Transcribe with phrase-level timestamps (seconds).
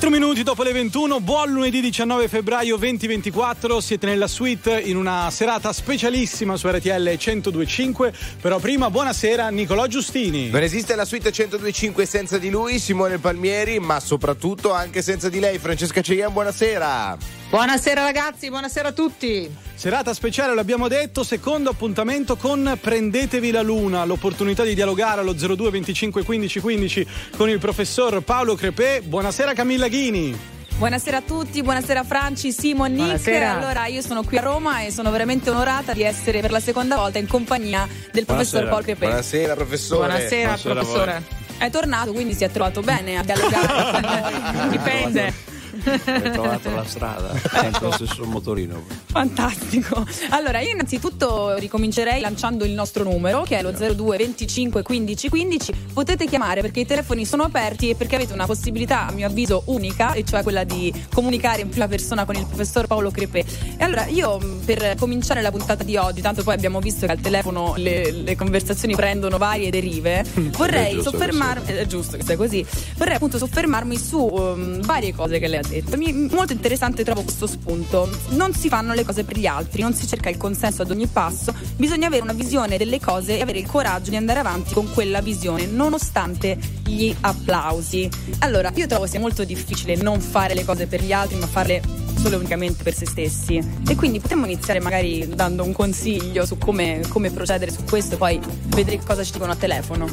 [0.00, 5.30] 4 minuti dopo le 21, buon lunedì 19 febbraio 2024, siete nella suite in una
[5.30, 10.48] serata specialissima su RTL 1025, però prima buonasera Nicolò Giustini.
[10.48, 15.38] Non esiste la suite 1025 senza di lui, Simone Palmieri, ma soprattutto anche senza di
[15.38, 17.39] lei, Francesca Ceian, buonasera.
[17.50, 19.52] Buonasera ragazzi, buonasera a tutti.
[19.74, 25.68] Serata speciale, l'abbiamo detto, secondo appuntamento con Prendetevi la Luna, l'opportunità di dialogare allo 02
[25.68, 29.00] 25 15 15 con il professor Paolo Crepè.
[29.00, 30.38] Buonasera Camilla Ghini.
[30.76, 33.02] Buonasera a tutti, buonasera Franci, Simon, Nick.
[33.02, 33.56] Buonasera.
[33.56, 36.94] Allora, io sono qui a Roma e sono veramente onorata di essere per la seconda
[36.94, 39.06] volta in compagnia del professor Paolo Crepè.
[39.06, 40.06] Buonasera, professore.
[40.06, 41.22] Buonasera, Buonasera professore.
[41.58, 44.68] È tornato, quindi si è trovato bene a dialogare.
[44.70, 45.50] Dipende.
[45.84, 48.82] Hai trovato la strada, sempre lo stesso motorino.
[49.06, 50.06] Fantastico.
[50.30, 55.72] Allora, io innanzitutto ricomincerei lanciando il nostro numero, che è lo 02 25 15 15.
[55.92, 59.62] Potete chiamare perché i telefoni sono aperti e perché avete una possibilità, a mio avviso,
[59.66, 63.44] unica, e cioè quella di comunicare in prima persona con il professor Paolo Crepè.
[63.76, 67.12] E allora, io mh, per cominciare la puntata di oggi, tanto poi abbiamo visto che
[67.12, 70.24] al telefono le, le conversazioni prendono varie derive,
[70.56, 72.64] vorrei soffermarmi, è giusto che sia così,
[72.96, 75.96] vorrei appunto soffermarmi su um, varie cose che lei ha detto.
[75.96, 78.08] Mi- molto interessante trovo questo spunto.
[78.30, 81.06] Non si fanno le cose per gli altri, non si cerca il consenso ad ogni
[81.06, 84.90] passo, bisogna avere una visione delle cose e avere il coraggio di andare avanti con
[84.92, 88.08] quella visione, nonostante gli applausi.
[88.40, 91.82] Allora, io trovo sia molto difficile non fare le cose per gli altri, ma farle
[92.20, 93.56] solo e unicamente per se stessi.
[93.88, 98.38] E quindi potremmo iniziare magari dando un consiglio su come, come procedere su questo poi
[98.66, 100.06] vedere cosa ci dicono a telefono.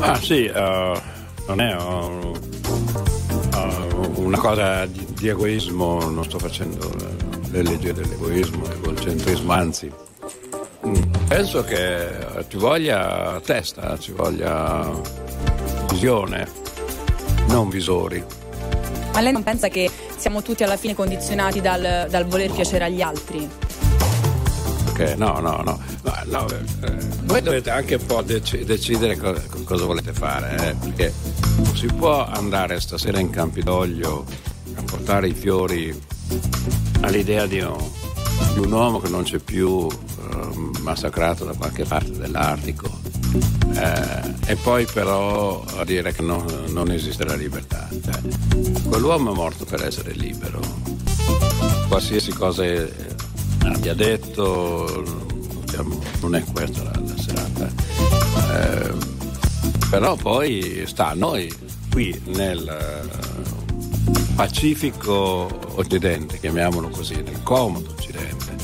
[0.00, 1.00] Ah sì, eh,
[1.46, 2.32] non è eh,
[3.54, 3.93] eh,
[4.24, 6.90] una cosa di, di egoismo, non sto facendo
[7.50, 9.90] le leggi dell'egoismo, dell'egocentrismo, anzi.
[10.86, 10.94] mm,
[11.28, 12.08] Penso che
[12.48, 14.90] ci voglia testa, ci voglia
[15.90, 16.48] visione,
[17.48, 18.22] non visori.
[19.12, 23.00] Ma lei non pensa che siamo tutti alla fine condizionati dal, dal voler piacere agli
[23.00, 23.48] altri?
[24.88, 25.80] Ok, no, no, no.
[26.02, 29.34] no, no, eh, voi dovete anche un po' dec- decidere co-
[29.64, 31.12] cosa volete fare, eh, perché
[31.74, 34.24] si può andare stasera in Campidoglio
[34.74, 35.96] a portare i fiori
[37.00, 37.90] all'idea di, un-
[38.54, 42.88] di un uomo che non c'è più eh, massacrato da qualche parte dell'Artico
[43.74, 47.88] eh, e poi però a dire che no- non esiste la libertà.
[47.90, 48.20] Cioè,
[48.88, 50.60] quell'uomo è morto per essere libero.
[51.88, 52.92] Qualsiasi cosa eh,
[53.64, 55.02] abbia detto,
[55.64, 57.70] diciamo, non è questa la, la serata.
[58.52, 58.92] Eh,
[59.94, 61.48] però poi sta a noi
[61.88, 68.56] qui nel eh, pacifico occidente, chiamiamolo così, nel comodo occidente,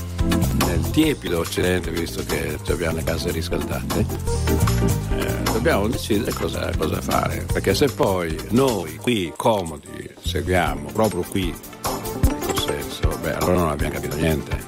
[0.67, 4.07] nel tiepido occidente, visto che abbiamo le case riscaldate,
[5.19, 7.47] eh, dobbiamo decidere cosa, cosa fare.
[7.53, 11.55] Perché se poi noi qui comodi seguiamo proprio qui
[13.23, 14.59] beh allora non abbiamo capito niente.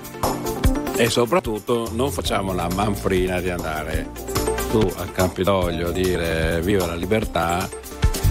[0.95, 4.42] E soprattutto non facciamo la manfrina di andare
[4.73, 7.69] su al Campidoglio a dire viva la libertà,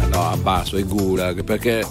[0.10, 1.86] no, abbasso i gulag, perché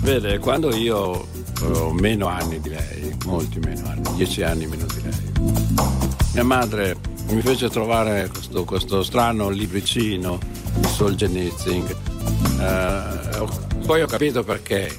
[0.00, 1.24] vede, quando io
[1.62, 5.52] ho meno anni di lei, molti meno anni, dieci anni meno di lei,
[6.34, 6.96] mia madre
[7.28, 10.40] mi fece trovare questo, questo strano libricino
[10.74, 11.86] di Solzhenitsyn.
[12.60, 13.46] Eh,
[13.86, 14.90] poi ho capito perché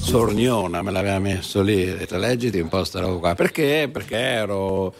[0.00, 3.34] Sorniona me l'aveva messo lì, leggiti un po' sta roba qua.
[3.36, 3.88] Perché?
[3.92, 4.92] Perché ero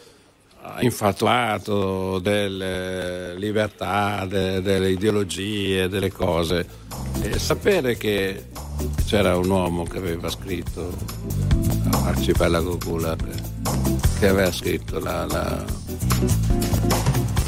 [0.79, 6.65] infatuato delle libertà, de- delle ideologie, delle cose.
[7.21, 8.45] E sapere che
[9.05, 10.93] c'era un uomo che aveva scritto
[12.03, 13.23] Arcipelago Gulag,
[14.19, 15.65] che aveva scritto la, la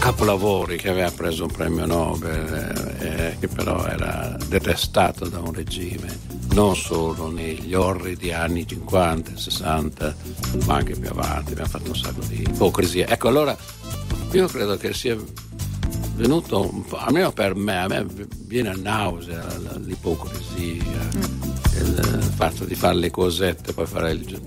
[0.09, 6.19] capolavori, che aveva preso un premio Nobel, eh, che però era detestato da un regime,
[6.53, 10.15] non solo negli orridi anni 50, 60,
[10.65, 13.07] ma anche più avanti, abbiamo fatto un sacco di ipocrisia.
[13.07, 13.55] Ecco, allora
[14.31, 15.15] io credo che sia
[16.15, 18.03] venuto un po', almeno per me, a me
[18.45, 19.45] viene a nausea
[19.77, 21.07] l'ipocrisia,
[21.77, 24.41] il fatto di fare le cosette, poi fare il,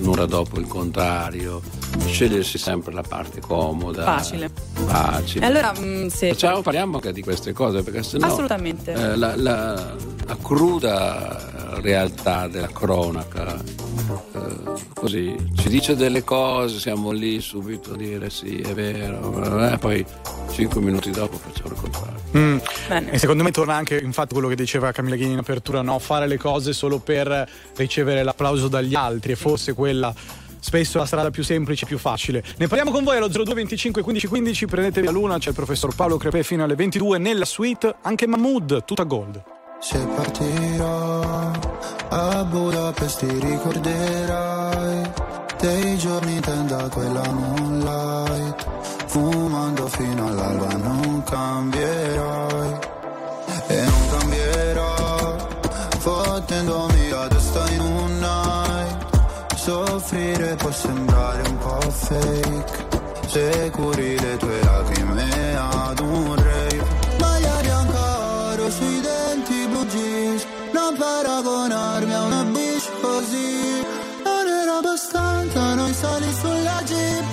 [0.00, 1.60] un'ora dopo il contrario,
[2.06, 4.04] scegliersi sempre la parte comoda.
[4.04, 4.50] Facile.
[4.86, 5.44] Facile.
[5.46, 6.28] Allora, mh, se...
[6.28, 8.92] Facciamo, parliamo anche di queste cose perché sennò Assolutamente.
[8.92, 9.94] eh, la, la-
[10.26, 17.96] la cruda realtà della cronaca eh, così ci dice delle cose, siamo lì subito a
[17.96, 20.04] dire sì, è vero, eh, poi
[20.50, 22.17] cinque minuti dopo facciamo il contrario.
[22.36, 22.58] Mm.
[22.88, 23.10] Bene.
[23.10, 25.98] E secondo me torna anche infatti quello che diceva Camilla Ghini in apertura, no?
[25.98, 30.12] fare le cose solo per ricevere l'applauso dagli altri e forse quella
[30.60, 32.42] spesso è la strada più semplice e più facile.
[32.56, 35.94] Ne parliamo con voi allo 02 25 15 15, prendetevi la luna, c'è il professor
[35.94, 39.42] Paolo Crepè fino alle 22 nella suite, anche Mahmood, tutta gold.
[39.80, 41.50] se partirò
[42.10, 45.10] a Budapest ti ricorderai
[45.60, 48.66] dei giorni in tenda quella moonlight
[49.06, 52.07] fumando fino all'alba non cambierai
[60.56, 62.86] può sembrare un po' fake
[63.26, 66.84] se curi le tue lacrime ad un rave
[67.18, 73.84] maglia bianca oro sui denti blue jeans non paragonarmi a una bitch così.
[74.24, 77.24] Non era abbastanza noi sali sulla jeep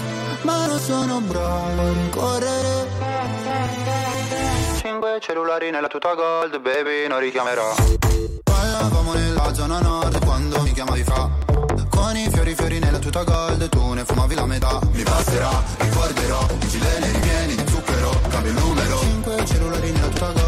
[0.43, 2.87] ma non sono bravo a rincorrere.
[4.81, 7.75] Cinque cellulari nella tuta gold baby non richiamerò.
[8.43, 11.44] Parlavamo nella zona nord quando mi chiamavi fra
[12.15, 14.79] Con i fiori fiori nella tuta gold tu ne fumavi la metà.
[14.93, 18.99] Mi passerà, ricorderò, gilene ripieni di zucchero Cambio il numero.
[18.99, 20.44] Cinque cellulari nella tuta gold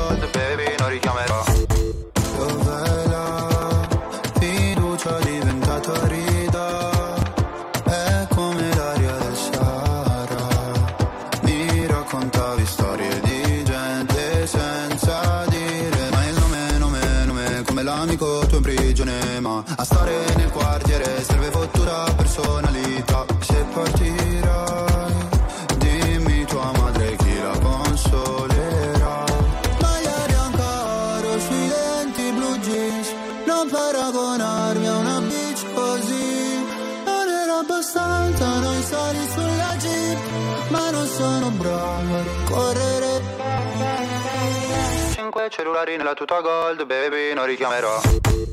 [45.78, 48.02] Cellulari nella tuta gold baby non richiamerò.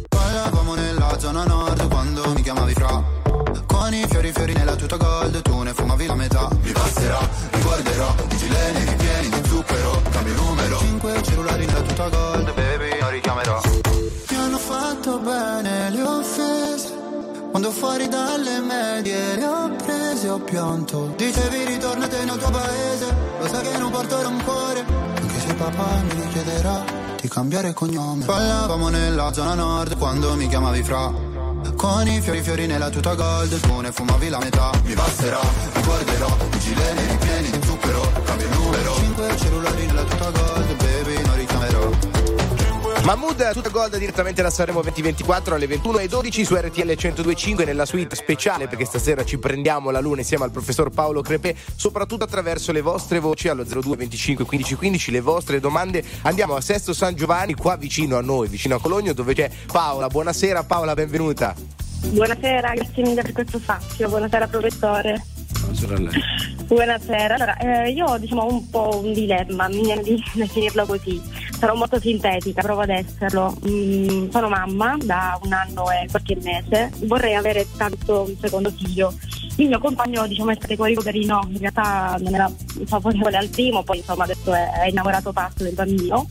[0.09, 3.03] Parlavamo nella zona nord quando mi chiamavi fra.
[3.67, 6.51] Con i fiori fiori nella tuta gold tu ne fumavi la metà.
[6.61, 7.19] Mi passerà,
[7.51, 10.79] ricorderò, di gilene ripieni di zucchero Cambio numero.
[10.81, 13.61] Cinque cellulari nella tuta gold baby non richiamerò.
[14.29, 16.93] Mi hanno fatto bene le offese
[17.51, 21.15] quando fuori dalle medie le ho prese ho pianto.
[21.17, 25.24] Dicevi ritornate nel tuo paese Lo sai che non porto rancore
[25.55, 26.85] papà mi richiederà
[27.21, 28.25] di cambiare cognome.
[28.25, 31.13] Ballavamo nella zona nord quando mi chiamavi fra.
[31.77, 34.71] Con i fiori fiori nella tuta gold Tu ne fumavi la metà.
[34.85, 35.41] Mi passerà,
[35.73, 38.95] ricorderò I gileni ripieni di zucchero Cambio il numero.
[38.97, 40.44] Cinque cellulari nella tuta gold
[43.05, 48.67] Mahmood, tutta gold direttamente da Sanremo 2024 alle 21.12 su RTL 102.5 nella suite speciale
[48.67, 53.19] perché stasera ci prendiamo la luna insieme al professor Paolo Crepè, soprattutto attraverso le vostre
[53.21, 56.03] voci allo 02 25 15 15, le vostre domande.
[56.23, 60.07] Andiamo a Sesto San Giovanni, qua vicino a noi, vicino a Cologno, dove c'è Paola.
[60.07, 61.55] Buonasera Paola, benvenuta.
[62.07, 64.09] Buonasera, grazie mille per questo spazio.
[64.09, 65.34] Buonasera professore.
[65.65, 66.23] Buonasera a lei.
[66.67, 67.35] Buonasera.
[67.35, 71.21] Allora, eh, io ho diciamo un po' un dilemma, mi viene di definirlo così.
[71.59, 73.57] Sarò molto sintetica, provo ad esserlo.
[73.67, 79.15] Mm, sono mamma da un anno e qualche mese, vorrei avere tanto un secondo figlio.
[79.57, 82.51] Il mio compagno diciamo è categorico per il no, in realtà non era
[82.87, 86.29] favorevole al primo, poi insomma adesso è, innamorato pazzo del bambino.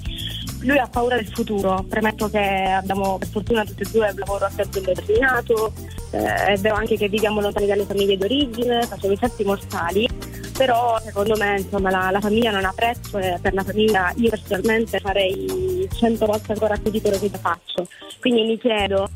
[0.64, 4.46] Lui ha paura del futuro, premetto che abbiamo per fortuna tutti e due un lavoro
[4.46, 5.74] a tempo indeterminato,
[6.12, 10.08] eh, è vero anche che viviamo lontani dalle famiglie d'origine, facciamo i salti mortali,
[10.58, 14.30] però secondo me insomma, la, la famiglia non ha prezzo e per la famiglia io
[14.30, 17.88] personalmente farei cento volte ancora più di quello che faccio.
[18.22, 19.10] Quindi mi chiedo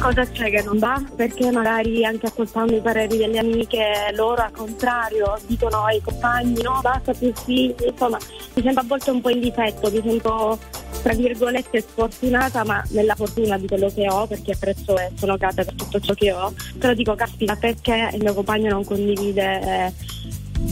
[0.00, 4.50] cosa c'è che non va, perché magari anche ascoltando i pareri delle amiche, loro al
[4.50, 8.18] contrario dicono ai compagni no basta più figli, insomma
[8.54, 10.58] mi sento a volte un po' in difetto, mi sento
[11.02, 15.64] tra virgolette sfortunata ma nella fortuna di quello che ho perché apprezzo e sono grata
[15.64, 19.92] per tutto ciò che ho, però dico caspita perché il mio compagno non condivide eh,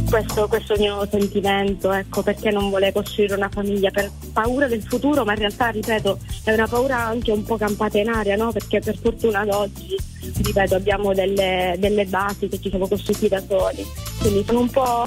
[0.08, 5.24] questo, questo mio sentimento, ecco, perché non vuole costruire una famiglia per paura del futuro,
[5.24, 8.52] ma in realtà, ripeto, è una paura anche un po' campata in aria, no?
[8.52, 9.96] Perché per fortuna ad oggi,
[10.42, 13.84] ripeto, abbiamo delle, delle basi che ci siamo costruiti da soli.
[14.20, 15.06] Quindi sono un po'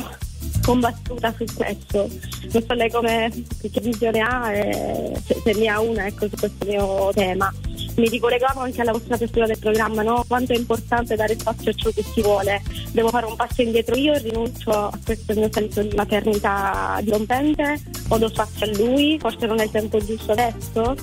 [0.62, 2.10] combattuta su questo.
[2.52, 6.36] Non so lei come che visione ha e se, se ne ha una ecco, su
[6.38, 7.54] questo mio tema.
[7.96, 10.24] Mi ricollegavo anche alla vostra apertura del programma, no?
[10.28, 12.62] quanto è importante dare spazio a ciò che si vuole.
[12.92, 18.18] Devo fare un passo indietro io, rinuncio a questo mio senso di maternità dirompente o
[18.18, 20.96] do spazio a lui, forse non è il tempo giusto adesso.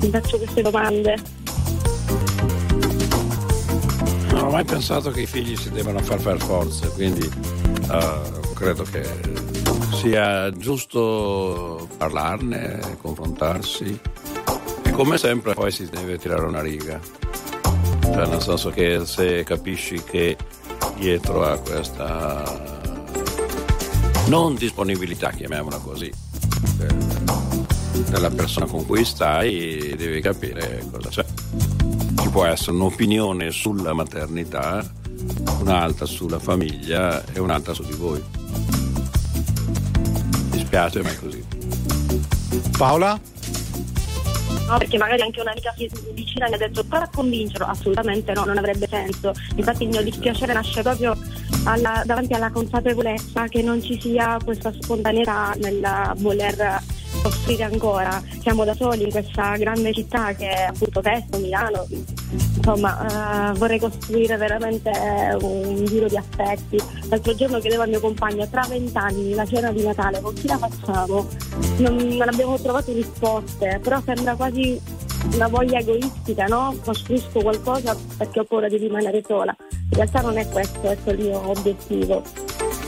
[0.00, 1.16] Mi faccio queste domande.
[4.30, 7.28] Non ho mai pensato che i figli si devono far per forza, quindi
[7.88, 9.04] uh, credo che
[9.92, 14.00] sia giusto parlarne, confrontarsi
[14.82, 16.98] e come sempre poi si deve tirare una riga.
[18.00, 20.38] Cioè, nel senso che se capisci che
[20.96, 22.42] dietro a questa
[24.28, 26.10] non disponibilità, chiamiamola così,
[28.08, 31.24] della persona con cui stai, devi capire cosa c'è.
[32.22, 34.82] Ci può essere un'opinione sulla maternità,
[35.60, 38.35] un'altra sulla famiglia e un'altra su di voi.
[40.76, 41.44] Mi spiace, ma è così.
[42.76, 43.18] Paola?
[44.68, 45.74] No, perché magari anche un'amica
[46.12, 49.32] vicina mi ha detto prova a convincerlo, assolutamente no, non avrebbe senso.
[49.54, 51.16] Infatti il mio dispiacere nasce proprio
[51.64, 56.82] alla, davanti alla consapevolezza che non ci sia questa spontaneità nel voler
[57.46, 58.22] offrire ancora.
[58.40, 61.86] Siamo da soli in questa grande città che è appunto Testo, Milano.
[62.56, 64.90] Insomma, eh, vorrei costruire veramente
[65.40, 66.76] un giro di affetti.
[67.08, 70.58] L'altro giorno chiedevo al mio compagno, tra vent'anni la cena di Natale, con chi la
[70.58, 71.28] facciamo?
[71.78, 74.80] Non, non abbiamo trovato risposte, però sembra quasi
[75.32, 76.74] una voglia egoistica, no?
[76.84, 79.54] Costruisco qualcosa perché ho paura di rimanere sola.
[79.70, 82.22] In realtà non è questo, questo è il mio obiettivo.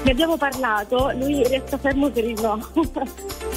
[0.08, 2.58] Ne abbiamo parlato, lui resta fermo per il no.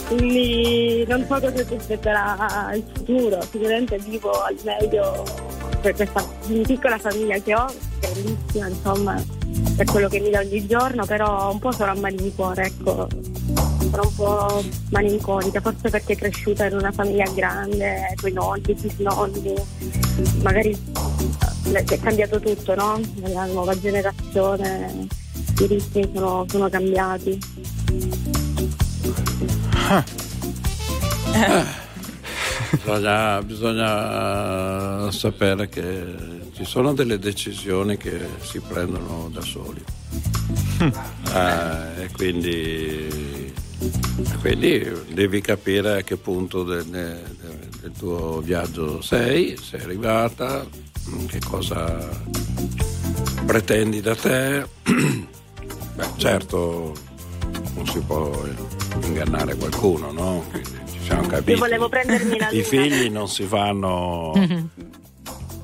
[0.10, 3.42] Quindi non so cosa ci aspetterà il futuro.
[3.50, 5.24] Sicuramente vivo al meglio
[5.80, 6.22] per questa
[6.66, 7.68] piccola famiglia che ho,
[8.02, 9.24] bellissima, insomma,
[9.78, 12.66] per quello che mi dà ogni giorno, però un po' sono a mani di cuore,
[12.66, 13.08] ecco.
[13.90, 18.76] Sono un po' malinconica, forse perché è cresciuta in una famiglia grande, con i nonni,
[18.76, 19.54] i nonni,
[20.44, 20.78] magari
[21.72, 23.00] è cambiato tutto, no?
[23.22, 25.20] Nella nuova generazione
[25.64, 27.40] i ritmi sono, sono cambiati.
[32.72, 36.04] Bisogna, bisogna, sapere che
[36.54, 39.84] ci sono delle decisioni che si prendono da soli.
[40.82, 43.54] eh, e quindi,
[44.40, 50.66] quindi, devi capire a che punto del, del tuo viaggio sei, sei arrivata,
[51.28, 52.10] che cosa
[53.46, 54.66] pretendi da te.
[55.94, 56.94] Beh, certo,
[57.76, 58.32] non si può
[59.04, 60.44] ingannare qualcuno, no?
[60.50, 61.52] Quindi ci siamo capiti.
[61.52, 64.32] Io volevo prendermi la I figli non si fanno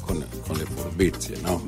[0.01, 1.65] con, con le furbizie, no?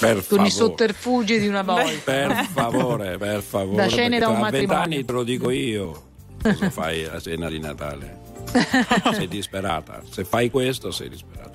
[0.00, 0.48] Per con favore.
[0.48, 1.88] i sotterfugi di una volta.
[2.04, 3.76] Per favore, per favore.
[3.76, 4.50] Da perché da un matrimonio.
[4.50, 6.02] vent'anni te lo dico io.
[6.42, 8.26] Cosa fai a cena di Natale?
[9.12, 10.02] sei disperata.
[10.10, 11.47] Se fai questo, sei disperata.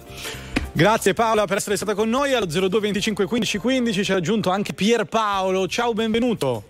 [0.75, 4.49] Grazie Paola per essere stata con noi allo 02 25 15 15 ci ha aggiunto
[4.49, 5.67] anche Pierpaolo.
[5.67, 6.63] Ciao, benvenuto.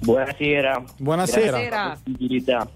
[0.00, 0.82] Buonasera.
[0.96, 1.96] Buonasera.
[2.04, 2.68] Buonasera.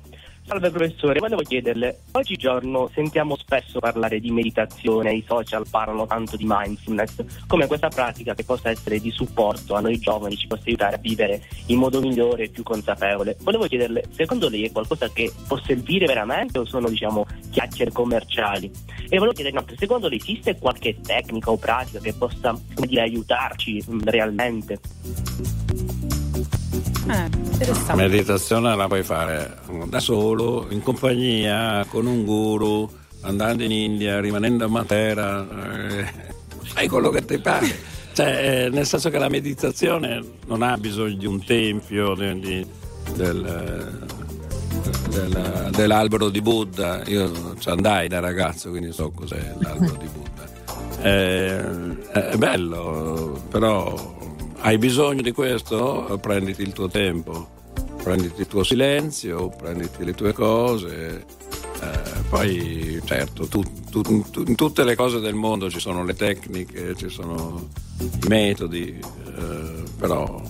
[0.50, 6.42] Salve professore, volevo chiederle, oggigiorno sentiamo spesso parlare di meditazione, i social parlano tanto di
[6.44, 10.96] mindfulness, come questa pratica che possa essere di supporto a noi giovani, ci possa aiutare
[10.96, 13.36] a vivere in modo migliore e più consapevole.
[13.42, 18.68] Volevo chiederle, secondo lei è qualcosa che può servire veramente o sono diciamo chiacchiere commerciali?
[19.08, 23.84] E volevo chiedere inoltre, secondo lei esiste qualche tecnica o pratica che possa dire, aiutarci
[23.86, 24.80] mh, realmente?
[27.10, 27.94] Eh, interessante.
[27.94, 32.88] Meditazione la puoi fare da solo, in compagnia, con un guru,
[33.22, 35.46] andando in India, rimanendo a Matera,
[35.88, 36.04] eh,
[36.62, 37.88] fai quello che ti pare.
[38.12, 42.66] Cioè, eh, nel senso che la meditazione non ha bisogno di un tempio, di, di-
[43.14, 47.02] del, eh, del- dell'albero di Buddha.
[47.06, 50.28] Io ci andai da ragazzo, quindi so cos'è l'albero di Buddha.
[51.02, 51.60] Eh,
[52.12, 54.18] è bello, però
[54.60, 56.18] hai bisogno di questo?
[56.20, 57.48] Prenditi il tuo tempo,
[58.02, 61.24] prenditi il tuo silenzio, prenditi le tue cose.
[61.82, 61.98] eh,
[62.28, 66.94] poi certo, tu- tu- tu- in tutte le cose del mondo ci sono le tecniche,
[66.94, 67.68] ci sono
[68.00, 70.42] i metodi, eh, però,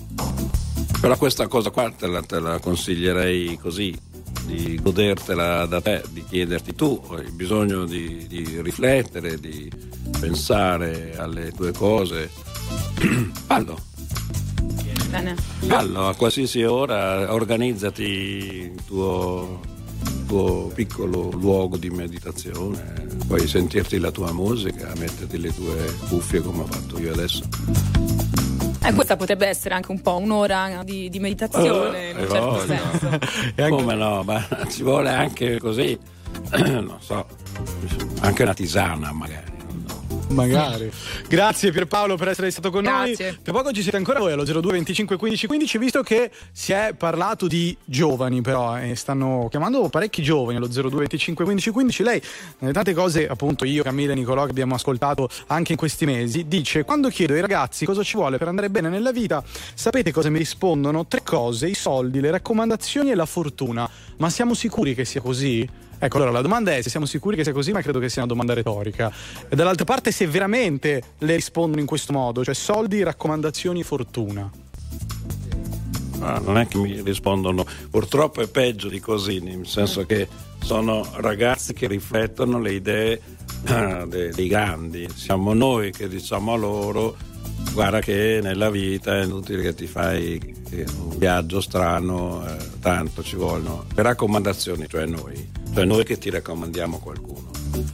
[0.99, 3.97] però questa cosa qua te la, te la consiglierei così,
[4.45, 9.71] di godertela da te, di chiederti tu, hai bisogno di, di riflettere, di
[10.19, 12.29] pensare alle tue cose.
[13.47, 13.79] Fallo,
[15.11, 15.35] Bene.
[15.67, 19.59] fallo a qualsiasi ora, organizzati il tuo,
[20.25, 26.61] tuo piccolo luogo di meditazione, puoi sentirti la tua musica, metterti le tue cuffie come
[26.61, 27.43] ho fatto io adesso.
[28.83, 32.45] Eh, questa potrebbe essere anche un po' un'ora di, di meditazione, in un Eh, certo
[32.49, 32.65] voglia.
[32.89, 33.07] senso.
[33.61, 35.97] Anche- Come no, ma ci vuole anche così,
[36.57, 37.25] non so,
[38.21, 39.50] anche una tisana magari.
[40.31, 40.91] Magari.
[41.27, 43.31] Grazie Pierpaolo per essere stato con Grazie.
[43.31, 43.39] noi.
[43.43, 46.93] Tra poco ci siete ancora voi allo 02 25 15 15, visto che si è
[46.97, 52.03] parlato di giovani, però, e stanno chiamando parecchi giovani allo 02 25 15 15.
[52.03, 52.21] Lei,
[52.59, 56.47] nelle tante cose, appunto, io, Camilla e Nicolò che abbiamo ascoltato anche in questi mesi,
[56.47, 60.29] dice: Quando chiedo ai ragazzi cosa ci vuole per andare bene nella vita, sapete cosa
[60.29, 61.05] mi rispondono?
[61.07, 63.89] Tre cose: i soldi, le raccomandazioni e la fortuna.
[64.17, 65.67] Ma siamo sicuri che sia così?
[66.03, 68.23] Ecco, allora la domanda è se siamo sicuri che sia così, ma credo che sia
[68.23, 69.13] una domanda retorica.
[69.47, 74.49] E dall'altra parte se veramente le rispondono in questo modo, cioè soldi, raccomandazioni, fortuna.
[76.21, 80.27] ah, non è che mi rispondono, purtroppo è peggio di così, nel senso che
[80.63, 83.21] sono ragazzi che riflettono le idee
[84.07, 87.15] dei, dei grandi, siamo noi che diciamo a loro
[87.73, 93.35] guarda che nella vita è inutile che ti fai un viaggio strano, eh, tanto ci
[93.35, 97.49] vogliono le raccomandazioni, cioè noi, cioè noi che ti raccomandiamo qualcuno.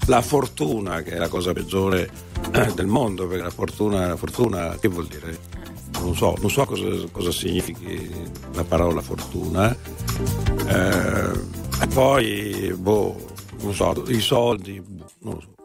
[0.07, 2.09] La fortuna, che è la cosa peggiore
[2.51, 5.55] eh, del mondo, perché la fortuna, la fortuna che vuol dire?
[6.00, 8.09] Non so, non so cosa, cosa significhi
[8.53, 9.75] la parola fortuna.
[10.67, 11.31] Eh,
[11.81, 13.15] e poi, boh,
[13.62, 14.81] non so, i soldi,
[15.19, 15.56] non lo so.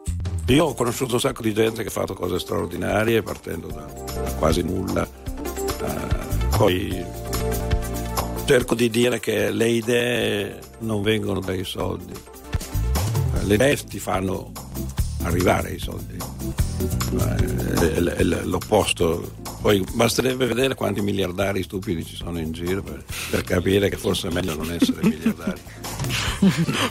[0.47, 3.85] Io ho conosciuto un sacco di gente che ha fatto cose straordinarie partendo da,
[4.37, 5.07] quasi nulla.
[5.81, 7.05] Uh, poi
[8.45, 12.13] cerco di dire che le idee non vengono dai soldi.
[13.43, 14.51] Le idee ti fanno
[15.23, 16.17] arrivare ai soldi.
[17.79, 19.31] È, è, l'opposto.
[19.61, 24.27] Poi basterebbe vedere quanti miliardari stupidi ci sono in giro per, per capire che forse
[24.27, 25.61] è meglio non essere miliardari.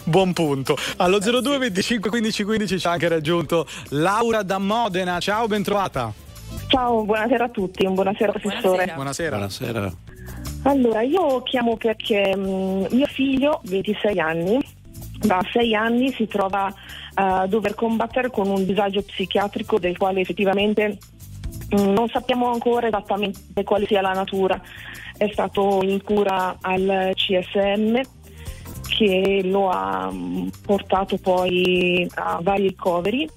[0.05, 0.77] Buon punto.
[0.97, 5.19] Allo 02 25 15 15 ci ha anche raggiunto Laura da Modena.
[5.21, 6.13] Ciao, ben trovata.
[6.69, 8.93] Ciao, buonasera a tutti, un buonasera professore.
[8.95, 9.37] Buonasera.
[9.37, 9.93] Buonasera.
[10.63, 14.59] Allora, io chiamo perché mh, mio figlio, 26 anni,
[15.23, 16.73] da 6 anni si trova
[17.15, 20.99] a dover combattere con un disagio psichiatrico del quale effettivamente
[21.71, 24.61] mh, non sappiamo ancora esattamente quale sia la natura.
[25.17, 28.01] È stato in cura al CSM
[28.89, 33.29] che lo ha mm, portato poi a vari ricoveri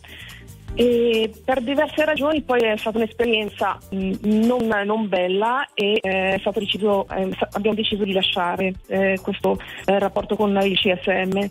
[0.76, 7.08] e per diverse ragioni poi è stata un'esperienza mm, non, non bella e eh, deciso,
[7.10, 11.50] eh, abbiamo deciso di lasciare eh, questo eh, rapporto con il CSM.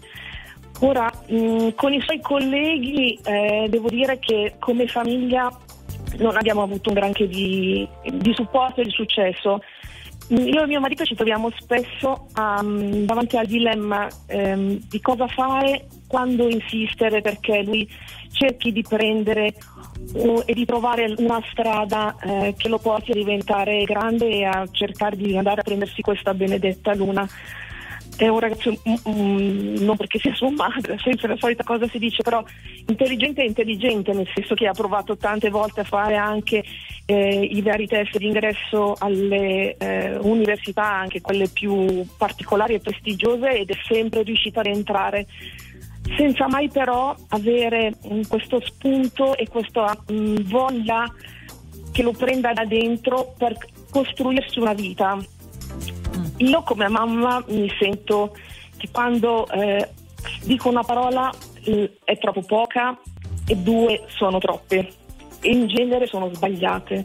[0.81, 3.19] Ora, mm, con i suoi colleghi
[3.69, 5.51] devo dire che come famiglia
[6.19, 9.61] non abbiamo avuto un granché di, di supporto e di successo.
[10.29, 15.87] Io e mio marito ci troviamo spesso um, davanti al dilemma um, di cosa fare,
[16.07, 17.87] quando insistere perché lui
[18.31, 19.55] cerchi di prendere
[20.15, 24.67] uh, e di trovare una strada uh, che lo porti a diventare grande e a
[24.71, 27.29] cercare di andare a prendersi questa benedetta luna.
[28.17, 28.73] È un ragazzo,
[29.05, 32.43] um, non perché sia sua madre, sempre la solita cosa si dice, però
[32.87, 36.65] intelligente e intelligente, nel senso che ha provato tante volte a fare anche
[37.07, 43.59] eh, i vari test di ingresso alle eh, università, anche quelle più particolari e prestigiose,
[43.59, 45.27] ed è sempre riuscita ad entrare
[46.17, 51.11] senza mai però avere um, questo spunto e questa um, voglia
[51.93, 53.57] che lo prenda da dentro per
[53.91, 55.19] costruirsi una vita.
[56.39, 58.37] Io come mamma mi sento
[58.77, 59.89] che quando eh,
[60.43, 61.33] dico una parola
[61.65, 62.99] eh, è troppo poca
[63.47, 65.04] e due sono troppe
[65.45, 67.05] e in genere sono sbagliate.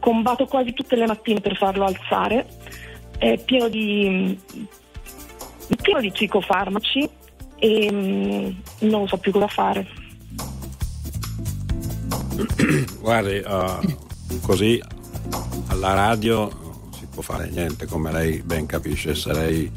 [0.00, 2.46] Combatto quasi tutte le mattine per farlo alzare,
[3.18, 4.38] è pieno di,
[5.82, 7.08] pieno di psicofarmaci
[7.56, 8.50] e mm,
[8.80, 9.86] non so più cosa fare.
[13.00, 14.82] Guardi, uh, così
[15.68, 16.48] alla radio
[17.12, 19.70] può fare niente, come lei ben capisce, sarei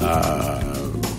[0.00, 1.11] uh,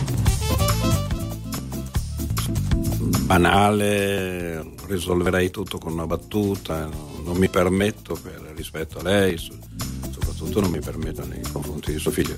[3.23, 6.89] banale, risolverei tutto con una battuta,
[7.23, 12.11] non mi permetto per rispetto a lei, soprattutto non mi permetto nei confronti di suo
[12.11, 12.35] figlio,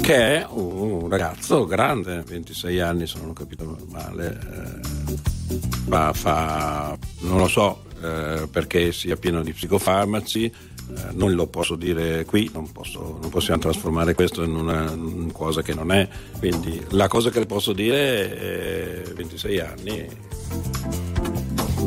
[0.00, 5.56] che è un ragazzo grande, 26 anni se non ho capito male, eh,
[5.88, 10.52] fa, fa, non lo so eh, perché sia pieno di psicofarmaci,
[11.12, 15.62] non lo posso dire qui, non, posso, non, possiamo trasformare questo in una, in cosa
[15.62, 16.08] che non è.
[16.38, 20.08] Quindi la cosa che le posso dire è 26 anni.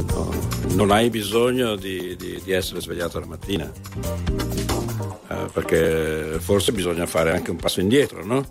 [0.07, 0.33] No,
[0.73, 3.71] non hai bisogno di, di, di, essere svegliato la mattina,
[5.29, 8.45] eh, perché forse bisogna fare anche un passo indietro, no?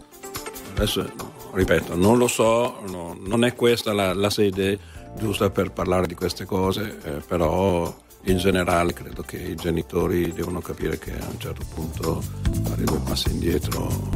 [0.74, 1.07] Adesso,
[1.52, 4.78] ripeto, non lo so, no, non è questa la, la, sede
[5.18, 7.94] giusta per parlare di queste cose, eh, però
[8.25, 12.23] in generale credo che i genitori devono capire che a un certo punto
[12.65, 14.11] fare due passi indietro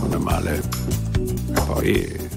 [0.00, 2.28] non è male e poi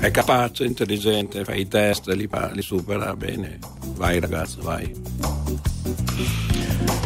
[0.00, 3.58] è capace, intelligente, fa i test, li, li supera bene,
[3.94, 6.44] vai ragazzo, vai.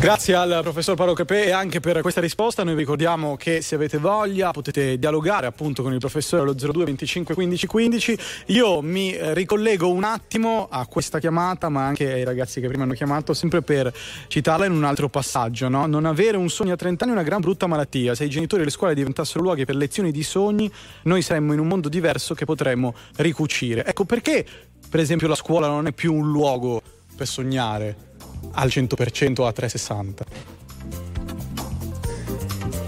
[0.01, 2.65] Grazie al professor Paolo Capè e anche per questa risposta.
[2.65, 6.87] Noi vi ricordiamo che se avete voglia potete dialogare appunto con il professore allo 02
[6.87, 8.19] 25 15 15.
[8.47, 12.95] Io mi ricollego un attimo a questa chiamata, ma anche ai ragazzi che prima hanno
[12.95, 13.93] chiamato, sempre per
[14.27, 15.69] citarla in un altro passaggio.
[15.69, 15.85] No?
[15.85, 18.15] Non avere un sogno a 30 anni è una gran brutta malattia.
[18.15, 21.59] Se i genitori e le scuole diventassero luoghi per lezioni di sogni, noi saremmo in
[21.59, 23.85] un mondo diverso che potremmo ricucire.
[23.85, 24.47] Ecco perché,
[24.89, 26.81] per esempio, la scuola non è più un luogo
[27.15, 28.09] per sognare
[28.53, 30.24] al 100% a 360.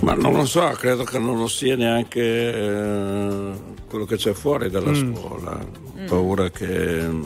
[0.01, 3.53] Ma non lo so, credo che non lo sia neanche eh,
[3.89, 5.15] quello che c'è fuori dalla mm.
[5.15, 5.53] scuola.
[5.53, 7.23] Ho paura che mm,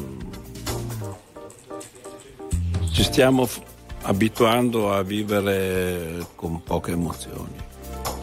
[2.93, 3.49] ci stiamo
[4.03, 7.66] abituando a vivere con poche emozioni.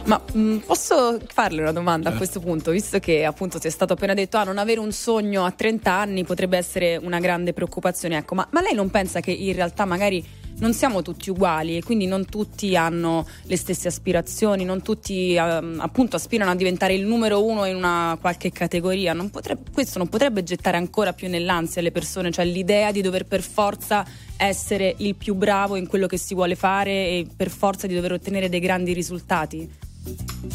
[0.06, 2.18] Ma mh, mm, posso farle una domanda a eh.
[2.18, 5.46] questo punto, visto che appunto ti è stato appena detto ah, non avere un sogno
[5.46, 9.32] a 30 anni potrebbe essere una grande preoccupazione, ecco, ma, ma lei non pensa che
[9.32, 14.66] in realtà magari non siamo tutti uguali e quindi non tutti hanno le stesse aspirazioni,
[14.66, 19.14] non tutti um, appunto aspirano a diventare il numero uno in una qualche categoria.
[19.14, 23.26] Non potrebbe, questo non potrebbe gettare ancora più nell'ansia le persone, cioè l'idea di dover
[23.26, 24.06] per forza
[24.38, 28.14] essere il più bravo in quello che si vuole fare e per forza di dover
[28.14, 29.92] ottenere dei grandi risultati.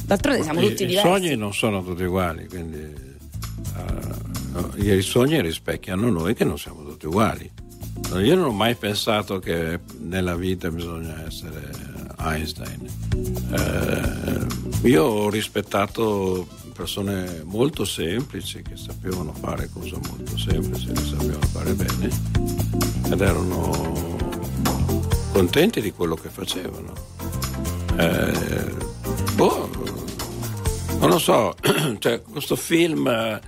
[0.04, 1.06] D'altronde siamo tutti diversi.
[1.06, 2.94] I sogni non sono tutti uguali, quindi
[3.74, 7.50] uh, i sogni rispecchiano noi che non siamo tutti uguali.
[8.14, 11.70] Io non ho mai pensato che nella vita bisogna essere
[12.18, 12.88] Einstein.
[13.52, 21.46] Eh, io ho rispettato persone molto semplici che sapevano fare cose molto semplici, che sapevano
[21.52, 22.08] fare bene
[23.10, 24.36] ed erano
[25.32, 26.92] contenti di quello che facevano.
[27.96, 28.96] Eh,
[29.34, 29.68] boh,
[30.98, 31.54] non lo so,
[31.98, 33.40] cioè, questo film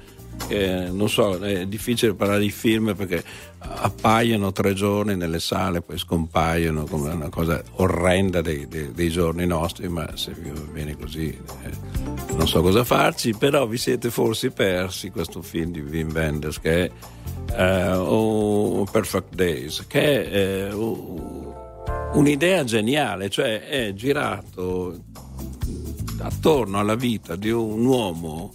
[0.46, 3.22] che non so, è difficile parlare di film perché
[3.59, 9.46] appaiono tre giorni nelle sale, poi scompaiono come una cosa orrenda dei, dei, dei giorni
[9.46, 14.50] nostri, ma se vi va così eh, non so cosa farci, però vi siete forse
[14.50, 16.90] persi questo film di Wim Wenders che
[17.52, 21.54] è uh, oh, Perfect Days, che è uh,
[22.14, 24.98] un'idea geniale, cioè è girato
[26.20, 28.52] attorno alla vita di un uomo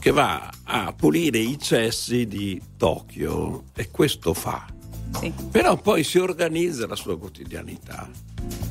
[0.00, 4.66] che va a pulire i cessi di Tokyo e questo fa.
[5.18, 5.32] Sì.
[5.50, 8.08] Però poi si organizza la sua quotidianità.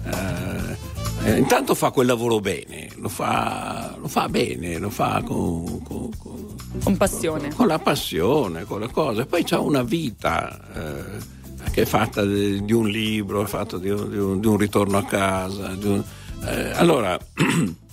[0.05, 0.77] Eh,
[1.25, 6.09] eh, intanto fa quel lavoro bene, lo fa, lo fa bene, lo fa con, con,
[6.17, 7.53] con, con passione.
[7.53, 9.25] Con, la passione, con le cose.
[9.25, 13.89] Poi c'ha una vita eh, che è fatta di, di, un libro, è fatta di
[13.89, 15.69] un, di un, di un ritorno a casa.
[15.69, 16.03] Un,
[16.45, 17.17] eh, allora,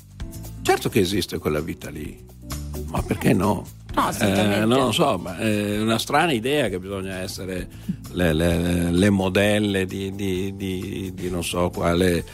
[0.63, 2.31] certo che esiste quella vita lì
[2.93, 3.65] ma perché no?
[3.95, 7.69] No, eh, non lo so, ma è una strana idea che bisogna essere
[8.13, 12.17] le, le, le modelle di, di, di, di, non so quale.
[12.17, 12.25] Eh,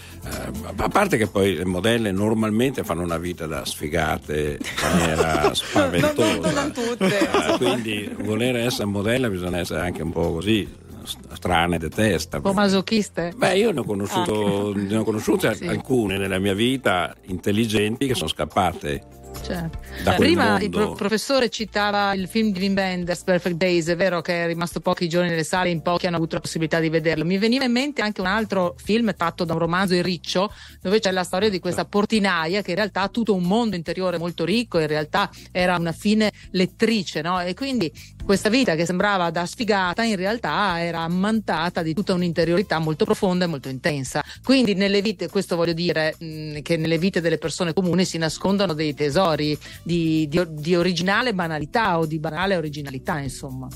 [0.77, 6.31] a parte che poi le modelle normalmente fanno una vita da sfigate in maniera spaventosa.
[6.39, 7.19] non, non, non tutte.
[7.19, 10.87] Eh, quindi voler essere modella bisogna essere anche un po' così
[11.35, 12.41] strane di testa.
[12.41, 13.33] Po' masochiste?
[13.37, 14.73] Beh, io ne ho, conosciuto, ah.
[14.75, 15.67] ne ho conosciute sì.
[15.67, 19.79] alcune nella mia vita intelligenti che sono scappate Certo.
[20.17, 24.45] Prima il pro- professore citava il film di Wim Wenders, Perfect Days, è vero che
[24.45, 27.25] è rimasto pochi giorni nelle sale, in pochi hanno avuto la possibilità di vederlo.
[27.25, 31.01] Mi veniva in mente anche un altro film tratto da un romanzo Il Riccio, dove
[31.01, 34.45] c'è la storia di questa portinaia che in realtà ha tutto un mondo interiore molto
[34.45, 37.41] ricco, in realtà era una fine lettrice, no?
[37.41, 37.93] E quindi
[38.25, 43.45] questa vita che sembrava da sfigata in realtà era ammantata di tutta un'interiorità molto profonda
[43.45, 44.23] e molto intensa.
[44.45, 48.75] Quindi nelle vite, questo voglio dire, mh, che nelle vite delle persone comuni si nascondono
[48.75, 53.69] dei tesori di, di, di originale banalità o di banale originalità, insomma.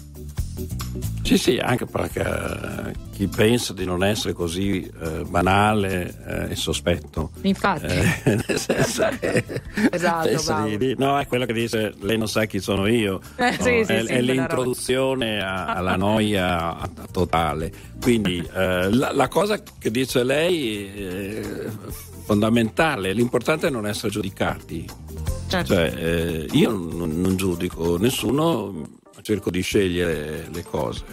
[1.22, 7.30] Sì, sì, anche perché chi pensa di non essere così eh, banale eh, è sospetto.
[7.42, 7.86] Infatti.
[7.86, 9.44] Eh, nel senso che
[9.90, 13.20] esatto, di, no, è quello che dice lei non sa chi sono io.
[13.36, 16.76] Eh, no, sì, sì, è, sì, è l'introduzione a, alla noia
[17.10, 17.72] totale.
[18.00, 21.40] Quindi eh, la, la, cosa che dice lei è
[22.24, 24.86] fondamentale, l'importante è non essere giudicati.
[25.46, 25.74] Certo.
[25.74, 31.04] Cioè, eh, io non, non giudico nessuno cerco di scegliere le cose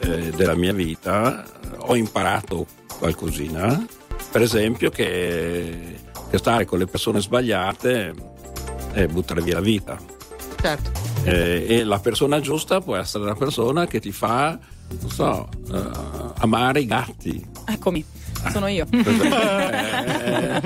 [0.00, 1.44] eh, della mia vita,
[1.78, 2.66] ho imparato
[2.98, 3.86] qualcosina,
[4.30, 5.98] per esempio che,
[6.30, 8.14] che stare con le persone sbagliate
[8.92, 9.98] è buttare via la vita.
[10.60, 10.90] Certo.
[11.24, 14.58] Eh, e la persona giusta può essere la persona che ti fa,
[15.00, 17.44] non so, uh, amare i gatti.
[17.66, 18.04] Eccomi
[18.50, 18.86] sono io.
[20.18, 20.60] Eh,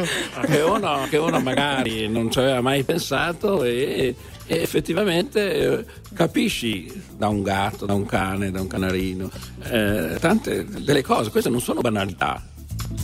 [0.47, 4.14] che, uno, che, uno, magari non ci aveva mai pensato e,
[4.53, 9.31] e, effettivamente eh, capisci da un gatto, da un cane, da un canarino,
[9.62, 12.47] eh, tante delle cose, queste non sono banalità.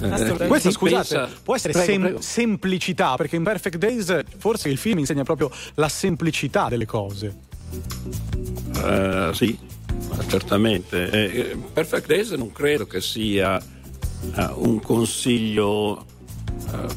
[0.03, 1.31] Eh, questa scusate pensa...
[1.43, 2.21] può essere prego, sem- prego.
[2.21, 7.35] semplicità perché in Perfect Days forse il film insegna proprio la semplicità delle cose
[8.83, 9.59] uh, sì
[10.27, 16.05] certamente eh, Perfect Days non credo che sia uh, un consiglio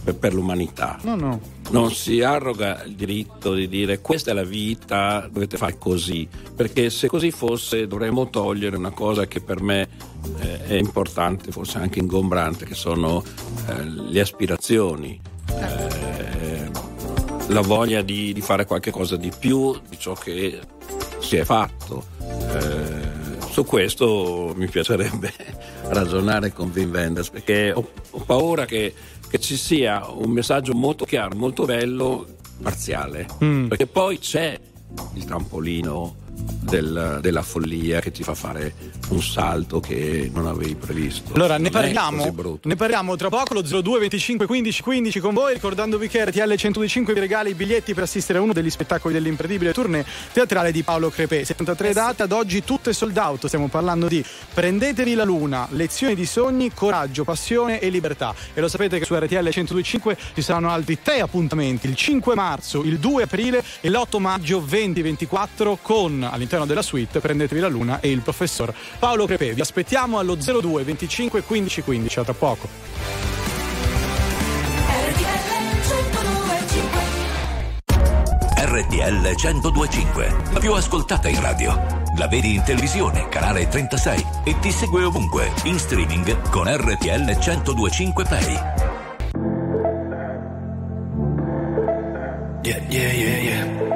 [0.04, 1.00] per, per, l'umanità.
[1.04, 1.40] No, no.
[1.72, 6.90] Non si arroga il diritto di dire questa è la vita, dovete fare così, perché
[6.90, 9.88] se così fosse dovremmo togliere una cosa che per me
[10.40, 13.24] eh, è importante, forse anche ingombrante, che sono
[13.68, 15.20] eh, le aspirazioni.
[15.48, 16.70] Eh,
[17.48, 20.60] la voglia di, di, fare qualche cosa di più di ciò che
[21.20, 22.06] si è fatto.
[22.20, 23.20] Eh,
[23.52, 25.34] su questo mi piacerebbe
[25.90, 28.94] ragionare con Wim Wenders perché ho, ho paura che,
[29.32, 32.28] che, ci sia un messaggio molto chiaro, molto bello,
[32.62, 33.68] parziale, mm.
[33.68, 34.60] perché poi c'è
[35.14, 36.16] il trampolino
[36.72, 38.74] del, della follia che ti fa fare
[39.10, 41.34] un salto che non avevi previsto.
[41.34, 46.08] Allora ne parliamo, ne parliamo tra poco lo 02 25 15 15 con voi ricordandovi
[46.08, 50.06] che RTL 125 vi regala i biglietti per assistere a uno degli spettacoli dell'incredibile tournée
[50.32, 51.44] teatrale di Paolo Crepè.
[51.44, 56.26] 73 date ad oggi tutte sold out stiamo parlando di Prendetevi la luna lezioni di
[56.26, 58.34] sogni coraggio passione e libertà.
[58.54, 62.84] E lo sapete che su RTL 125 ci saranno altri tre appuntamenti il 5 marzo
[62.84, 68.12] il 2 aprile e l'8 maggio 2024 con all'interno della suite Prendetevi la luna e
[68.12, 69.54] il professor Paolo Crepè.
[69.54, 72.20] Vi aspettiamo allo 02 25 15 15.
[72.20, 72.70] A tra poco.
[78.72, 82.00] RTL 1025, la più ascoltata in radio.
[82.18, 88.26] La vedi in televisione, canale 36 e ti segue ovunque, in streaming con RTL 1025
[88.26, 88.54] Play.
[92.64, 93.91] Yeah, yeah, yeah, yeah.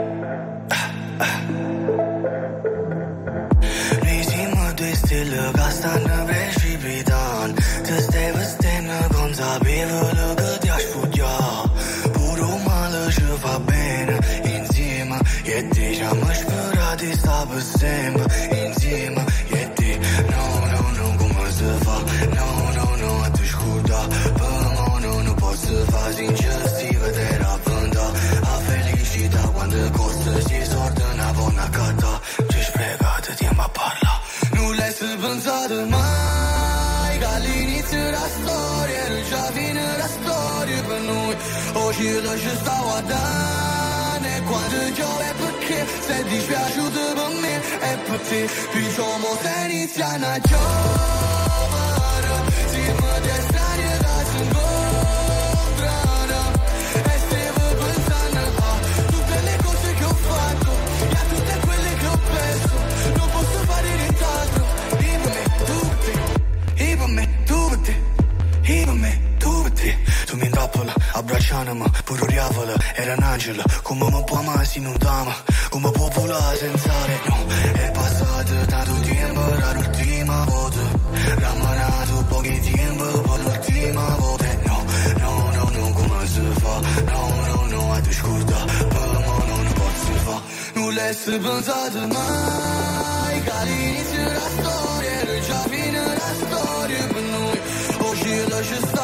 [42.06, 43.16] 记得是撒花的
[44.22, 47.50] 那款的酒也不甜，在地下数的不灭
[47.82, 50.56] 也不停，比周末在你家那酒。
[70.66, 75.34] Abbracciandomi, pure diavolo, era un angelo, come mi può mai si non t'ama,
[75.70, 80.80] come può volare senza re, no, è passato tanto tempo, era l'ultima volta,
[81.38, 84.84] rammanato pochi tempo, poi l'ultima volta, no,
[85.20, 86.80] no, no, no, come si fa,
[87.12, 90.42] no, no, no, a te scorda, per me non posso fa,
[90.74, 97.60] non l'hai pensato mai, che all'inizio della storia era già fine la storia per noi,
[98.00, 98.95] oggi lo ci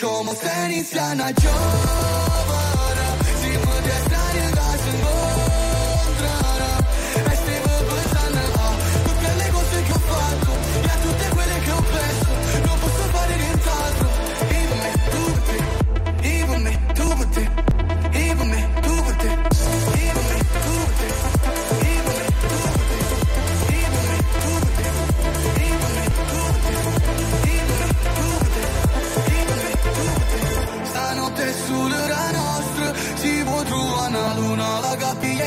[0.00, 2.29] como ceniza na yo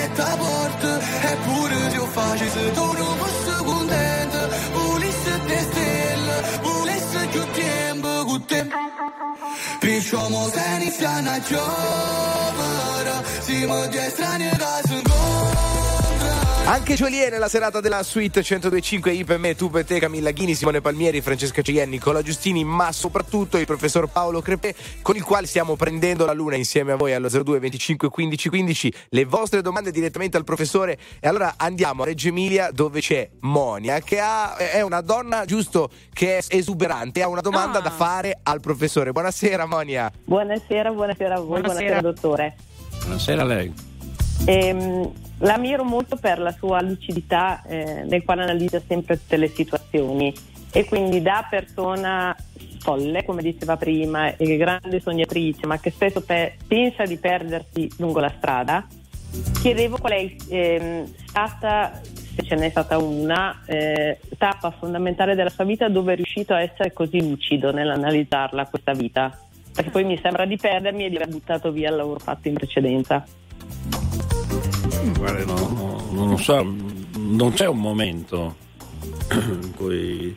[0.04, 0.92] è ta porte,
[1.34, 4.40] eppure io facessi tu non posso contento,
[4.74, 8.62] volesse te stelle, volesse più tempo con te.
[9.82, 12.56] Причому за них вся на чем,
[13.46, 15.53] сима десять не разом.
[16.66, 20.56] Anche Joliet nella serata della suite 1025 I per me, tu per te, Camilla Ghini,
[20.56, 25.46] Simone Palmieri, Francesca Cien, Nicola Giustini, ma soprattutto il professor Paolo Crepè, con il quale
[25.46, 28.94] stiamo prendendo la luna insieme a voi allo 02 25 15 15.
[29.10, 30.98] Le vostre domande direttamente al professore.
[31.20, 35.90] E allora andiamo a Reggio Emilia dove c'è Monia, che ha, è una donna giusto
[36.14, 37.82] che è esuberante, ha una domanda ah.
[37.82, 39.12] da fare al professore.
[39.12, 40.10] Buonasera Monia.
[40.24, 42.56] Buonasera, buonasera a voi, buonasera, buonasera dottore.
[43.02, 43.92] Buonasera a lei.
[44.46, 50.34] Ehm, l'ammiro molto per la sua lucidità eh, nel quale analizza sempre tutte le situazioni
[50.72, 52.36] e quindi da persona
[52.80, 58.20] folle, come diceva prima, e grande sognatrice, ma che spesso pe- pensa di perdersi lungo
[58.20, 58.86] la strada,
[59.62, 65.64] chiedevo qual è eh, stata, se ce n'è stata una, eh, tappa fondamentale della sua
[65.64, 69.38] vita dove è riuscito a essere così lucido nell'analizzarla questa vita.
[69.74, 72.54] Perché poi mi sembra di perdermi e di aver buttato via il lavoro fatto in
[72.56, 73.26] precedenza.
[75.12, 76.64] Guarda, no, no, non lo so,
[77.18, 78.56] non c'è un momento
[79.32, 80.36] in cui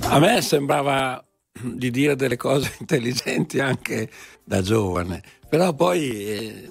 [0.00, 1.22] a me sembrava
[1.60, 4.10] di dire delle cose intelligenti anche
[4.44, 6.68] da giovane, però poi eh,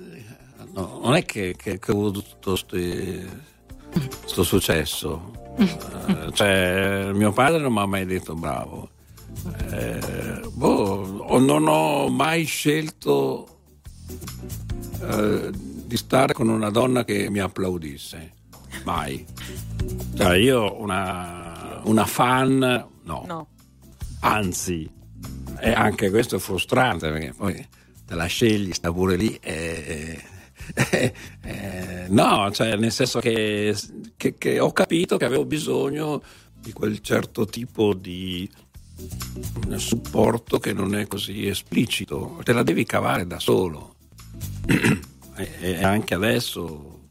[0.73, 2.57] no, non è che, che, che, ho avuto tutto
[4.21, 5.33] questo successo.
[5.57, 8.89] Eh, cioè, mio padre non mi ha mai detto bravo.
[9.71, 13.59] Eh, boh, non ho mai scelto
[15.01, 15.51] eh,
[15.87, 18.31] di stare con una donna che mi applaudisse.
[18.83, 19.25] Mai.
[20.15, 23.23] Cioè, io una, una fan, no.
[23.25, 23.47] no.
[24.19, 24.89] Anzi,
[25.59, 27.67] e anche questo è frustrante perché poi
[28.05, 29.37] te la scegli, sta pure lì.
[29.41, 30.21] E,
[30.73, 33.73] eh, eh, no, cioè nel senso che,
[34.17, 36.21] che, che, ho capito che avevo bisogno
[36.59, 38.49] di quel certo tipo di
[39.75, 43.95] supporto che non è così esplicito, te la devi cavare da solo.
[45.37, 47.09] e, anche adesso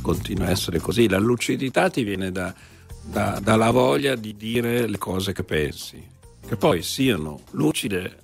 [0.00, 1.08] continua a essere così.
[1.08, 2.54] La lucidità ti viene da,
[3.02, 6.02] da, dalla voglia di dire le cose che pensi,
[6.46, 8.20] che poi siano lucide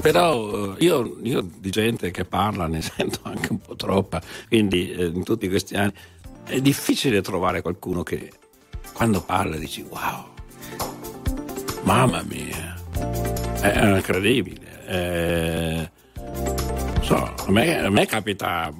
[0.00, 4.90] però eh, io, io, di gente che parla ne sento anche un po' troppa, quindi
[4.92, 5.92] eh, in tutti questi anni
[6.44, 8.32] è difficile trovare qualcuno che
[8.94, 10.26] quando parla dici wow,
[11.82, 12.76] mamma mia,
[13.60, 14.86] è incredibile.
[14.86, 15.90] Eh,
[17.10, 18.72] so, a, me, a, me, capita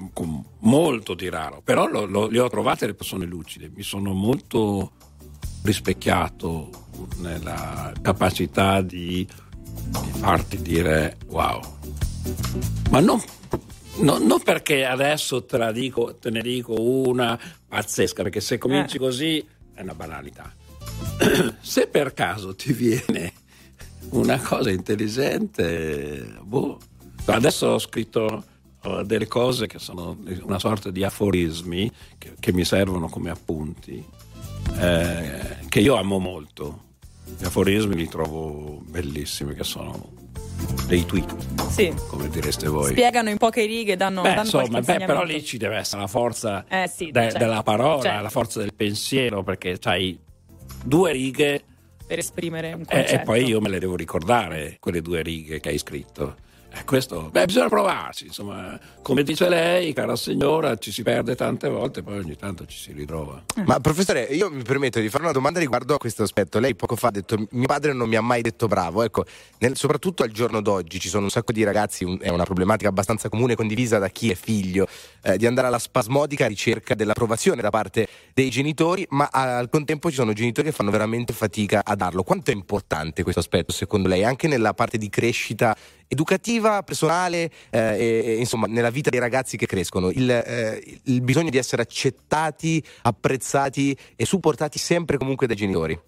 [0.60, 4.92] molto di raro, però lo, lo, le ho trovate le persone lucide, mi sono molto
[5.62, 6.70] rispecchiato
[7.18, 9.26] nella capacità di
[9.90, 11.60] di farti dire wow.
[12.90, 13.20] Ma non,
[13.96, 17.38] non, non perché adesso te, dico, te, ne dico una
[17.68, 19.00] pazzesca, perché se cominci eh.
[19.00, 20.54] così è una banalità.
[21.60, 23.32] se per caso ti viene
[24.10, 26.78] una cosa intelligente, boh.
[27.34, 28.44] Adesso ho scritto
[28.82, 34.04] uh, delle cose che sono una sorta di aforismi che, che mi servono come appunti,
[34.78, 36.88] eh, che io amo molto
[37.38, 40.18] gli aforismi li trovo bellissimi, che sono
[40.86, 41.34] dei tweet,
[41.68, 41.92] sì.
[42.08, 42.90] come direste voi.
[42.90, 46.06] Spiegano in poche righe, danno, beh, danno insomma, beh, però lì ci deve essere la
[46.06, 47.38] forza eh, sì, de- certo.
[47.38, 48.22] della parola, certo.
[48.22, 50.18] la forza del pensiero, perché hai
[50.84, 51.62] due righe
[52.06, 53.12] per esprimere un concetto.
[53.12, 56.48] E, e poi io me le devo ricordare, quelle due righe che hai scritto.
[56.72, 61.68] Eh, questo, beh, bisogna provarci, insomma, come dice lei, cara signora, ci si perde tante
[61.68, 63.42] volte, poi ogni tanto ci si ritrova.
[63.56, 63.64] Eh.
[63.64, 66.60] Ma professore, io mi permetto di fare una domanda riguardo a questo aspetto.
[66.60, 69.24] Lei poco fa ha detto, mio padre non mi ha mai detto bravo, ecco,
[69.58, 72.88] nel, soprattutto al giorno d'oggi ci sono un sacco di ragazzi, un, è una problematica
[72.88, 74.86] abbastanza comune condivisa da chi è figlio,
[75.22, 80.16] eh, di andare alla spasmodica ricerca dell'approvazione da parte dei genitori, ma al contempo ci
[80.16, 82.22] sono genitori che fanno veramente fatica a darlo.
[82.22, 85.76] Quanto è importante questo aspetto secondo lei, anche nella parte di crescita
[86.12, 90.10] educativa, personale, eh, e, insomma, nella vita dei ragazzi che crescono.
[90.10, 95.98] Il, eh, il, bisogno di essere accettati, apprezzati e supportati sempre comunque dai genitori.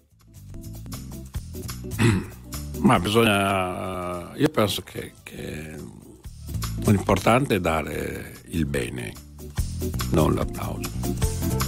[2.79, 4.35] Ma bisogna.
[4.35, 5.75] Io penso che, che
[6.85, 9.13] l'importante è dare il bene,
[10.11, 10.91] non l'applauso.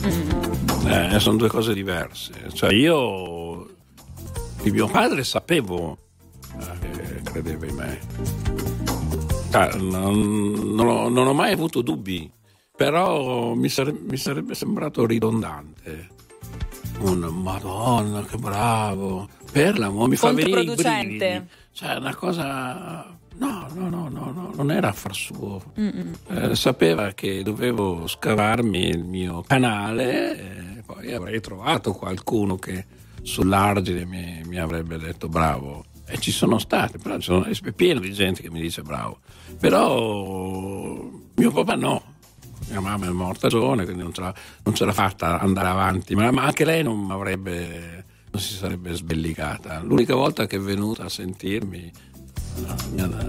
[0.06, 0.88] Mm.
[0.88, 2.34] Eh, sono due cose diverse.
[2.52, 3.65] Cioè, io
[4.62, 5.98] di mio padre sapevo
[6.82, 8.00] eh, credeva in me.
[9.52, 12.30] Ah, non, non, ho, non, ho, mai avuto dubbi,
[12.76, 16.10] però mi, sare, mi sarebbe sembrato ridondante.
[17.00, 19.30] Un madonna, che bravo!
[19.52, 21.48] Per l'amore, mi fa venire i brividi.
[21.72, 23.18] Cioè, una cosa...
[23.38, 25.62] No, no, no, no, no non era affar suo.
[25.76, 32.86] Eh, sapeva che dovevo scavarmi il mio canale e poi avrei trovato qualcuno che
[33.22, 38.13] sull'argine mi, mi avrebbe detto bravo e ci sono state, però sono, è pieno di
[38.13, 39.20] gente che mi dice bravo.
[39.60, 42.13] Però mio papà no.
[42.70, 46.15] Mia mamma è morta giovane, quindi non ce l'ha, non ce l'ha fatta andare avanti,
[46.15, 49.80] ma, ma anche lei non avrebbe non si sarebbe sbellicata.
[49.82, 51.89] L'unica volta che è venuta a sentirmi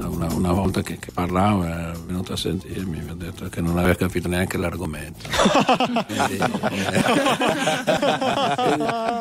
[0.07, 3.77] una, una volta che, che, parlavo è venuto a sentirmi mi ha detto che non
[3.79, 5.29] aveva capito neanche l'argomento.
[6.07, 6.37] Quindi,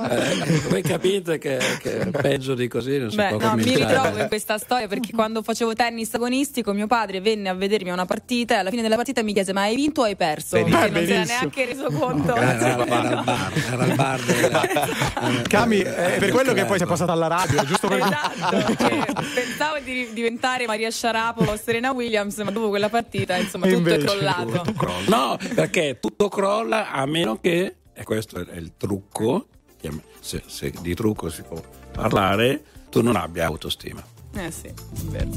[0.10, 4.20] eh, voi capite che, che, peggio di così non si Beh, può no, mi ritrovo
[4.20, 8.06] in questa storia perché quando facevo tennis agonistico mio padre venne a vedermi a una
[8.06, 10.56] partita e alla fine della partita mi chiese ma hai vinto o hai perso?
[10.58, 10.80] Benissimo.
[10.80, 12.36] Perché non si era neanche reso conto.
[12.36, 15.42] no, era, era, era, al bar, era al bar della...
[15.48, 17.98] Cami, è per quello che poi sei passata alla radio giusto per...
[17.98, 18.76] esatto,
[19.34, 23.98] pensavo di diventare Maria Sciarapova o Serena Williams, ma dopo quella partita, insomma, tutto Invece,
[23.98, 24.62] è crollato.
[24.62, 29.48] Tutto no, perché tutto crolla a meno che, e questo è il trucco,
[30.20, 34.04] se, se di trucco si può parlare, tu non abbia autostima.
[34.38, 34.74] Eh sì, è
[35.06, 35.30] vero.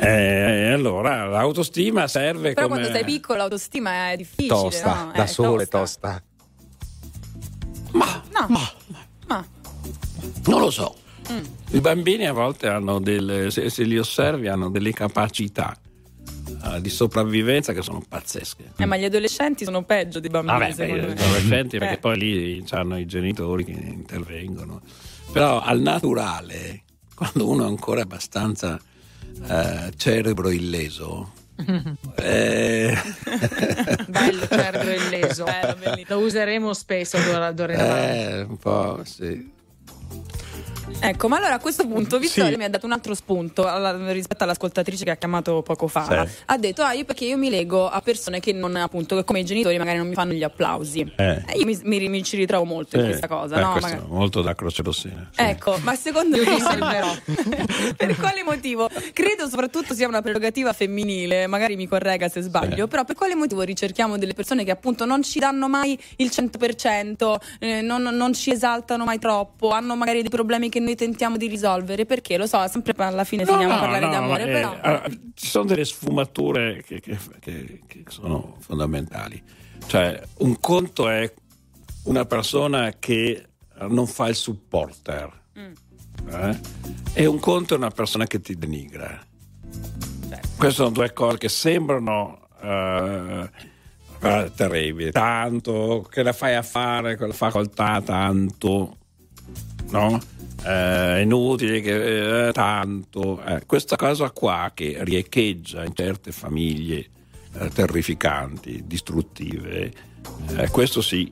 [0.00, 2.80] Eh, allora l'autostima serve Però come...
[2.80, 5.12] quando sei piccolo l'autostima è difficile, tosta, no?
[5.12, 6.10] da eh, sole tosta.
[6.10, 6.22] tosta.
[7.92, 8.46] Ma, no.
[8.48, 8.70] ma,
[9.26, 9.44] ma
[10.58, 10.94] lo so.
[11.30, 11.44] Mm.
[11.70, 15.76] I bambini a volte hanno delle, se, se li osservi, hanno delle capacità
[16.62, 18.72] uh, di sopravvivenza che sono pazzesche.
[18.76, 20.58] Eh, ma gli adolescenti sono peggio dei bambini.
[20.58, 21.98] Vabbè, beh, gli adolescenti perché eh.
[21.98, 24.80] poi lì hanno i genitori che intervengono.
[25.32, 26.82] Però al naturale,
[27.14, 28.78] quando uno è ancora abbastanza
[29.42, 31.32] uh, cerebro illeso,
[32.16, 32.96] eh...
[34.08, 38.18] Bello cerebro illeso, Bello, lo useremo spesso d'ora in avanti.
[38.18, 39.58] Eh, un po' sì.
[40.98, 42.56] Ecco, ma allora a questo punto Vittorio sì.
[42.56, 46.26] mi ha dato un altro spunto alla, rispetto all'ascoltatrice che ha chiamato poco fa.
[46.26, 46.34] Sì.
[46.46, 49.40] Ha detto, ah, io perché io mi lego a persone che non, appunto, che come
[49.40, 51.10] i genitori magari non mi fanno gli applausi.
[51.16, 51.42] Eh.
[51.46, 54.06] Eh, io mi, mi, mi, ci ritrovo molto in questa cosa, eh, no?
[54.08, 55.28] Molto da croce rossina.
[55.30, 55.42] Sì.
[55.42, 57.22] Ecco, ma secondo me
[57.96, 58.88] per quale motivo?
[59.12, 63.62] Credo soprattutto sia una prerogativa femminile, magari mi corregga se sbaglio, però per quale motivo
[63.62, 68.50] ricerchiamo delle persone che appunto non ci danno mai il 100%, eh, non, non ci
[68.50, 72.46] esaltano mai troppo, hanno magari dei problemi che noi noi tentiamo di risolvere perché lo
[72.46, 74.42] so, sempre alla fine no, finiamo no, a parlare no, d'amore.
[74.42, 74.78] Eh, però...
[74.80, 79.42] allora, ci sono delle sfumature che, che, che, che, sono fondamentali.
[79.86, 81.32] Cioè, un conto è
[82.04, 83.46] una persona che
[83.88, 86.28] non fa il supporter, mm.
[86.28, 86.60] eh?
[87.14, 89.20] e un conto è una persona che ti denigra.
[90.28, 90.48] Certo.
[90.56, 92.38] Queste sono due cose che sembrano.
[92.60, 93.48] Uh,
[94.54, 98.98] terribili, tanto che la fai a fare quella facoltà, tanto
[99.90, 100.20] no?
[100.64, 103.42] Eh, inutile che eh, tanto.
[103.44, 107.08] Eh, questa cosa qua che riecheggia in certe famiglie
[107.58, 109.92] eh, terrificanti, distruttive
[110.56, 111.30] eh, questo sì.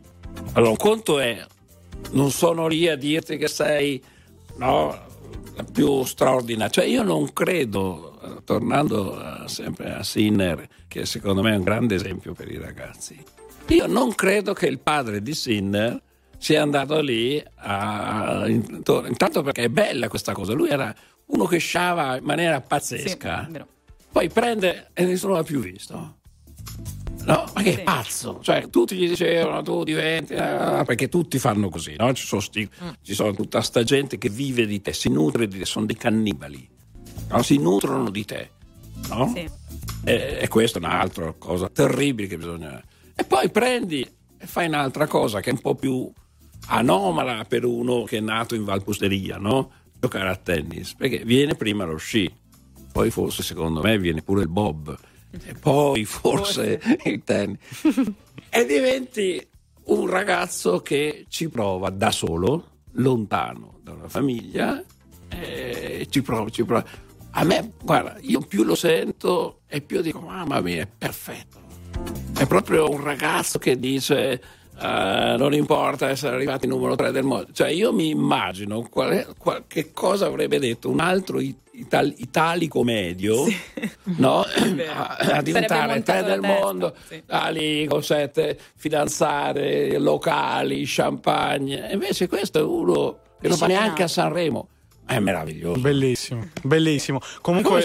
[0.52, 1.44] Allora un conto è
[2.12, 4.02] non sono lì a dirti che sei
[4.56, 4.96] no,
[5.54, 6.70] la più straordinaria.
[6.70, 11.94] Cioè io non credo eh, tornando sempre a Sinner che secondo me è un grande
[11.96, 13.22] esempio per i ragazzi.
[13.68, 16.00] Io non credo che il padre di Sinner
[16.38, 20.94] sia andato lì a, intanto perché è bella questa cosa lui era
[21.26, 23.60] uno che sciava in maniera pazzesca sì,
[24.10, 26.16] poi prende e nessuno l'ha più visto
[27.28, 27.80] No, ma che sì.
[27.82, 28.38] pazzo!
[28.42, 30.32] Cioè, tutti gli dicevano tu diventi.
[30.32, 32.10] Eh, perché tutti fanno così, no?
[32.14, 32.88] Ci sono, sti, mm.
[33.02, 35.96] ci sono tutta sta gente che vive di te, si nutre di te, sono dei
[35.96, 36.66] cannibali.
[37.28, 37.42] No?
[37.42, 38.50] Si nutrono di te.
[39.10, 39.30] No?
[39.34, 39.46] Sì.
[40.04, 42.82] E, e questa è un'altra cosa terribile che bisogna.
[43.14, 44.08] E poi prendi
[44.38, 46.10] e fai un'altra cosa che è un po' più
[46.68, 49.70] anomala per uno che è nato in Valpusteria, no?
[50.00, 52.32] Giocare a tennis, perché viene prima lo sci,
[52.92, 54.96] poi forse secondo me viene pure il bob,
[55.44, 57.58] e poi forse il tennis.
[58.48, 59.44] e diventi
[59.84, 64.82] un ragazzo che ci prova da solo, lontano da una famiglia,
[65.28, 66.84] e ci prova, ci prova.
[67.30, 71.58] A me, guarda, io più lo sento e più dico, mamma mia, è perfetto.
[72.36, 74.40] È proprio un ragazzo che dice
[74.80, 77.48] Uh, non importa essere arrivati numero 3 del mondo.
[77.52, 82.84] Cioè, io mi immagino qual è, qual, che cosa avrebbe detto un altro ital, italico
[82.84, 83.56] medio sì.
[84.18, 84.44] no?
[84.94, 87.86] a, a, diventare 3 del mondo, sì.
[87.88, 91.88] con sette fidanzate, locali, champagne.
[91.90, 94.68] Invece questo è uno che non va neanche a Sanremo.
[95.08, 95.80] È meraviglioso.
[95.80, 97.18] Bellissimo, bellissimo.
[97.40, 97.82] Comunque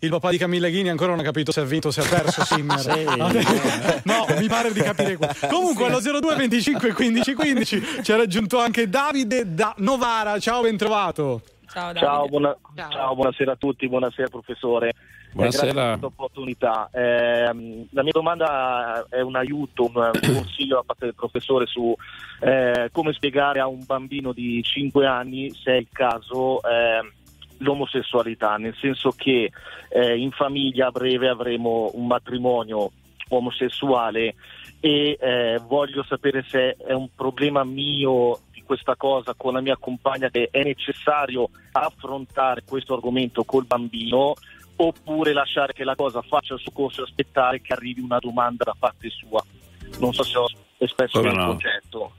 [0.00, 2.04] il papà di Camilla Ghini ancora non ha capito se ha vinto o se ha
[2.06, 2.78] perso Simmer.
[2.78, 3.02] sì,
[4.04, 5.34] no, mi pare di capire qua.
[5.48, 10.38] Comunque allo 02 25 15 15 ci ha raggiunto anche Davide da Novara.
[10.38, 11.40] Ciao, ben trovato.
[11.66, 12.90] Ciao, ciao, buona, ciao.
[12.90, 14.92] ciao, buonasera a tutti, buonasera professore.
[15.36, 15.72] Buonasera.
[15.72, 16.88] Grazie per opportunità.
[16.90, 21.94] Eh, la mia domanda è un aiuto, un, consiglio da parte del professore su
[22.40, 27.12] eh, come spiegare a un bambino di 5 anni, se è il caso, eh,
[27.58, 29.52] l'omosessualità, nel senso che
[29.90, 32.90] eh, in famiglia a breve avremo un matrimonio
[33.28, 34.36] omosessuale
[34.80, 40.28] e eh, voglio sapere se è un problema mio questa cosa con la mia compagna
[40.28, 44.34] che è necessario affrontare questo argomento col bambino
[44.76, 48.64] oppure lasciare che la cosa faccia il suo corso e aspettare che arrivi una domanda
[48.64, 49.42] da parte sua.
[49.98, 50.46] Non so se ho
[50.78, 51.46] espresso il no.
[51.46, 52.12] concetto.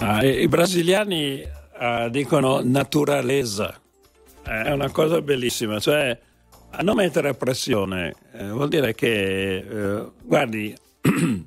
[0.00, 1.42] Ah, I brasiliani
[1.78, 3.78] uh, dicono naturaleza,
[4.42, 6.18] è una cosa bellissima, cioè
[6.70, 10.74] a non mettere pressione eh, vuol dire che, eh, guardi,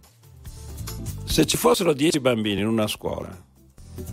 [1.25, 3.44] se ci fossero dieci bambini in una scuola,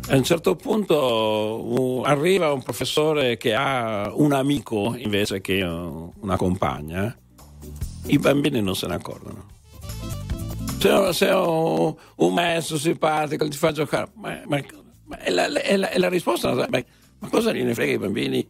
[0.08, 6.36] a un certo punto arriva un professore che ha un amico invece che uh, una
[6.36, 7.16] compagna,
[8.06, 9.50] i bambini non se ne accorgono.
[10.78, 14.60] Se, se un, un maestro simpatico ti fa giocare, ma, ma,
[15.04, 16.66] ma è, la, è, la, è, la, risposta, ma,
[17.18, 18.46] ma cosa gliene frega i bambini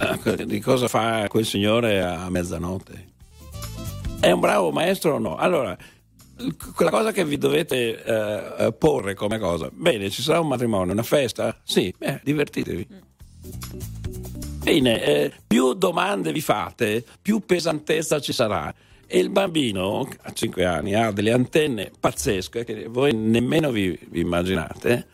[0.00, 3.06] uh, di cosa fa quel signore a mezzanotte?
[4.20, 5.36] È un bravo maestro o no?
[5.36, 5.76] Allora,
[6.74, 9.70] quella cosa che vi dovete eh, eh, porre come cosa.
[9.72, 11.58] Bene, ci sarà un matrimonio, una festa?
[11.64, 12.86] Sì, beh, divertitevi.
[14.62, 18.72] Bene, eh, più domande vi fate, più pesantezza ci sarà.
[19.06, 24.20] E il bambino a 5 anni ha delle antenne pazzesche che voi nemmeno vi, vi
[24.20, 25.06] immaginate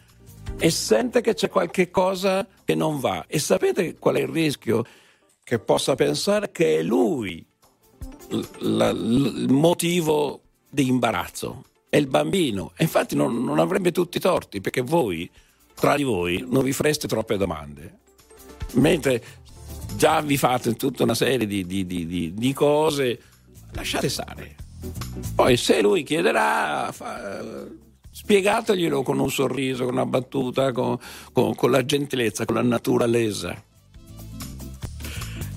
[0.58, 3.24] e sente che c'è qualche cosa che non va.
[3.28, 4.84] E sapete qual è il rischio?
[5.42, 7.44] Che possa pensare che è lui
[8.30, 10.43] il motivo
[10.74, 12.72] di imbarazzo, è il bambino.
[12.76, 15.30] E infatti non, non avrebbe tutti i torti perché voi,
[15.74, 17.98] tra di voi, non vi fareste troppe domande.
[18.72, 19.22] Mentre
[19.96, 23.20] già vi fate tutta una serie di, di, di, di cose,
[23.72, 24.56] lasciate stare.
[25.34, 27.66] Poi se lui chiederà, fa,
[28.10, 30.98] spiegateglielo con un sorriso, con una battuta, con,
[31.32, 33.62] con, con la gentilezza, con la naturalezza.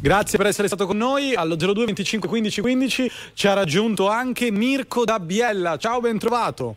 [0.08, 1.34] Grazie per essere stato con noi.
[1.34, 5.76] Allo 02 25 15 15 ci ha raggiunto anche Mirko da Biella.
[5.76, 6.76] Ciao, ben trovato.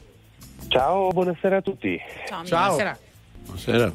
[0.67, 1.97] Ciao, buonasera a tutti.
[2.27, 2.43] Ciao.
[2.43, 2.99] Buonasera.
[3.45, 3.93] Buonasera.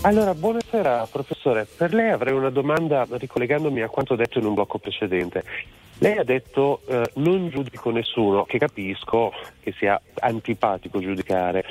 [0.00, 1.66] Allora, buonasera professore.
[1.66, 5.44] Per lei avrei una domanda ricollegandomi a quanto detto in un blocco precedente.
[5.98, 11.62] Lei ha detto eh, non giudico nessuno, che capisco che sia antipatico giudicare,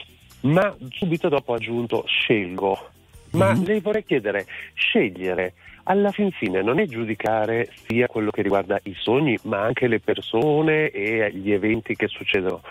[0.42, 2.90] ma subito dopo ha aggiunto scelgo.
[3.32, 3.64] Ma mm-hmm.
[3.64, 4.46] le vorrei chiedere,
[4.76, 5.54] scegliere
[5.88, 10.00] alla fin fine non è giudicare sia quello che riguarda i sogni, ma anche le
[10.00, 12.62] persone e gli eventi che succedono.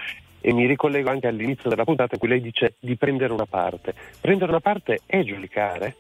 [0.41, 3.95] E mi ricollego anche all'inizio della puntata in cui lei dice di prendere una parte.
[4.21, 5.97] Prendere una parte è giudicare?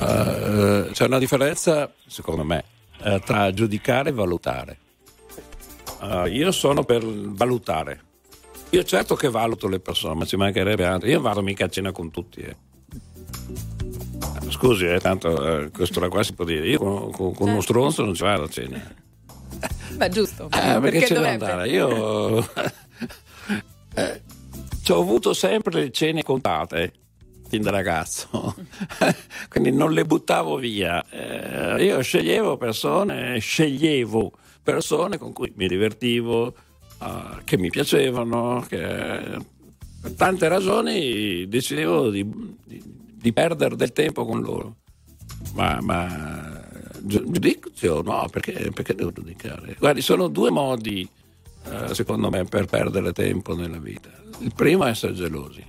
[0.00, 2.64] Uh, c'è una differenza, secondo me,
[3.04, 4.78] uh, tra giudicare e valutare.
[6.00, 8.00] Uh, io sono per valutare.
[8.70, 11.08] Io certo che valuto le persone, ma ci mancherebbe altro.
[11.08, 12.40] Io vado mica a cena con tutti.
[12.40, 13.83] Eh.
[14.54, 16.68] Scusi, eh, tanto eh, questo qua si può dire.
[16.68, 18.80] Io con, con, con uno stronzo non ci vado a cena.
[19.98, 20.44] Beh, giusto.
[20.44, 21.68] Eh, perché, perché c'è da andare?
[21.68, 22.38] Io
[23.94, 24.22] eh,
[24.88, 26.92] ho avuto sempre le cene contate
[27.48, 28.54] fin da ragazzo,
[29.50, 31.04] quindi non le buttavo via.
[31.10, 34.30] Eh, io sceglievo persone, sceglievo
[34.62, 36.54] persone con cui mi divertivo,
[37.00, 42.24] uh, che mi piacevano, che per tante ragioni decidevo di,
[42.64, 44.76] di di perdere del tempo con loro.
[45.54, 46.62] Ma, ma
[47.00, 49.76] giudizio no, perché, perché, devo giudicare?
[49.78, 51.08] Guardi, sono due modi,
[51.64, 54.10] eh, secondo me, per perdere tempo nella vita.
[54.40, 55.64] Il primo è essere gelosi.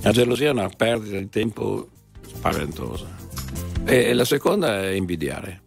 [0.00, 1.88] La gelosia è una perdita di tempo
[2.26, 3.06] spaventosa.
[3.84, 5.62] E la seconda è invidiare.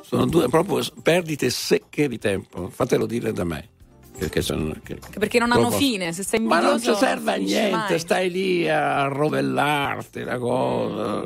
[0.00, 3.68] Sono due proprio perdite secche di tempo, fatelo dire da me.
[4.18, 7.70] Che sono, che, perché non hanno fine, se sei Ma non ci serve a niente,
[7.70, 7.98] mai.
[7.98, 11.22] stai lì a rovellarti la cosa,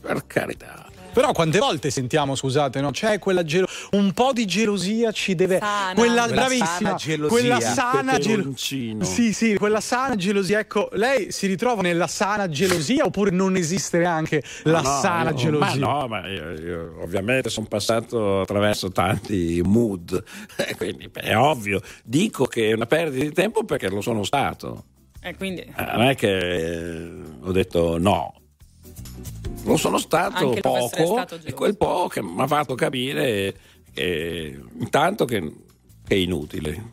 [0.00, 0.83] per carità.
[1.14, 2.90] Però quante volte sentiamo, scusate, no?
[2.90, 5.94] C'è quella gelosia, un po' di gelosia ci deve sana.
[5.94, 7.28] quella, quella bravissima, gelosia.
[7.28, 9.04] quella sana gelosia.
[9.04, 10.58] Sì, sì, quella sana gelosia.
[10.58, 15.36] Ecco, lei si ritrova nella sana gelosia oppure non esiste anche la no, sana io,
[15.36, 15.86] gelosia?
[15.86, 20.20] Ma no, ma io, io ovviamente sono passato attraverso tanti mood,
[20.76, 21.80] quindi è ovvio.
[22.02, 24.86] Dico che è una perdita di tempo perché lo sono stato.
[25.22, 25.60] E quindi...
[25.60, 27.08] Eh, non è che
[27.40, 28.34] ho detto no,
[29.64, 33.54] lo sono stato Anche poco stato e quel poco che mi ha fatto capire
[33.92, 35.40] che, intanto che,
[36.06, 36.92] che è inutile.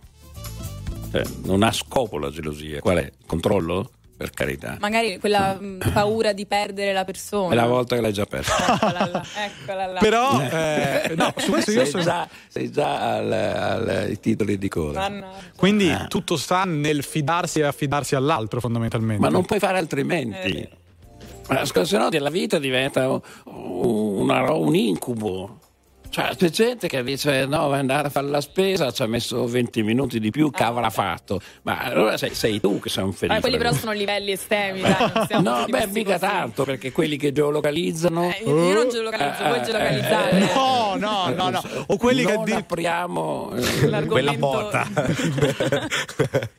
[1.12, 2.80] Cioè, non ha scopo la gelosia.
[2.80, 3.12] Qual è?
[3.26, 3.92] Controllo?
[4.16, 4.78] Per carità.
[4.80, 7.54] Magari quella mh, paura di perdere la persona.
[7.54, 8.56] È la volta che l'hai già persa.
[8.78, 9.26] eccola là.
[9.36, 10.00] Eccola là.
[10.00, 12.04] Però, eh, no, su questo io sei sono...
[12.04, 15.12] già, sei già al, al, ai titoli di coda.
[15.56, 16.06] Quindi Ah.
[16.06, 19.22] tutto sta nel fidarsi e affidarsi all'altro fondamentalmente.
[19.22, 20.70] Ma non puoi fare altrimenti.
[20.70, 20.78] Ma
[21.86, 25.60] se no la vita diventa un, una- un incubo.
[26.12, 29.48] Cioè, c'è gente che dice no, vai andare a fare la spesa, ci ha messo
[29.48, 31.42] 20 minuti di più, che avrà fatto?
[31.62, 33.38] Ma allora sei, sei tu che sei un felice.
[33.38, 34.98] Ah, quelli però sono livelli estremi, dai,
[35.30, 36.32] non No, beh, mica così.
[36.32, 38.30] tanto, perché quelli che geolocalizzano.
[38.30, 40.38] Eh, io non geolocalizzo, voi Eh, geolocalizzate.
[40.38, 41.62] eh, No, no, no, no.
[41.88, 44.88] O quelli che non di- apriamo eh, L'argomento- Quella porta.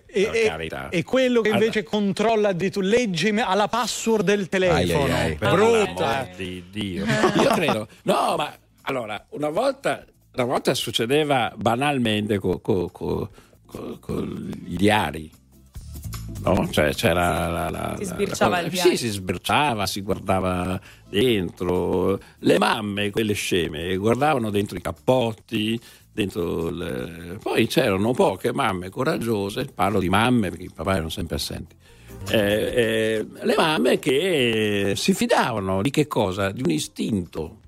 [0.06, 0.88] e, e- carità.
[0.88, 5.04] e quello che invece controlla di tu legge alla password del telefono.
[5.04, 6.28] Ai, ai, ai.
[6.30, 6.34] Eh.
[6.36, 7.04] di Dio.
[7.04, 7.88] Io credo.
[8.04, 8.52] No, ma
[8.82, 10.04] allora, una volta,
[10.34, 13.28] una volta succedeva banalmente con
[14.66, 15.30] i diari.
[16.44, 16.68] No?
[16.70, 18.90] Cioè, c'era la, la- Si la- sbirciava la- il diario.
[18.92, 22.18] Sì, si sbirciava, si guardava dentro.
[22.38, 25.78] Le mamme, quelle sceme, guardavano dentro i cappotti.
[26.14, 31.36] Dentro le- Poi c'erano poche mamme coraggiose, parlo di mamme perché i papà erano sempre
[31.36, 31.74] assenti.
[32.30, 36.50] Eh, eh, le mamme che si fidavano di che cosa?
[36.50, 37.58] Di un istinto.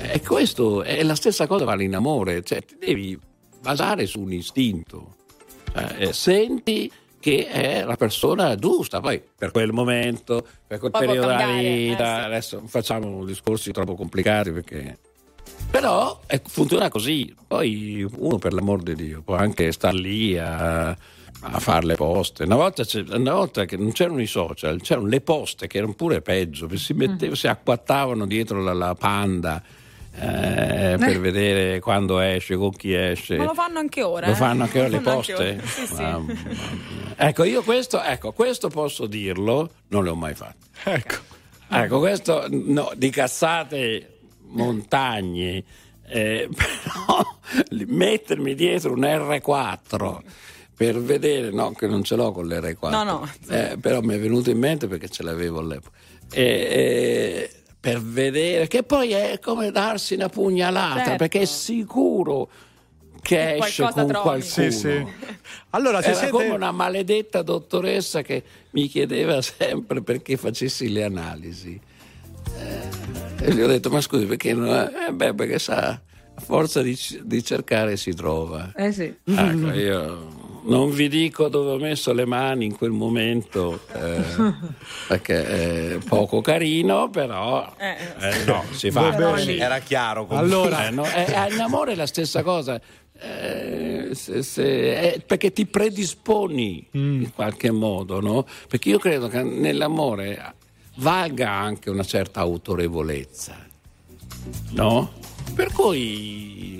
[0.00, 3.18] E questo è la stessa cosa vale in amore, cioè ti devi
[3.60, 5.16] basare su un istinto.
[5.72, 6.90] Cioè, eh, senti
[7.20, 11.66] che è la persona giusta, poi per quel momento, per quel Poi periodo della cambiare,
[11.66, 12.24] eh, vita, sì.
[12.24, 14.98] adesso non facciamo discorsi troppo complicati perché...
[15.70, 20.90] Però eh, funziona così, poi uno per l'amor di Dio può anche star lì a,
[20.90, 22.44] a fare le poste.
[22.44, 26.22] Una volta, una volta che non c'erano i social, c'erano le poste che erano pure
[26.22, 29.62] peggio, si, metteva, si acquattavano dietro la, la panda
[30.20, 31.18] eh, per Eh.
[31.18, 33.36] vedere quando esce, con chi esce.
[33.36, 34.26] Ma lo fanno anche ora.
[34.26, 34.36] Lo eh.
[34.36, 35.60] fanno anche ora le poste?
[35.64, 36.04] Sì, sì.
[37.16, 40.66] Ecco, io questo, ecco, questo posso dirlo, non le ho mai fatto.
[40.84, 41.16] Ecco.
[41.70, 45.62] Ecco, questo no, di cazzate montagne,
[46.06, 47.36] eh, però
[47.86, 50.18] mettermi dietro un R4
[50.74, 53.28] per vedere, no, che non ce l'ho con l'R4, No, no.
[53.50, 55.96] eh, però mi è venuto in mente perché ce l'avevo all'epoca.
[56.30, 57.50] E, e,
[57.92, 61.16] per vedere che poi è come darsi una pugnalata Certo.
[61.16, 62.48] perché è sicuro
[63.20, 64.12] che esce con trovi.
[64.12, 64.40] qualcuno.
[64.42, 65.06] Sì, sì.
[65.70, 71.04] Allora, se Era siete- come una maledetta dottoressa che mi chiedeva sempre perché facessi le
[71.04, 71.78] analisi.
[72.56, 75.08] Eh, e gli ho detto, ma scusi, perché non è?
[75.08, 78.72] Eh, beh, perché sa, a forza di, di cercare si trova.
[78.74, 79.14] Eh sì.
[79.24, 80.28] Ecco, io
[80.64, 84.22] non vi dico dove ho messo le mani in quel momento, eh,
[85.08, 89.12] perché è poco carino, però eh, no, si fa.
[89.14, 89.56] Così.
[89.56, 90.26] Era chiaro.
[90.26, 90.54] comunque.
[90.54, 92.80] Allora, eh, no, eh, eh, in amore è la stessa cosa.
[93.20, 98.46] Eh, se- se- eh, perché ti predisponi in qualche modo, no?
[98.68, 100.54] Perché io credo che nell'amore
[100.96, 103.56] valga anche una certa autorevolezza,
[104.70, 105.12] no?
[105.54, 106.77] Per cui,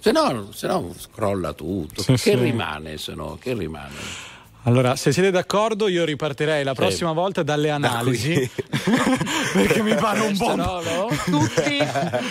[0.00, 2.02] se no, se no scrolla tutto.
[2.02, 2.34] Sì, che sì.
[2.34, 3.36] rimane, se no?
[3.40, 4.28] Che rimane?
[4.64, 6.76] Allora, se siete d'accordo, io ripartirei la Sì.
[6.76, 8.48] prossima volta dalle analisi.
[9.54, 10.54] perché mi pare un po'.
[10.54, 11.06] No, no?
[11.24, 11.78] Tutti,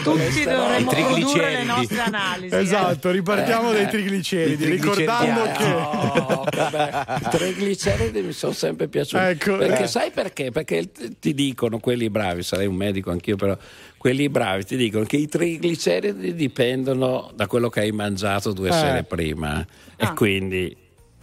[0.03, 2.53] tutti dovremmo produrre le nostre analisi.
[2.55, 2.59] eh.
[2.59, 5.67] Esatto, ripartiamo Eh, dai eh, trigliceridi, ricordando che.
[5.67, 9.23] no, vabbè, i trigliceridi mi sono sempre piaciuti.
[9.23, 9.87] Ecco, perché eh.
[9.87, 10.51] sai perché?
[10.51, 10.87] Perché
[11.19, 13.57] ti dicono quelli bravi, sarei un medico anch'io, però
[13.97, 18.73] quelli bravi ti dicono che i trigliceridi dipendono da quello che hai mangiato due Eh.
[18.73, 19.59] sere prima
[19.95, 20.13] e Ah.
[20.13, 20.75] quindi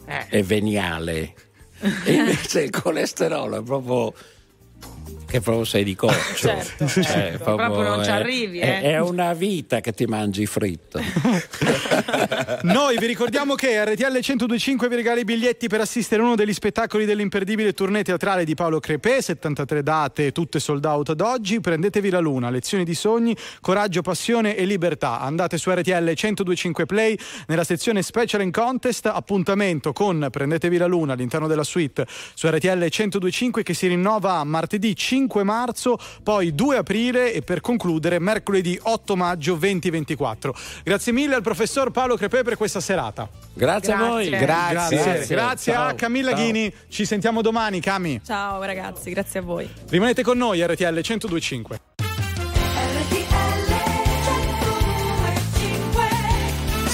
[0.06, 0.26] Eh.
[0.28, 1.34] è veniale.
[2.06, 4.14] E invece il colesterolo è proprio
[5.26, 6.14] che proprio sei di coccio.
[6.46, 7.54] Certo, Cioè, certo.
[7.56, 8.80] Proprio non ci è- arrivi, È, eh.
[8.92, 11.00] è una vita che ti mangi fritto.
[12.62, 16.52] Noi vi ricordiamo che RTL 1025 vi regala i biglietti per assistere a uno degli
[16.52, 21.60] spettacoli dell'imperdibile tournée teatrale di Paolo Crepè, 73 date, tutte sold out ad oggi.
[21.60, 25.20] Prendetevi la luna, lezioni di sogni, coraggio, passione e libertà.
[25.20, 29.06] Andate su RTL 1025 Play nella sezione Special and Contest.
[29.06, 34.94] Appuntamento con Prendetevi la luna all'interno della suite su RTL 1025 che si rinnova martedì
[34.96, 40.54] 5 marzo, poi 2 aprile e per concludere mercoledì 8 maggio 2024.
[40.82, 43.28] Grazie mille al professor Paolo Crepè per questa serata.
[43.52, 44.28] Grazie, a voi.
[44.30, 45.36] Grazie, Grazie.
[45.36, 45.94] Grazie a Ciao.
[45.94, 46.40] Camilla Ciao.
[46.44, 46.72] Ghini.
[46.88, 48.20] Ci sentiamo domani, Cami.
[48.24, 49.68] Ciao ragazzi, grazie a voi.
[49.88, 52.05] Rimanete con noi, RTL 1025.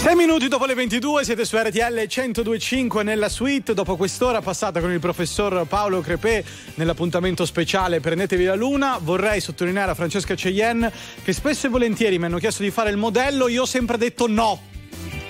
[0.03, 3.73] Sei minuti dopo le 22 siete su RTL 1025 nella suite.
[3.73, 6.43] Dopo quest'ora passata con il professor Paolo Crepè
[6.75, 10.91] nell'appuntamento speciale Prendetevi la Luna, vorrei sottolineare a Francesca Cheyenne
[11.23, 14.27] che spesso e volentieri mi hanno chiesto di fare il modello, io ho sempre detto
[14.27, 14.61] no.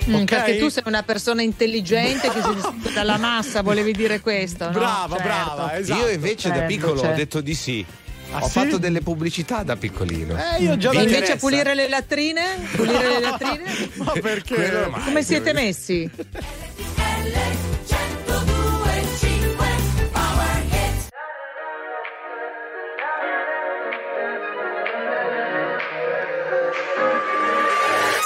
[0.09, 0.23] Mm, Ok?
[0.25, 4.65] Perché tu sei una persona intelligente che si discute dalla massa, volevi dire questo?
[4.65, 4.71] no?
[4.71, 5.23] Brava, Certo.
[5.23, 6.01] brava, esatto.
[6.01, 7.15] Io invece da Certo, piccolo ho certo.
[7.15, 7.85] detto di sì.
[8.33, 8.51] Ah, ho sì?
[8.59, 10.35] fatto delle pubblicità da piccolino.
[10.35, 11.35] Eh, io già invece interessa?
[11.37, 12.41] pulire le latrine?
[12.75, 13.63] Pulire le latrine?
[13.97, 14.55] Ma perché?
[14.55, 15.03] Quello mai.
[15.03, 16.09] Come siete messi?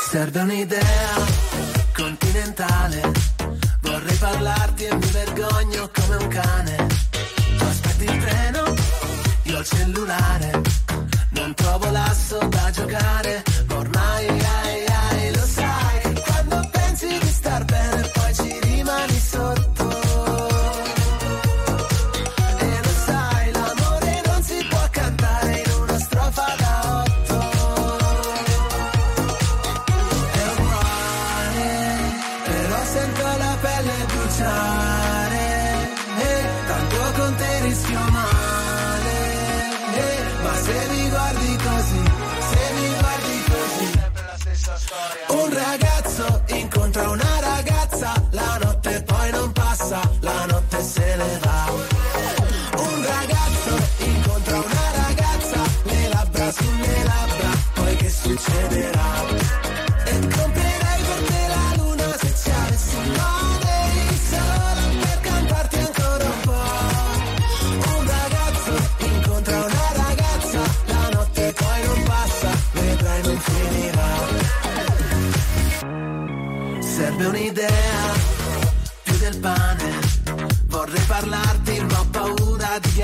[0.10, 1.16] Serve un'idea
[1.94, 3.12] continentale.
[3.82, 6.77] Vorrei parlarti e mi vergogno come un cane.
[9.68, 10.62] Cellulare.
[11.32, 13.44] Non trovo l'asso da giocare.
[13.68, 14.47] Ma ormai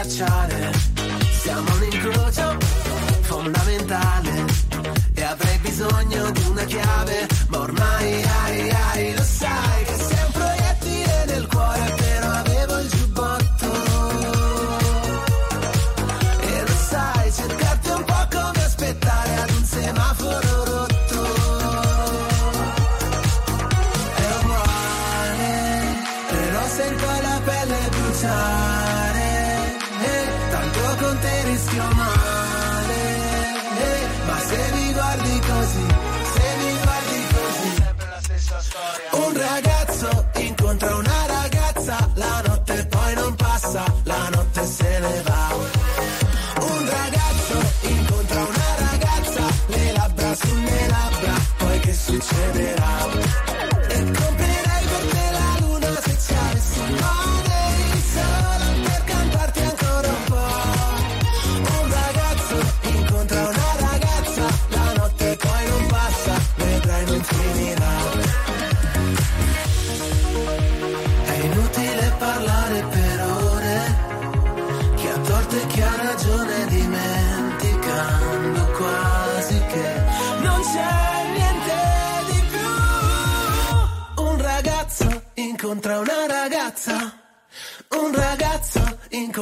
[0.03, 0.71] schiacciare.
[1.31, 2.57] Siamo un incrocio
[3.21, 4.45] fondamentale
[5.13, 7.27] e avrei bisogno di una chiave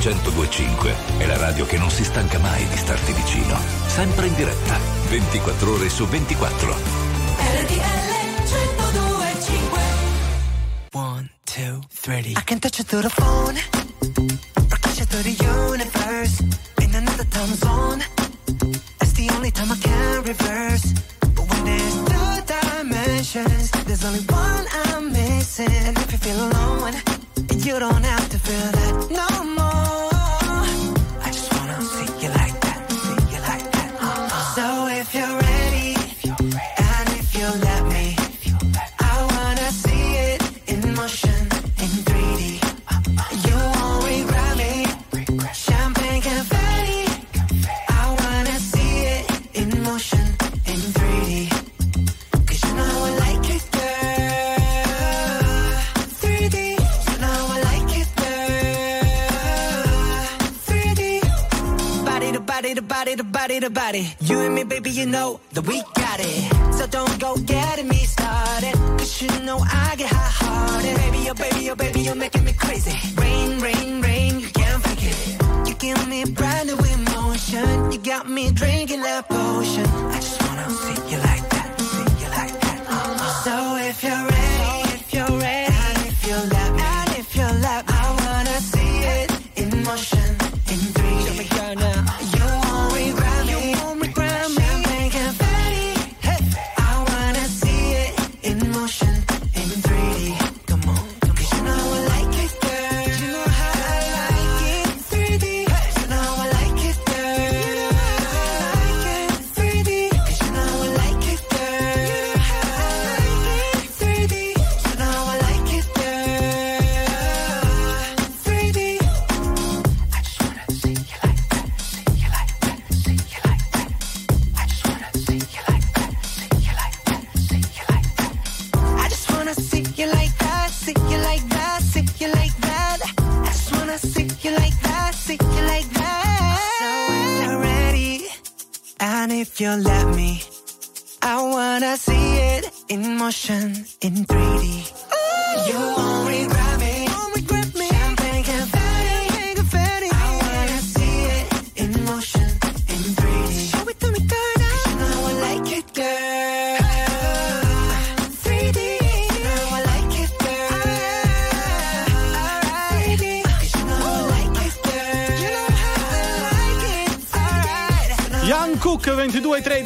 [0.00, 3.54] 1025 è la radio che non si stanca mai di starti vicino.
[3.86, 4.78] Sempre in diretta,
[5.10, 6.74] 24 ore su 24.
[7.36, 8.10] RTL
[8.46, 9.80] 1025
[10.92, 13.79] 1, 2, 3 I can touch your phone
[63.70, 64.16] about it.
[64.20, 65.99] You and me, baby, you know that we.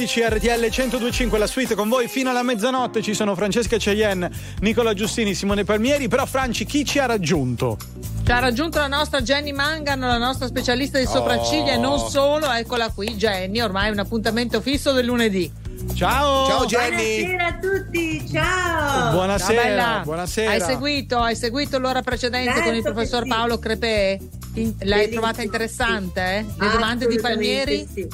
[0.05, 4.31] 2213 RTL 1025 la suite con voi fino alla mezzanotte ci sono Francesca Cheyenne,
[4.61, 7.79] Nicola Giustini, Simone Palmieri, però Franci chi ci ha raggiunto?
[8.25, 11.77] Ci ha raggiunto la nostra Jenny Mangano, la nostra specialista di sopracciglia Oh.
[11.77, 15.51] e non solo, eccola qui Jenny, ormai è un appuntamento fisso del lunedì.
[15.95, 16.47] Ciao!
[16.47, 17.25] Ciao Jenny!
[17.25, 19.11] Buonasera a tutti, ciao!
[19.13, 20.01] Buonasera, Ciao, bella.
[20.05, 20.51] buonasera.
[20.51, 23.29] Hai seguito, hai seguito l'ora precedente Certo con il professor sì.
[23.29, 24.19] Paolo Crepè?
[24.55, 26.21] L'hai Bellissimo, trovata interessante?
[26.39, 26.45] eh?
[26.59, 27.89] Le domande di Palmieri?
[27.93, 28.07] sì.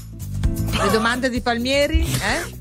[0.82, 2.00] Le domande di Palmieri?
[2.00, 2.56] Eh?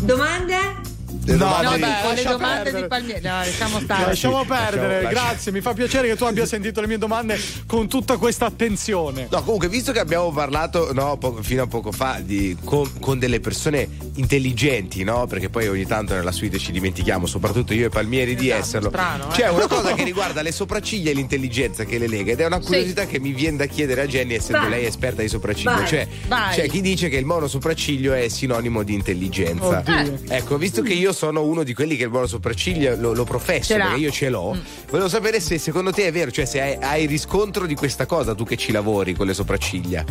[0.00, 0.85] Domande?
[1.26, 2.82] Le No, domande No, di- beh, le lascia domande perdere.
[2.82, 3.20] di Palmieri.
[3.22, 4.06] No, lasciamo stare.
[4.06, 6.98] Lasciamo Sì, perdere, lasciamo- lascia- grazie, mi fa piacere che tu abbia sentito le mie
[6.98, 9.26] domande con tutta questa attenzione.
[9.30, 13.18] No, comunque, visto che abbiamo parlato no, po- fino a poco fa di, con, con
[13.18, 15.26] delle persone intelligenti, no?
[15.26, 18.88] Perché poi ogni tanto nella suite ci dimentichiamo, soprattutto io e Palmieri, di Esatto, esserlo.
[18.90, 19.34] strano, eh?
[19.34, 22.60] C'è una cosa che riguarda le sopracciglia e l'intelligenza che le lega ed è una
[22.60, 24.70] curiosità che mi viene da chiedere a Jenny, essendo Vai.
[24.70, 25.70] lei esperta di sopracciglio.
[25.72, 25.86] Vai.
[25.88, 26.54] Cioè, Vai.
[26.54, 29.78] c'è chi dice che il monosopracciglio è sinonimo di intelligenza.
[29.78, 30.18] Oddio.
[30.28, 33.78] Ecco, visto che io sono uno di quelli che il monosopracciglio lo, lo professo, Ce
[33.78, 33.86] l'ha.
[33.86, 34.56] perché io ce l'ho,
[34.90, 38.34] volevo sapere se secondo te è vero, cioè se hai, hai riscontro di questa cosa,
[38.34, 40.04] tu che ci lavori con le sopracciglia.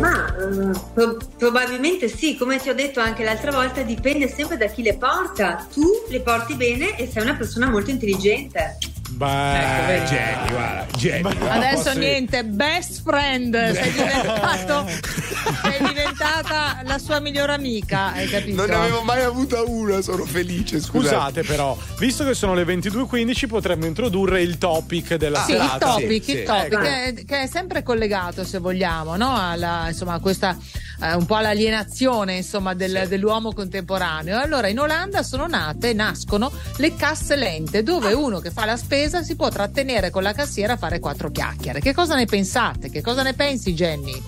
[0.00, 4.66] Ma eh, pro- probabilmente sì, come ti ho detto anche l'altra volta, dipende sempre da
[4.66, 5.66] chi le porta.
[5.72, 8.76] Tu le porti bene e sei una persona molto intelligente.
[9.16, 10.08] Beh, Ecco.
[10.10, 11.20] Jenny, guarda, Jenny.
[11.22, 14.86] guarda, Adesso posso- niente, best friend, sei diventato
[15.62, 18.56] sei diventata la sua migliore amica, hai capito?
[18.56, 20.80] Non ne avevo mai avuta una, sono felice.
[20.80, 21.14] Scusate.
[21.14, 25.86] Scusate però, visto che sono le 22.15 potremmo introdurre il topic della Sì, il serata.
[25.92, 26.42] topic, sì, il sì.
[26.44, 26.82] topic Ecco.
[26.82, 29.36] che, è, che è sempre collegato, se vogliamo, no?
[29.36, 30.56] alla, insomma, a questa
[31.04, 34.38] eh, un po' all'alienazione insomma, del- dell'uomo contemporaneo.
[34.38, 39.22] Allora, in Olanda sono nate, nascono le casse lente, dove uno che fa la spesa
[39.22, 41.80] si può trattenere con la cassiera a fare quattro chiacchiere.
[41.80, 42.90] Che cosa ne pensate?
[42.90, 44.22] Che cosa ne pensi, Jenny?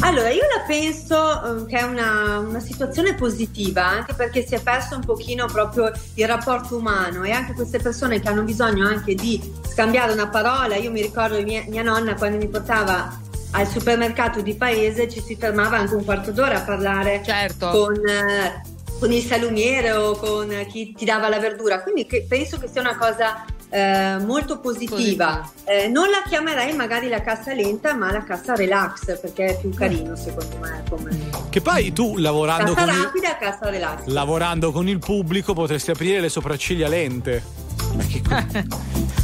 [0.00, 4.60] Allora, io la penso eh, che è una, una situazione positiva, anche perché si è
[4.60, 9.14] perso un pochino proprio il rapporto umano e anche queste persone che hanno bisogno anche
[9.14, 10.76] di scambiare una parola.
[10.76, 13.18] Io mi ricordo mia, mia nonna quando mi portava
[13.56, 17.70] al supermercato di paese ci si fermava anche un quarto d'ora a parlare Certo.
[17.70, 18.62] con, eh,
[18.98, 21.80] con il salumiere o con chi ti dava la verdura.
[21.82, 25.48] Quindi che- penso che sia una cosa eh, molto positiva.
[25.64, 29.70] Eh, non la chiamerei magari la cassa lenta, ma la cassa relax, perché è più
[29.70, 30.82] carino secondo me.
[30.88, 31.10] Come...
[31.50, 34.04] Che poi tu lavorando Cassa con, il, rapida, cassa relax.
[34.06, 37.42] lavorando con il pubblico potresti aprire le sopracciglia lente.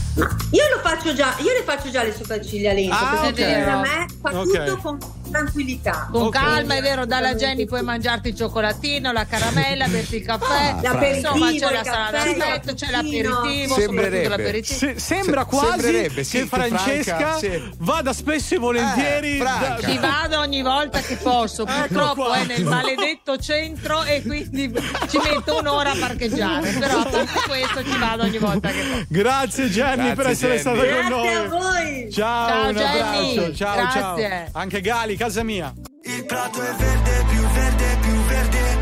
[0.51, 3.35] Io lo faccio già, io le faccio già le sopracciglia lente, Ah, perché ok.
[3.35, 4.65] viene da me fa Ok.
[4.65, 4.99] tutto con
[5.31, 6.09] tranquillità.
[6.11, 6.33] Con Ok.
[6.35, 10.77] calma, è vero, dalla Jenny puoi mangiarti il cioccolatino, la caramella, berti il caffè.
[10.83, 13.85] L'aperitivo, Insomma, c'è la caffè, d'aspetto, c'è l'aperitivo, Sembrerebbe.
[13.85, 14.79] soprattutto l'aperitivo.
[14.79, 17.71] Se- sembra Se- quasi sembrerebbe, sì, che Francesca Franca, sì.
[17.79, 19.39] vada spesso e volentieri.
[19.39, 19.79] Eh, da-.
[19.83, 24.73] Ci vado ogni volta che posso, Ecco purtroppo è nel maledetto centro e quindi
[25.09, 29.05] ci metto un'ora a parcheggiare, però a parte questo ci vado ogni volta che posso.
[29.09, 30.61] Grazie Jenny Grazie, per essere Jenny.
[30.61, 31.49] stata con Grazie a noi.
[31.49, 32.13] voi.
[32.13, 33.01] Ciao, Ciao, un Jenny.
[33.37, 33.55] abbraccio.
[33.55, 34.29] Ciao, Grazie.
[34.53, 34.61] ciao.
[34.61, 35.71] Anche Gali, casa mia.
[36.03, 38.79] Il prato è verde, più verde, più verde.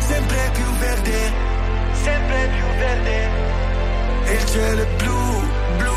[0.00, 1.32] Sempre più verde,
[1.92, 3.16] sempre più verde.
[4.32, 5.42] Il cielo è blu,
[5.78, 5.94] blu,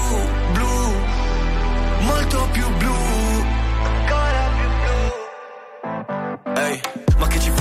[0.54, 0.94] blu.
[2.02, 2.94] Molto più blu.
[3.92, 5.02] Ancora più blu.
[6.54, 6.99] Ehi, ci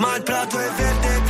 [0.00, 1.29] Ma il prato è verde,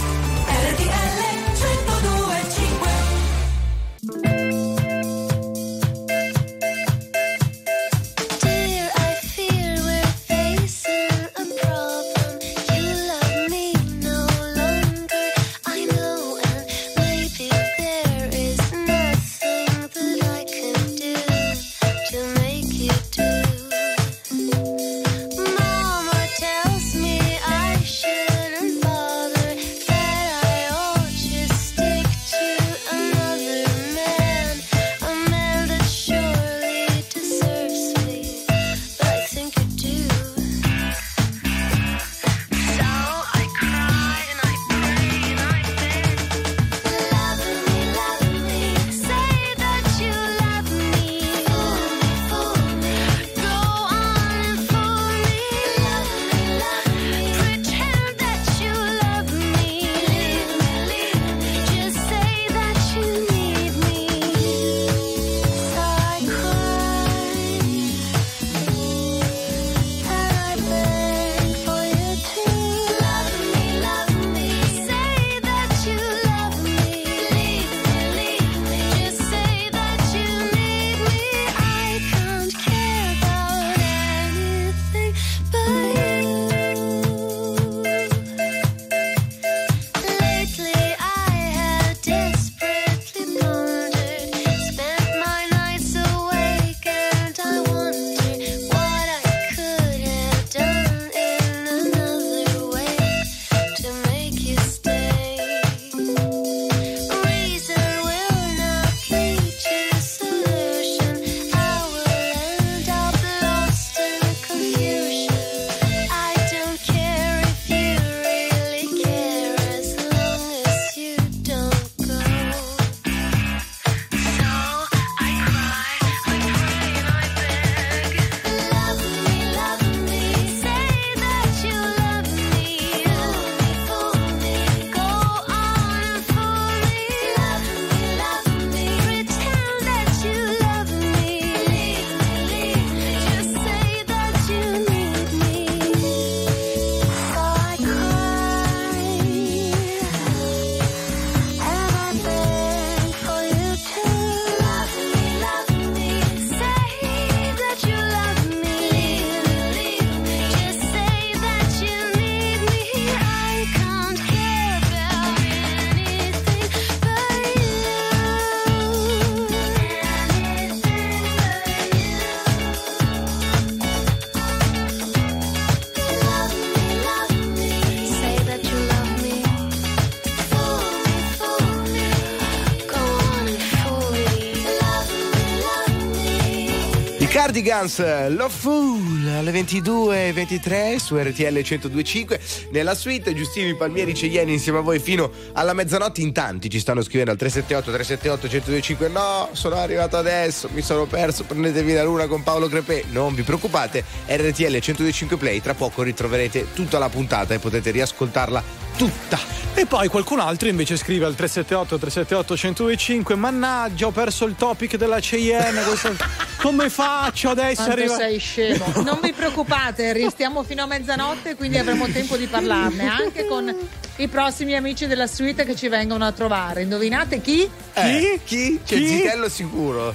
[187.61, 187.99] Cardigans,
[188.29, 192.39] Love Fool alle 22.23 su RTL 102.5
[192.71, 196.21] nella suite Giustini Palmieri Ceieni insieme a voi fino alla mezzanotte.
[196.21, 201.05] In tanti ci stanno scrivendo al 378 378 1025 no sono arrivato adesso mi sono
[201.05, 201.43] perso.
[201.43, 203.03] Prendetevi la luna con Paolo Crepè.
[203.11, 208.63] Non vi preoccupate RTL 102.5 Play tra poco ritroverete tutta la puntata e potete riascoltarla
[208.97, 209.37] tutta.
[209.75, 214.95] E poi qualcun altro invece scrive al 378 378 1025 Mannaggia ho perso il topic
[214.97, 217.83] della Cheyenne questo- Come faccio adesso?
[217.83, 218.15] Quanto Arriva...
[218.15, 218.85] sei scemo.
[219.03, 223.75] Non vi preoccupate, restiamo fino a mezzanotte, quindi avremo tempo di parlarne anche con
[224.17, 226.83] i prossimi amici della suite che ci vengono a trovare.
[226.83, 227.67] Indovinate chi?
[227.93, 228.79] Eh, chi?
[228.85, 230.13] C'è il zitello sicuro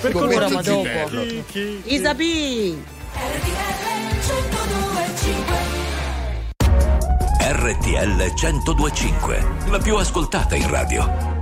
[0.00, 0.84] Per coloro, ma dopo.
[0.84, 1.44] zitello.
[1.84, 2.84] Isabi!
[7.42, 11.29] RTL 1025, la più ascoltata in radio.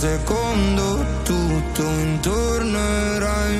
[0.00, 3.59] secondo tutto intorno era invisibile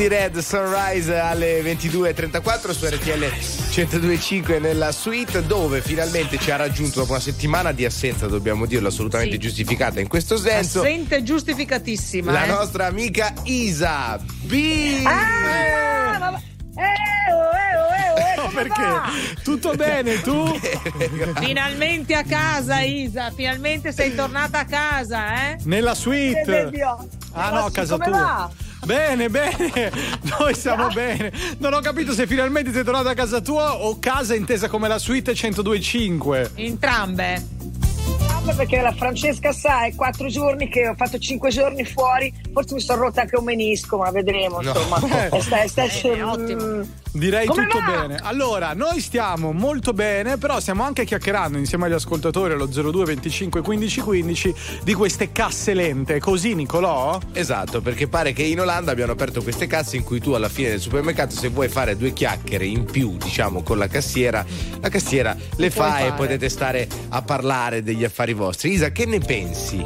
[0.00, 3.22] Di Red Sunrise alle 22.34 su RTL
[3.70, 8.88] 102.5 nella suite dove finalmente ci ha raggiunto dopo una settimana di assenza, dobbiamo dirlo,
[8.88, 9.40] assolutamente Sì.
[9.40, 10.80] giustificata in questo senso.
[10.80, 12.32] Assente giustificatissima.
[12.32, 12.48] La eh.
[12.48, 15.02] nostra amica Isa B.
[15.04, 18.80] Ah, ma- eh, oh, eh, oh, eh, oh, eh, Perché?
[18.80, 19.02] va?
[19.42, 20.46] Tutto bene, tu?
[21.40, 23.30] Finalmente a casa, Isa.
[23.36, 25.56] Finalmente sei tornata a casa, eh?
[25.64, 26.70] Nella suite.
[27.32, 28.10] Ah no, a casa tua.
[28.10, 28.50] va?
[28.90, 29.92] Bene, bene,
[30.40, 31.30] noi stiamo bene.
[31.58, 34.98] Non ho capito se finalmente sei tornata a casa tua o casa intesa come la
[34.98, 36.50] suite 102.5.
[36.56, 37.46] Entrambe.
[38.26, 42.74] Vabbè, Perché la Francesca sa, è quattro giorni che ho fatto cinque giorni fuori, forse
[42.74, 44.60] mi sono rotta anche un menisco, ma vedremo.
[44.60, 44.70] No.
[44.70, 44.98] Insomma,
[45.30, 45.36] Eh.
[45.36, 46.86] E sta- sta- Bene, ottimo.
[47.12, 48.06] Direi Come tutto va?
[48.06, 48.20] bene.
[48.22, 53.62] Allora, noi stiamo molto bene, però stiamo anche chiacchierando insieme agli ascoltatori allo 02 25
[53.62, 54.54] 15 15
[54.84, 56.20] di queste casse lente.
[56.20, 57.18] Così, Nicolò?
[57.32, 60.70] Esatto, perché pare che in Olanda abbiano aperto queste casse in cui tu alla fine
[60.70, 64.44] del supermercato se vuoi fare due chiacchiere in più, diciamo, con la cassiera,
[64.80, 68.70] la cassiera le fa e potete stare a parlare degli affari vostri.
[68.72, 69.84] Isa, che ne pensi?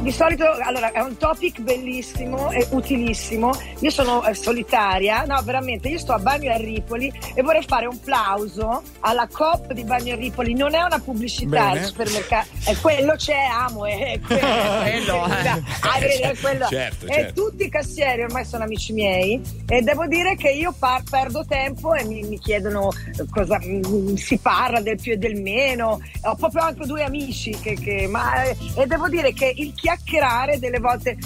[0.00, 3.52] Di solito, allora, è un topic bellissimo e utilissimo.
[3.80, 7.86] Io sono eh, solitaria, no, veramente, io sto a Bagno a Ripoli e vorrei fare
[7.86, 10.54] un plauso alla COP di Bagno a Ripoli.
[10.54, 11.80] Non è una pubblicità Bene.
[11.80, 14.40] il supermercato, è quello c'è, amo, è quello.
[14.82, 15.48] Quello, eh.
[15.80, 16.66] Ah, è quello.
[16.68, 17.50] Certo, e certo.
[17.50, 21.94] tutti i cassieri ormai sono amici miei e devo dire che io par- perdo tempo
[21.94, 26.00] e mi, mi chiedono eh, cosa mm, si parla del più e del meno.
[26.22, 30.58] Ho proprio anche due amici che, che- ma, eh, e devo dire che il chiacchierare
[30.58, 31.18] delle volte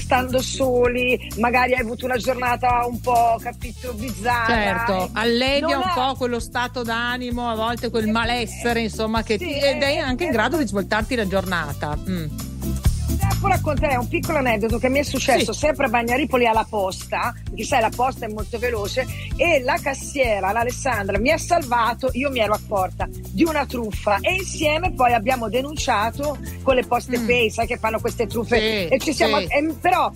[0.00, 4.54] stando soli, magari hai avuto una giornata un po' capito bizzarra.
[4.86, 9.36] Certo, eh, allevia un è- po' quello stato d'animo, a volte quel malessere, insomma, che
[9.36, 11.98] ti- ed è anche in grado di svoltarti la giornata.
[12.08, 12.26] Mm.
[13.20, 17.64] Ecco, racconterei un piccolo aneddoto che mi è successo sempre a Bagnaripoli alla posta, perché
[17.64, 22.40] sai la posta è molto veloce, e la cassiera, l'Alessandra, mi ha salvato, io mi
[22.40, 27.66] ero accorta di una truffa e insieme poi abbiamo denunciato con le poste pay, sai
[27.66, 28.60] che fanno queste truffe Mm.
[28.88, 29.38] Sì, e ci siamo...
[29.38, 29.44] sì.
[29.44, 30.10] e- però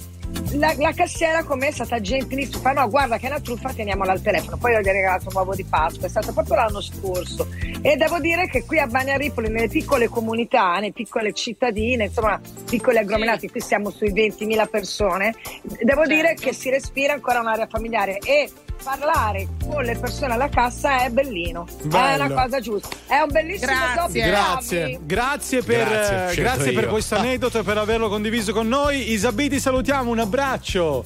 [0.53, 3.73] la, la cassiera con me è stata gentilissima, fa no guarda che è una truffa
[3.73, 6.81] teniamola al telefono, poi gli ho regalato un uovo di Pasqua, è stato proprio l'anno
[6.81, 7.49] scorso.
[7.81, 12.99] E devo dire che qui a Bagnaripoli nelle piccole comunità, nelle piccole cittadine, insomma piccoli
[12.99, 15.35] agglomerati, qui siamo sui 20.000 persone,
[15.83, 18.19] devo dire che si respira ancora un'area familiare.
[18.19, 18.51] E
[18.83, 22.25] parlare con le persone alla cassa è bellino, è Bello.
[22.25, 24.99] una cosa giusta, è un bellissimo Grazie, bravi.
[25.03, 29.13] grazie per, Grazie, eh, grazie per questo aneddoto e per averlo condiviso con noi.
[29.13, 31.05] Isabì, ti salutiamo, un abbraccio.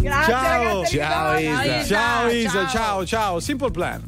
[0.00, 0.42] Grazie, ciao.
[0.72, 1.50] ragazzi, Ciao, voglio.
[1.50, 1.84] Isa.
[1.84, 2.68] Ciao Isa, ciao.
[2.68, 3.40] ciao, ciao.
[3.40, 4.02] Simple Plan.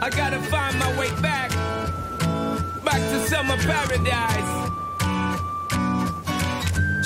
[0.00, 1.50] I gotta find my way back,
[2.84, 4.86] back to summer paradise.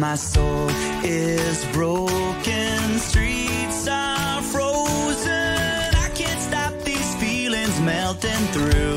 [0.00, 0.70] My soul
[1.04, 5.94] is broken, streets are frozen.
[5.94, 8.89] I can't stop these feelings melting through.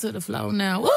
[0.00, 0.87] Come take it to the floor now.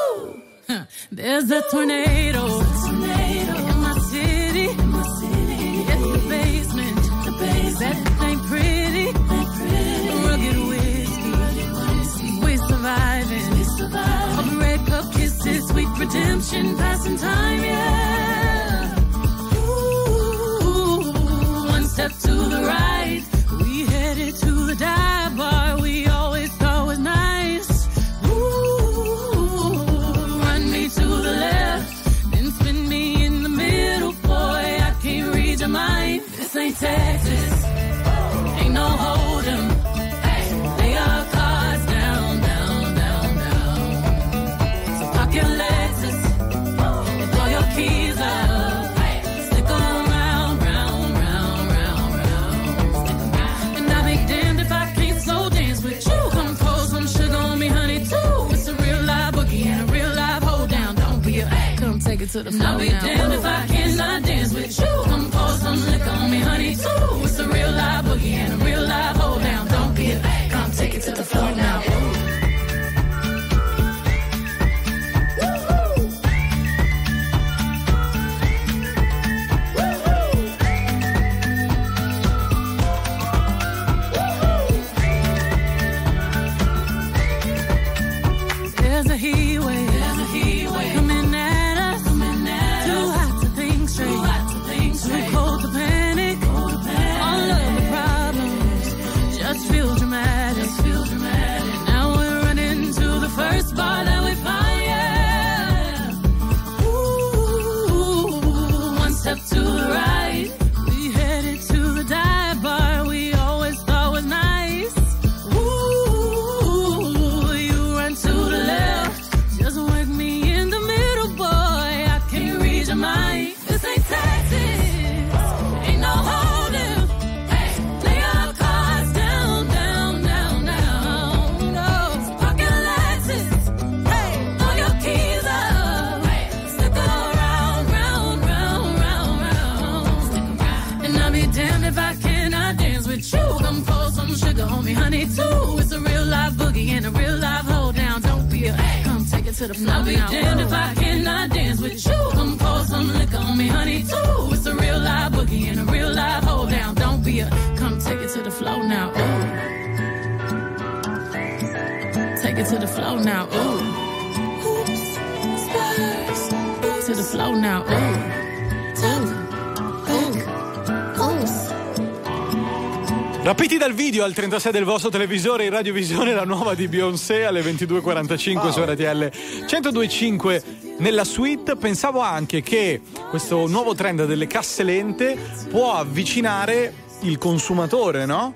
[174.22, 178.70] radio al 36 del vostro televisore, in radiovisione la nuova di Beyoncé alle 22.45 wow.
[178.70, 179.30] su RTL
[179.68, 180.62] 1025
[180.98, 181.76] nella suite.
[181.76, 183.00] Pensavo anche che
[183.30, 185.36] questo nuovo trend delle casse lente
[185.68, 188.54] può avvicinare il consumatore, no?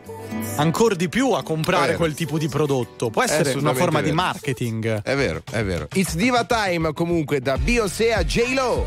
[0.56, 3.10] ancora di più a comprare quel tipo di prodotto.
[3.10, 5.02] Può essere una forma di marketing.
[5.02, 5.88] È vero, è vero.
[5.94, 8.86] It's Diva Time comunque da Beyoncé a J-Lo.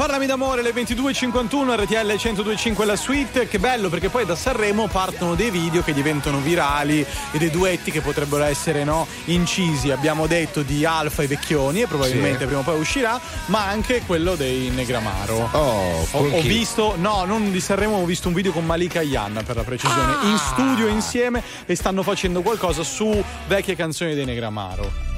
[0.00, 3.46] Parlami d'amore, le 22.51, RTL 102.5 la suite.
[3.46, 7.90] Che bello perché poi da Sanremo partono dei video che diventano virali e dei duetti
[7.90, 9.90] che potrebbero essere no, incisi.
[9.90, 12.44] Abbiamo detto di Alfa e Vecchioni e probabilmente sì.
[12.46, 15.50] prima o poi uscirà, ma anche quello dei Negramaro.
[15.52, 19.04] Oh, ho, ho visto, no, non di Sanremo, ho visto un video con Malika e
[19.04, 20.26] Ianna per la precisione, ah.
[20.28, 25.09] in studio insieme e stanno facendo qualcosa su vecchie canzoni dei Negramaro.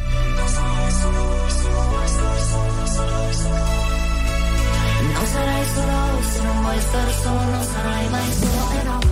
[6.91, 9.12] persona sarai mai sola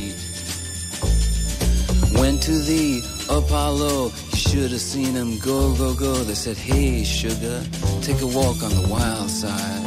[2.41, 6.13] To the Apollo, you should have seen him go, go, go.
[6.23, 7.63] They said, Hey, sugar,
[8.01, 9.85] take a walk on the wild side.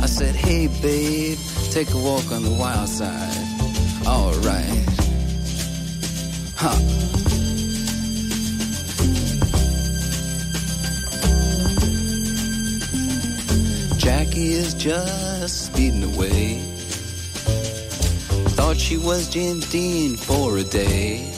[0.00, 1.36] I said, Hey, babe,
[1.72, 3.36] take a walk on the wild side.
[4.06, 4.84] Alright.
[6.54, 6.78] Huh.
[13.98, 16.60] Jackie is just speeding away.
[18.54, 21.37] Thought she was Jim Dean for a day.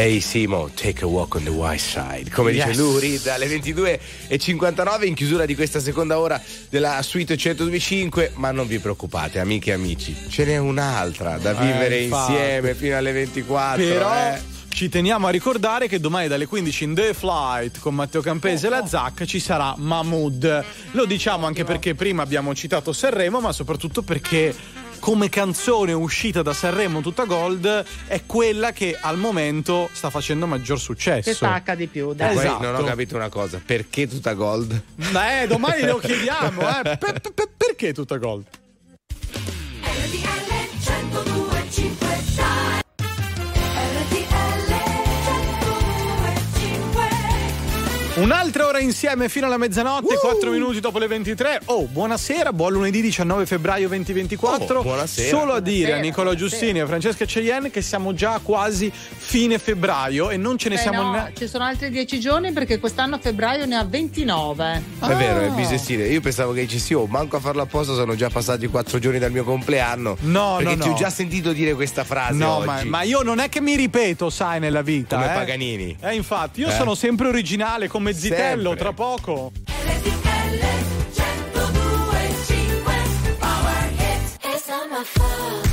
[0.00, 2.30] Ehi Simo, take a walk on the white side.
[2.30, 2.78] Come dice Yes.
[2.78, 6.40] lui, dalle 22.59 in chiusura di questa seconda ora
[6.70, 8.32] della suite 125.
[8.36, 12.32] Ma non vi preoccupate, amiche e amici, ce n'è un'altra da Eh, vivere infatti.
[12.32, 13.84] insieme fino alle 24.
[13.84, 14.40] Però eh.
[14.70, 18.70] ci teniamo a ricordare che domani dalle 15 in The Flight con Matteo Campese e
[18.70, 20.64] la Zac ci sarà Mahmood.
[20.92, 24.54] Lo diciamo anche perché prima abbiamo citato Sanremo, ma soprattutto perché
[25.00, 30.78] come canzone uscita da Sanremo tutta gold è quella che al momento sta facendo maggior
[30.78, 31.28] successo.
[31.30, 32.34] Che stacca di più, dai.
[32.34, 32.62] poi Esatto.
[32.62, 34.80] non ho capito una cosa, perché tutta gold?
[34.98, 36.96] Eh, domani lo chiediamo, eh.
[37.00, 38.44] Per- per- perché tutta gold?
[48.20, 51.62] Un'altra ora insieme fino alla mezzanotte, 4 minuti dopo le 23.
[51.66, 54.80] Oh, buonasera, buon lunedì 19 febbraio 2024.
[54.80, 55.28] Oh, buonasera.
[55.38, 56.48] Solo a dire a Buonasera, Nicola buonasera.
[56.50, 60.68] Giustini e a Francesca Cheyenne che siamo già a quasi fine febbraio e non ce
[60.68, 63.76] ne Eh siamo no, ne- ci sono altri dieci giorni perché quest'anno a febbraio ne
[63.76, 64.82] ha 29.
[65.00, 65.50] È vero, è Ah.
[65.52, 66.06] bisestile.
[66.08, 69.30] Io pensavo che dicessi, oh, manco a farlo apposta, sono già passati quattro giorni dal
[69.32, 70.18] mio compleanno.
[70.20, 70.94] No, perché no, ti no.
[70.94, 72.66] ho già sentito dire questa frase No, oggi.
[72.66, 75.16] ma, ma io non è che mi ripeto, sai, nella vita.
[75.16, 75.34] Come eh.
[75.34, 75.96] Paganini.
[76.02, 76.72] Eh, infatti, io Eh.
[76.72, 78.76] sono sempre originale come come Zitello Sempre.
[78.76, 79.52] tra poco.
[79.84, 80.58] LTL
[81.12, 85.69] 102, 5, Power Hits, it's on my phone.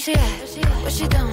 [0.00, 0.20] She at?
[0.82, 1.26] What she doing?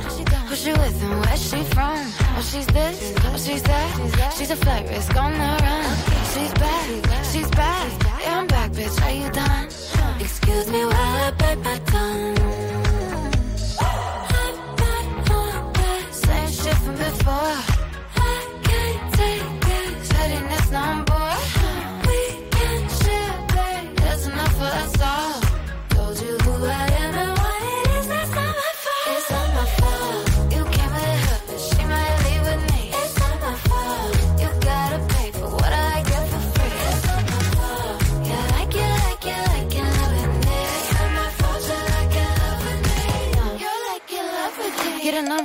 [0.50, 1.98] Who she with and where she from?
[2.36, 4.34] Oh, she's this, oh, she's that.
[4.38, 5.98] She's a flight risk on the run.
[6.34, 7.92] She's back, she's back.
[8.22, 9.02] Yeah, I'm back, bitch.
[9.06, 9.68] Are you done?
[10.20, 12.38] Excuse me while I bite my tongue.
[13.80, 17.67] I'm not on that same shit from before.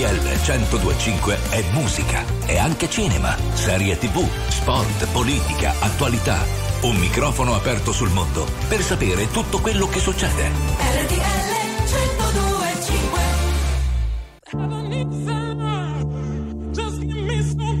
[0.00, 6.38] RTL 1025 è musica, è anche cinema, serie tv, sport, politica, attualità.
[6.82, 10.50] Un microfono aperto sul mondo per sapere tutto quello che succede.
[10.78, 11.50] RTL
[11.84, 13.20] 1025
[16.72, 17.80] Just give me some.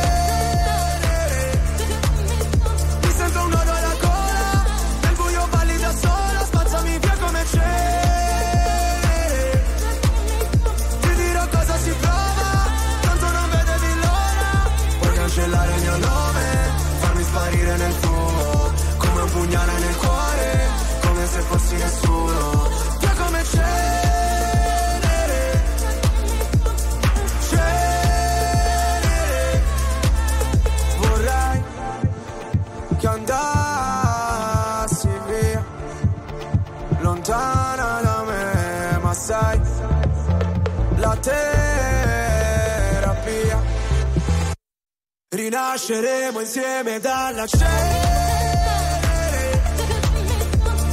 [45.51, 47.67] rinasceremo insieme dalla cena.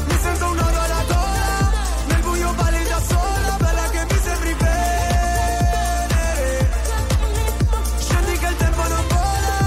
[0.05, 1.71] Mi sento una donatora,
[2.09, 5.61] nel buio balli da sola, bella che mi sembri venere.
[8.01, 9.59] Scendi che il tempo non vola,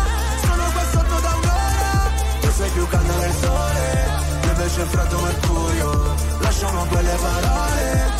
[0.43, 2.11] sono qua sotto da un'ora.
[2.41, 4.09] Tu sei più caldo del sole,
[4.43, 6.15] io invece freddo mercurio.
[6.41, 8.10] Lasciamo quelle parole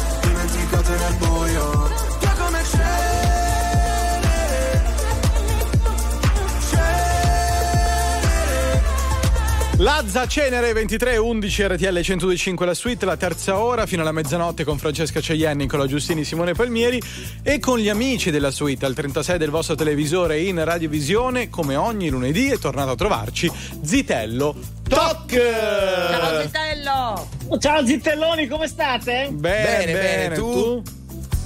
[9.81, 14.77] Lazza Cenere 23 11 RTL 1025 la suite, la terza ora fino alla mezzanotte con
[14.77, 17.01] Francesca Ceienni, Nicola Giustini, Simone Palmieri
[17.41, 22.09] e con gli amici della suite al 36 del vostro televisore in radiovisione come ogni
[22.09, 23.51] lunedì è tornato a trovarci
[23.81, 24.55] Zitello
[24.87, 25.31] Toc!
[25.31, 27.27] Ciao Zitello!
[27.57, 29.29] Ciao Zitelloni, come state?
[29.31, 30.83] Bene, bene, bene, tu?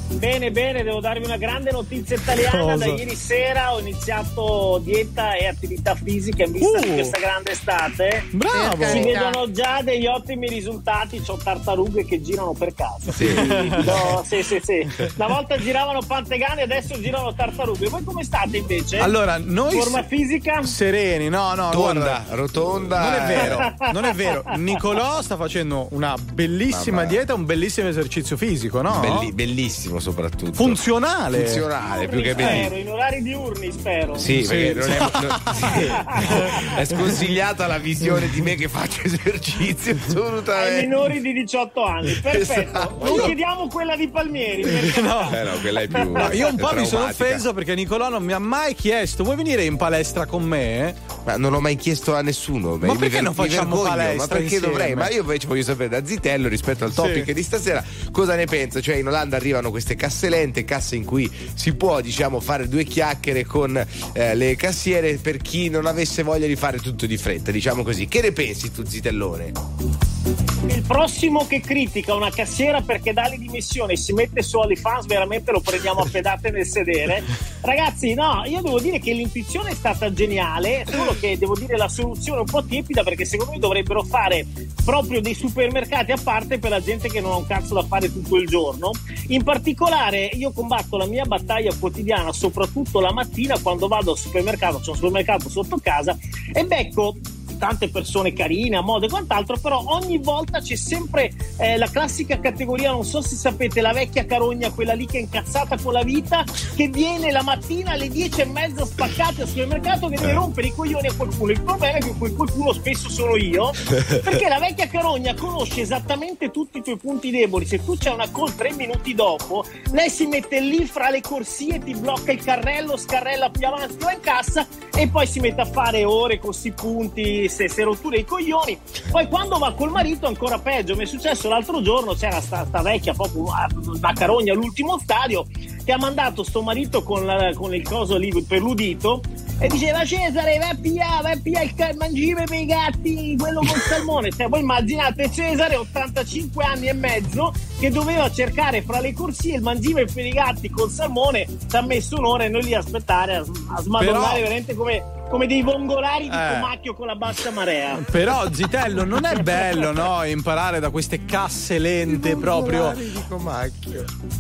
[0.08, 2.60] Bene, bene, devo darvi una grande notizia italiana.
[2.62, 2.76] Cosa?
[2.78, 6.82] Da ieri sera ho iniziato dieta e attività fisica in vista Uh.
[6.82, 8.24] di questa grande estate.
[8.32, 8.86] Bravo!
[8.86, 11.22] Si vedono già degli ottimi risultati.
[11.28, 13.12] Ho tartarughe che girano per casa.
[13.12, 13.34] Sì.
[13.34, 14.88] No, sì, sì, sì.
[15.16, 17.88] Una volta giravano pantegani, adesso girano tartarughe.
[17.90, 19.00] Voi come state invece?
[19.00, 20.64] Allora, noi Forma fisica?
[20.64, 23.00] sereni, no, no, Tonda, guarda, rotonda.
[23.02, 24.44] Non è vero, non è vero.
[24.56, 27.08] Nicolò sta facendo una bellissima Vabbè.
[27.10, 29.00] dieta, un bellissimo esercizio fisico, no?
[29.00, 30.54] Belli- bellissimo soprattutto.
[30.54, 31.46] Funzionale.
[31.46, 32.78] Funzionale, più che Spero, bellissimo.
[32.78, 34.18] in orari diurni, spero.
[34.18, 34.48] Sì, Sì.
[34.48, 36.76] perché non è, non- sì.
[36.78, 40.82] è sconsigliata la visione di me che faccio esercizio Ai assolutamente.
[40.88, 42.70] minori di 18 anni, perfetto.
[42.70, 43.06] Esatto.
[43.06, 44.62] Non chiediamo quella di Palmieri.
[44.62, 45.30] perché- No.
[45.32, 46.12] Eh no, quella è più.
[46.12, 49.36] No, io un po' mi sono offeso perché Nicolò non mi ha mai chiesto vuoi
[49.36, 50.94] venire in palestra con me?
[51.26, 52.76] Ma non l'ho mai chiesto a nessuno.
[52.78, 54.68] Ma perché ver- non facciamo vergogno, palestra Ma perché insieme?
[54.68, 54.96] dovrei?
[54.96, 57.34] Ma io invece voglio sapere da Zitello rispetto al topic Sì.
[57.34, 58.80] di stasera cosa ne pensa.
[58.82, 62.84] Cioè, in Olanda arrivano queste casse lente, casse in cui si può, diciamo, fare due
[62.84, 63.78] chiacchiere con
[64.14, 68.08] eh, le cassiere per chi non avesse voglia di fare tutto di fretta, diciamo così.
[68.08, 70.15] Che ne pensi tu, Zitellone?
[70.26, 75.06] Il prossimo che critica una cassiera perché dà le dimissioni e si mette su OnlyFans,
[75.06, 77.24] veramente lo prendiamo a pedate nel sedere.
[77.62, 81.88] Ragazzi, no, io devo dire che l'intuizione è stata geniale, solo che devo dire la
[81.88, 84.48] soluzione è un po' tiepida perché secondo me dovrebbero fare
[84.84, 88.12] proprio dei supermercati a parte per la gente che non ha un cazzo da fare
[88.12, 88.92] tutto il giorno.
[89.28, 94.80] In particolare io combatto la mia battaglia quotidiana, soprattutto la mattina quando vado al supermercato,
[94.80, 96.18] c'è un supermercato sotto casa
[96.52, 97.16] e becco
[97.58, 102.40] tante persone carine a modo e quant'altro, però ogni volta c'è sempre eh, la classica
[102.40, 106.04] categoria, non so se sapete, la vecchia carogna, quella lì che è incazzata con la
[106.04, 106.44] vita,
[106.76, 110.74] che viene la mattina alle 10 e mezza spaccata al supermercato che deve rompere i
[110.74, 111.52] coglioni a qualcuno.
[111.52, 113.72] Il problema è che quel qualcuno spesso sono io,
[114.24, 117.66] perché la vecchia carogna conosce esattamente tutti i tuoi punti deboli.
[117.66, 121.80] Se tu c'è una call tre minuti dopo, lei si mette lì fra le corsie,
[121.80, 125.66] ti blocca il carrello, scarrella più avanti, va in cassa e poi si mette a
[125.66, 128.80] fare ore con questi punti, se, se rotture i coglioni.
[129.12, 130.96] Poi quando va col marito ancora peggio.
[130.96, 135.46] Mi è successo l'altro giorno, c'era sta, sta vecchia proprio una, una carogna all'ultimo stadio
[135.86, 139.22] che ha mandato sto marito con, la- con il coso lì per l'udito
[139.60, 143.36] e diceva Cesare vai a pigliare, vai a pigliare il ca- mangime per i gatti,
[143.38, 144.30] quello col salmone.
[144.32, 149.62] Cioè, voi immaginate Cesare, 85 anni e mezzo, che doveva cercare fra le corsie il
[149.62, 153.36] mangime per i gatti col salmone, ci ha messo un'ora e noi lì a aspettare,
[153.38, 153.40] a,
[153.76, 156.50] a smadonnare Però- veramente come, come dei vongolari di Eh.
[156.60, 157.98] comacchio con la bassa marea.
[158.12, 160.22] Però Zitello non è bello, no?
[160.26, 162.94] Imparare da queste casse lente proprio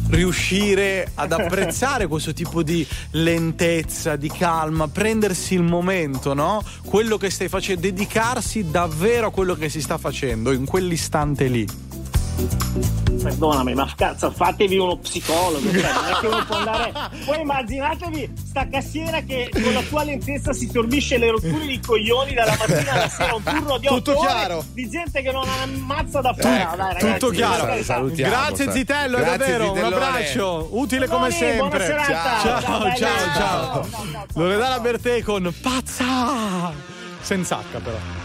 [0.09, 6.63] riuscire ad apprezzare questo tipo di lentezza, di calma, prendersi il momento, no?
[6.85, 11.94] Quello che stai facendo, dedicarsi davvero a quello che si sta facendo in quell'istante lì.
[13.23, 15.71] Perdonami, ma cazzo, fatevi uno psicologo.
[15.71, 16.91] Cioè, non è che uno può andare.
[17.25, 22.33] Poi immaginatevi sta cassiera che con la sua lentezza si sorbisce le rotture di coglioni
[22.33, 23.33] dalla mattina alla sera.
[23.35, 24.63] Un turno di Tutto chiaro.
[24.73, 26.61] di gente che non ha una mazza da fare.
[26.61, 27.65] Ecco, Dai, ragazzi, tutto chiaro.
[27.65, 27.99] carità.
[28.13, 30.05] Grazie Zitello, Grazie, davvero, un Zitellone.
[30.05, 31.85] abbraccio, utile come sempre.
[31.85, 32.11] serata.
[32.13, 33.33] Ciao, Ciao, ciao, bella.
[33.35, 33.87] ciao.
[34.33, 36.73] Loredana Bertè con Pazza!
[37.21, 38.24] Senza H però.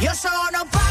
[0.00, 0.04] c'è.
[0.04, 0.89] Io sono pazza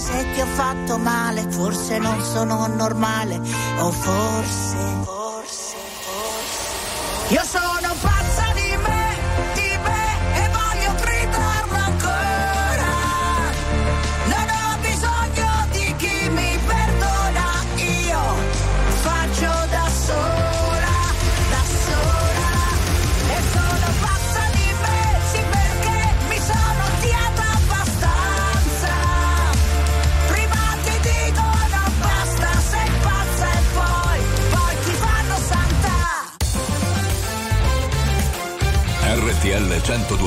[0.00, 3.38] se ti ho fatto male, forse non sono normale,
[3.80, 7.34] o forse, forse, forse.
[7.34, 7.79] Io sono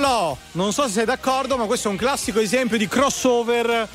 [0.00, 3.86] Nicolò, non so se sei d'accordo, ma questo è un classico esempio di crossover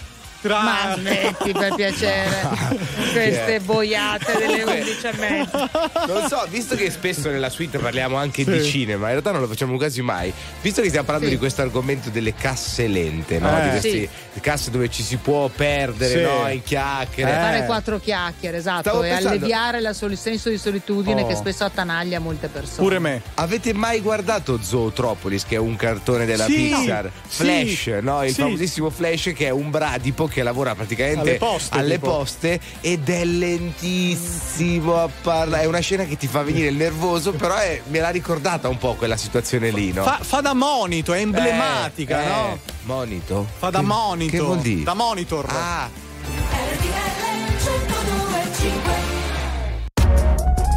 [0.45, 0.61] tra.
[0.61, 2.47] Ma smetti per piacere
[3.11, 5.69] queste boiate delle 11 e mezza.
[6.07, 8.69] Non so, visto che spesso nella suite parliamo anche di Sì.
[8.69, 10.31] cinema, in realtà non lo facciamo quasi mai.
[10.61, 11.33] Visto che stiamo parlando Sì.
[11.35, 13.57] di questo argomento delle casse lente, no?
[13.57, 13.63] Eh.
[13.63, 13.89] Di queste
[14.33, 14.39] Sì.
[14.39, 16.21] casse dove ci si può perdere, Sì.
[16.21, 16.47] no?
[16.49, 17.31] In chiacchiere.
[17.31, 21.27] Fare quattro chiacchiere, esatto, Stavo e pensando- alleviare la sol- il senso di solitudine Oh.
[21.27, 22.99] che spesso attanaglia molte persone.
[22.99, 23.21] me.
[23.35, 27.11] Avete mai guardato Zootropolis, che è un cartone della Sì, Pixar?
[27.27, 28.23] Flash, no?
[28.23, 28.41] Il sì.
[28.41, 33.23] famosissimo Flash che è un bradipo che lavora praticamente Alle poste, alle poste ed è
[33.23, 35.63] lentissimo a parlare.
[35.63, 38.77] È una scena che ti fa venire il nervoso, però è- me l'ha ricordata un
[38.77, 40.03] po' quella situazione lì, no?
[40.03, 42.53] Fa, fa da monito, è emblematica, Eh, no?
[42.53, 43.47] eh, Monito?
[43.57, 44.31] Fa da Che- monito.
[44.31, 44.83] Che vuol dire?
[44.83, 45.45] Da monitor.
[45.47, 45.89] Ah.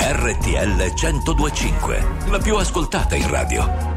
[0.01, 3.97] RTL 1025, la più ascoltata in radio.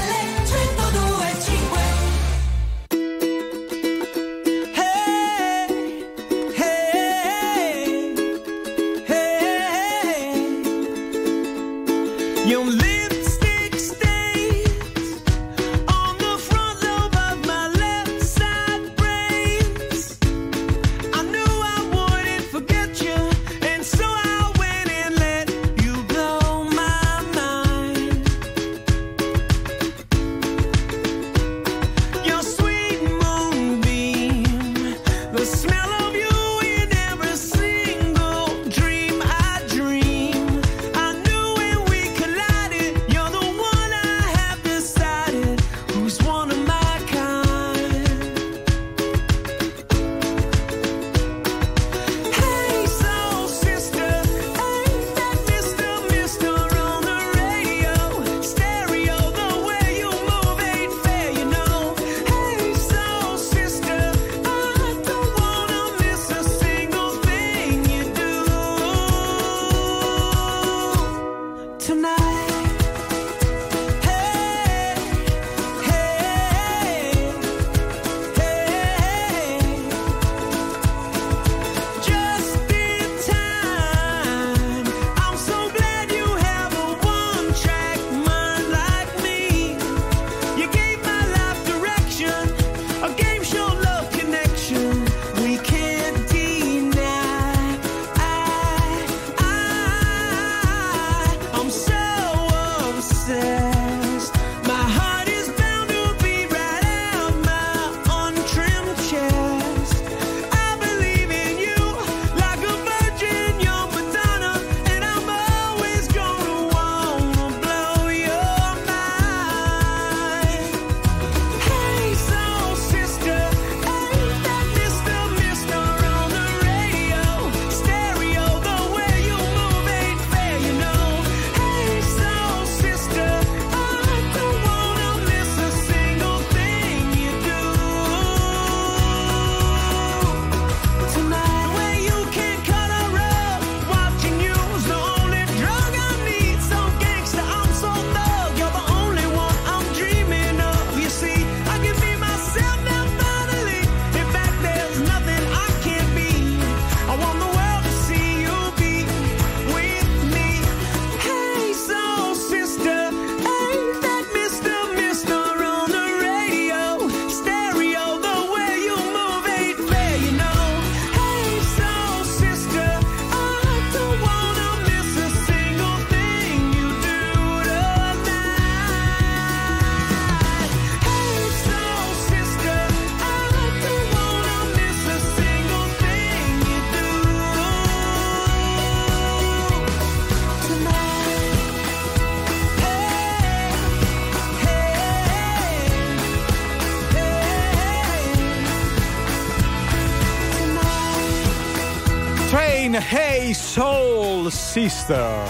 [204.89, 205.45] Sister.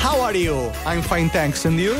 [0.00, 0.70] How are you?
[0.86, 1.64] I'm fine, thanks.
[1.64, 1.94] And you?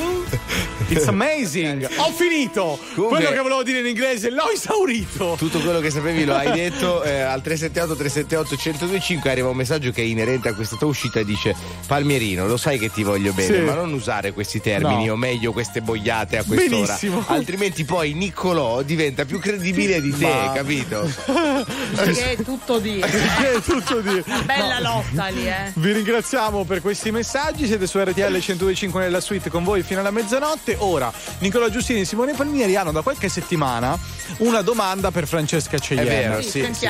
[0.88, 1.84] It's amazing.
[1.98, 2.78] Ho finito.
[2.94, 5.34] Comunque- Quello che volevo dire in inglese, l'ho esaurito.
[5.38, 9.90] Tutto quello che sapevi lo hai detto eh, al 378 378 1025 arriva un messaggio
[9.90, 11.54] che è inerente a questa tua uscita e dice
[11.93, 13.60] Palmierino lo sai che ti voglio bene Sì.
[13.60, 15.12] ma non usare questi termini No.
[15.12, 17.23] o meglio queste boiate a quest'ora Benissimo.
[17.27, 21.10] altrimenti poi Niccolò diventa più credibile di te Ma- capito?
[21.93, 23.06] Che è tutto dire.
[23.43, 24.24] Che è tutto dire.
[24.44, 25.70] Bella lotta lì, eh.
[25.74, 30.10] Vi ringraziamo per questi messaggi, siete su RTL 125 nella suite con voi fino alla
[30.10, 30.77] mezzanotte.
[30.78, 33.98] Ora, Nicola Giustini e Simone Palmieri hanno da qualche settimana
[34.39, 36.02] una domanda per Francesca Cheyenne.
[36.10, 36.89] È vero, Sì, sì, sì.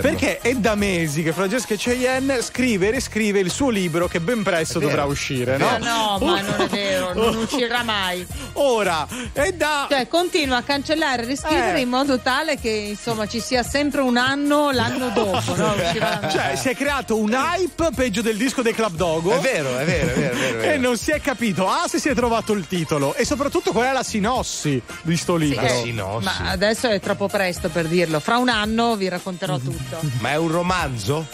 [0.00, 4.41] Perché è da mesi che Francesca Cheyenne scrive e riscrive il suo libro che ben
[4.42, 6.18] presto dovrà uscire, No, no?
[6.18, 8.26] no, ma non è vero, non uscirà mai.
[8.54, 9.86] Ora, è da...
[9.88, 11.82] Cioè, continua a cancellare e riscrivere Eh.
[11.82, 15.72] in modo tale che insomma ci sia sempre un anno l'anno dopo, no?
[15.82, 19.32] Uscirà Cioè, si è creato un hype peggio del disco dei Club Dogo.
[19.32, 20.72] È vero, è vero, è vero, è vero, è vero.
[20.72, 23.86] E non si è capito, ah, se si è trovato il titolo e soprattutto qual
[23.86, 26.18] è la sinossi di sto Sì, libro.
[26.18, 28.20] eh, ma adesso è troppo presto per dirlo.
[28.20, 30.00] Fra un anno vi racconterò tutto.
[30.20, 31.26] ma è un romanzo?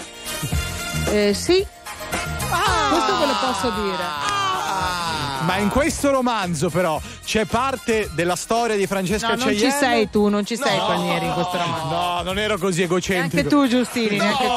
[1.10, 1.64] Eh, sì!
[2.48, 4.36] Questo ve lo posso dire.
[5.40, 9.70] Ma in questo romanzo, però, c'è parte della storia di Francesca No, non Cheyenne.
[9.70, 11.86] ci sei tu, non ci sei Palmieri in questo romanzo.
[11.86, 13.48] No, non ero così egocentrico.
[13.48, 14.50] Neanche tu, Giustini, neanche tu.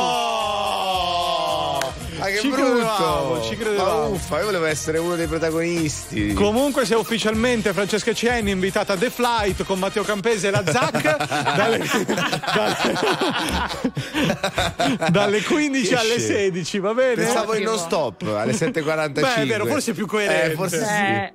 [2.22, 2.64] Ma che Ci brutto!
[2.64, 4.00] credevamo, ci credevamo.
[4.00, 6.34] Ma uffa, io volevo essere uno dei protagonisti.
[6.34, 11.02] Comunque, se ufficialmente Francesca Cheyenne invitata a The Flight con Matteo Campese e la Zac
[11.56, 11.80] dalle,
[12.54, 12.78] dalle,
[15.10, 16.38] dalle 15 Che alle scemo.
[16.38, 17.14] 16, va bene?
[17.16, 19.12] Pensavo in non stop alle 7.45.
[19.20, 20.52] Beh, è vero, forse è più coerente.
[20.52, 20.84] Eh, forse sì.
[20.92, 21.34] Eh,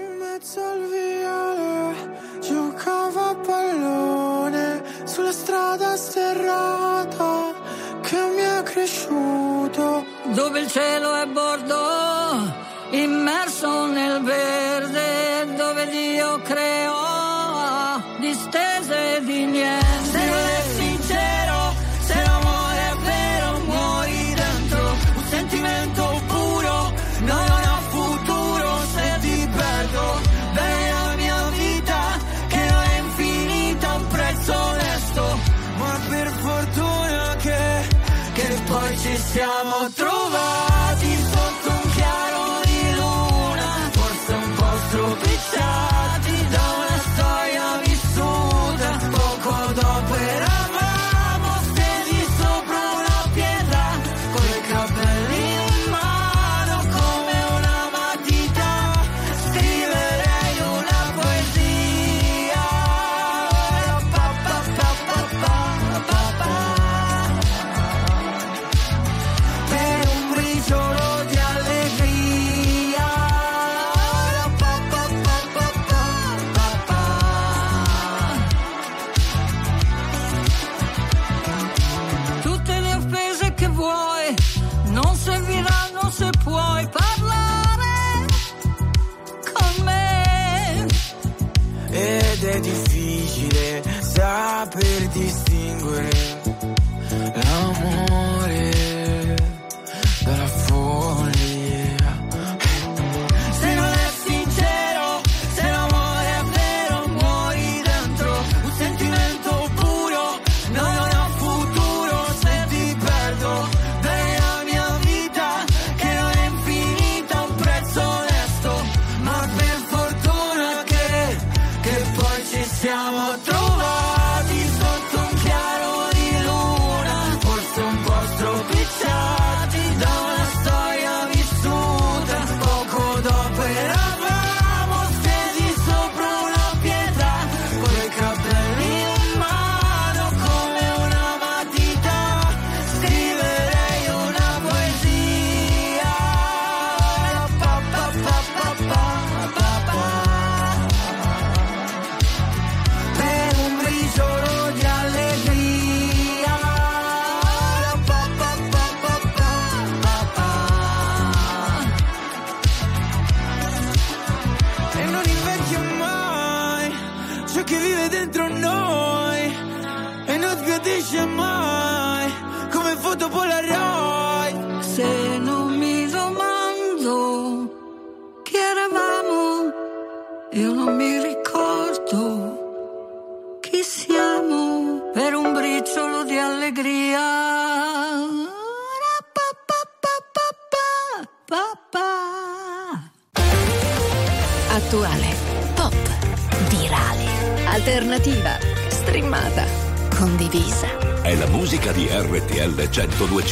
[0.00, 2.11] In mezzo al viale
[2.42, 7.54] giocava a pallone sulla strada sterrata
[8.02, 10.04] che mi è cresciuto.
[10.34, 12.52] dove il cielo è bordo,
[12.90, 20.61] immerso nel verde, dove Dio creò distese di niente.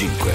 [0.01, 0.30] 1025.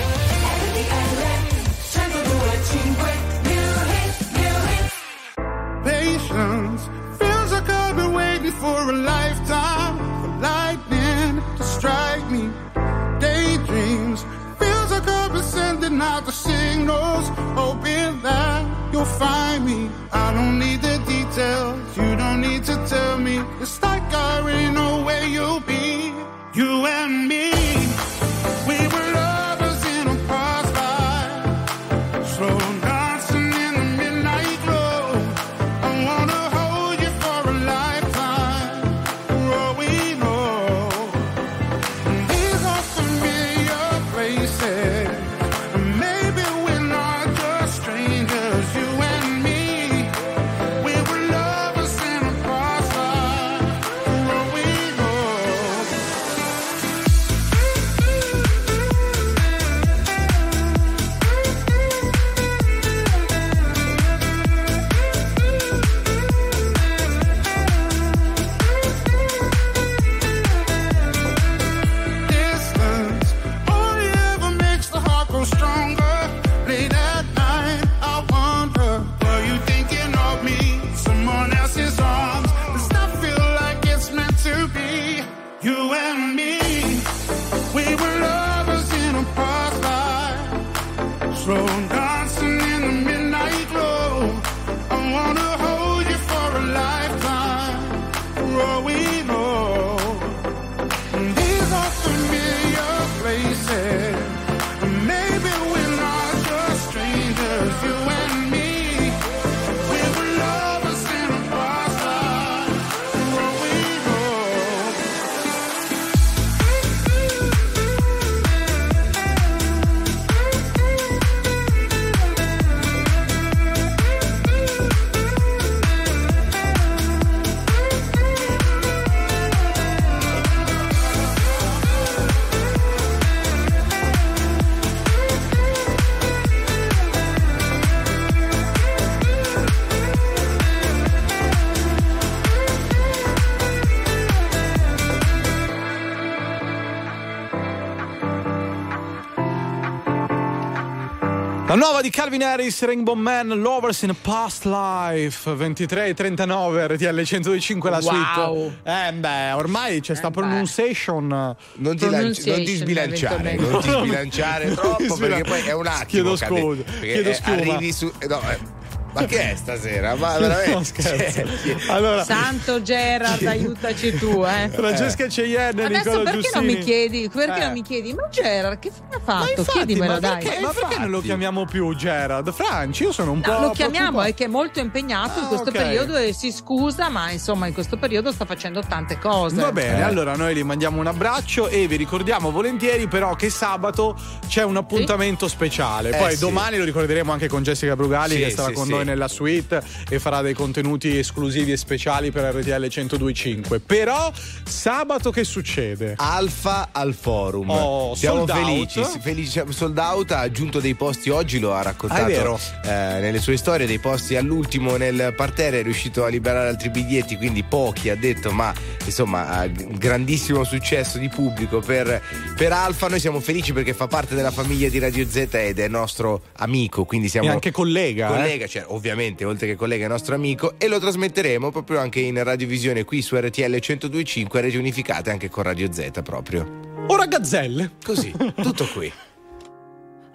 [151.75, 156.87] La nuova di Calvin Harris, Rainbow Man, Lovers in a Past Life, 23 e 39,
[156.87, 158.53] RTL 125 la Wow.
[158.53, 158.77] suite.
[158.85, 161.27] Eh beh, ormai c'è sta pronunciation.
[161.27, 166.05] Non ti, lanci- non ti sbilanciare, non ti sbilanciare troppo perché poi è un attimo.
[166.05, 167.51] Chiedo scusa, perché, chiedo eh, scusa.
[167.51, 168.09] Arrivi su.
[168.25, 168.74] no, eh,
[169.21, 170.15] ma che è stasera?
[170.15, 170.83] Ma No, veramente.
[170.85, 171.41] scherzo.
[171.63, 174.69] Cioè, Allora, Santo Gerard, aiutaci tu, eh.
[174.69, 176.65] Francesca Cheyenne e Adesso Nicola perché non Giustini.
[176.65, 177.29] mi chiedi?
[177.33, 177.63] Perché Eh.
[177.63, 178.13] non mi chiedi?
[178.13, 179.49] Ma Gerard, che fine ha fatto?
[179.59, 180.43] Infatti, Chiedimelo, ma dai.
[180.43, 182.51] perché, ma perché non lo chiamiamo più Gerard?
[182.53, 183.61] Franci, io sono un No, po'.
[183.61, 185.75] lo chiamiamo, è che è molto impegnato in Ah, questo ok.
[185.77, 189.55] periodo e si scusa, ma insomma in questo periodo sta facendo tante cose.
[189.55, 190.01] Va bene, Eh.
[190.03, 194.17] allora noi gli mandiamo un abbraccio e vi ricordiamo volentieri però che sabato
[194.47, 196.09] c'è un appuntamento speciale.
[196.09, 196.39] Eh, Poi sì.
[196.39, 198.91] domani lo ricorderemo anche con Jessica Brugali Sì, che sarà sì, con sì.
[199.05, 203.79] Nella suite e farà dei contenuti esclusivi e speciali per RTL 1025.
[203.79, 204.31] Però
[204.63, 206.15] sabato che succede?
[206.17, 207.69] Alfa al forum.
[207.69, 208.59] Oh, Siamo sold out.
[208.65, 209.61] felici, felici.
[209.69, 212.59] Sold out ha aggiunto dei posti oggi, lo ha raccontato Ah, è vero.
[212.83, 217.37] eh, nelle sue storie, dei posti all'ultimo nel parterre, è riuscito a liberare altri biglietti,
[217.37, 218.73] quindi pochi ha detto, ma
[219.05, 222.21] insomma grandissimo successo di pubblico per,
[222.55, 223.07] per Alfa.
[223.07, 227.05] Noi siamo felici perché fa parte della famiglia di Radio Z ed è nostro amico,
[227.05, 228.27] quindi siamo E anche collega.
[228.27, 228.31] eh.
[228.31, 232.41] collega, cioè ovviamente oltre che collega è nostro amico e lo trasmetteremo proprio anche in
[232.43, 236.95] radiovisione qui su RTL 1025 reti unificate anche con Radio Z proprio.
[237.07, 237.91] Ora gazzelle.
[238.03, 239.11] Così, tutto qui.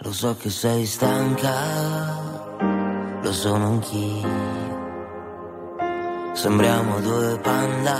[0.02, 1.52] Lo so che sei stanca,
[3.20, 4.58] lo sono anch'io.
[6.32, 7.98] Sembriamo due panda,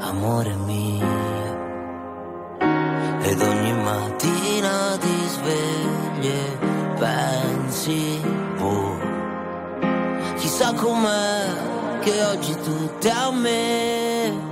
[0.00, 1.26] amore mio.
[3.22, 6.58] Ed ogni mattina ti svegli e
[6.98, 8.20] pensi,
[10.58, 14.46] chissà com'è che oggi tutti a me.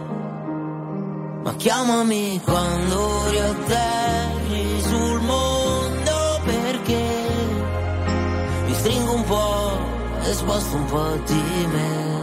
[1.42, 7.04] Ma chiamami quando riatterri sul mondo perché
[8.66, 9.78] mi stringo un po'
[10.22, 12.14] e sposto un po' di me.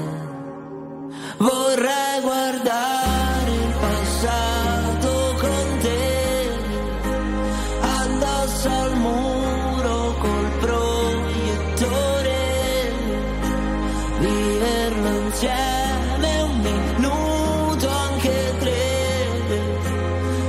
[1.40, 3.23] Vorrei guardare
[15.44, 18.82] insieme un minuto anche tre.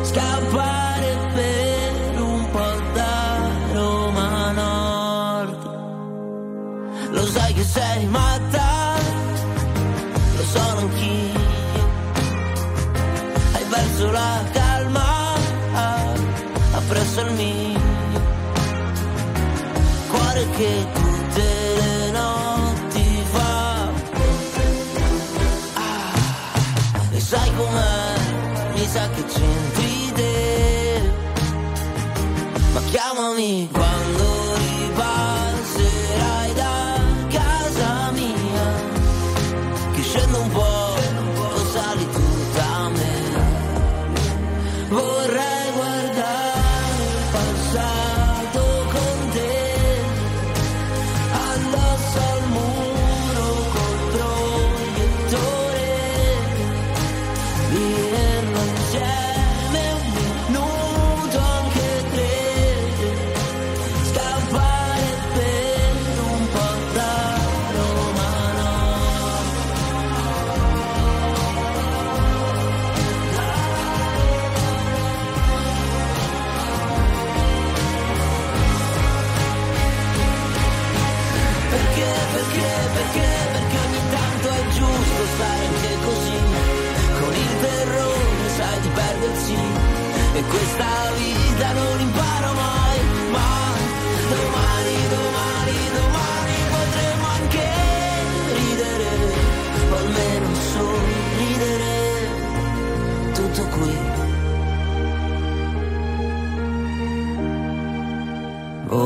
[0.03, 3.39] Scappare per un po' da
[3.73, 5.63] Roma Nord.
[7.11, 8.95] Lo sai che sei matta
[10.37, 11.43] lo sono anch'io.
[13.53, 14.64] Hai perso la calma
[28.95, 31.03] sa che c'entri te.
[32.73, 34.04] Ma chiamami quando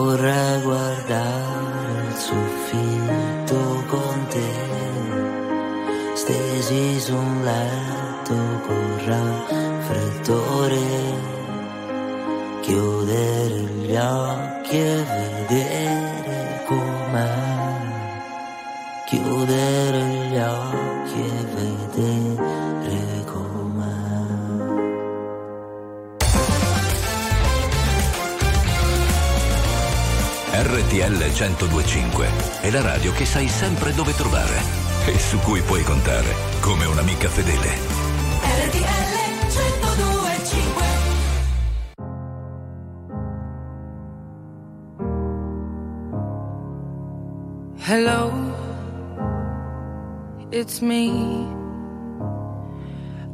[0.09, 4.53] Vorrei guardare il soffitto con te,
[6.15, 8.35] stesi su un letto
[8.67, 10.81] con raffreddore,
[12.63, 15.28] chiudere gli occhi e vedere
[30.61, 32.29] RTL 1025
[32.63, 34.61] è la radio che sai sempre dove trovare
[35.07, 37.69] e su cui puoi contare come un'amica fedele.
[38.67, 39.09] RTL
[39.47, 40.85] 1025
[47.87, 48.33] Hello,
[50.51, 51.47] it's me.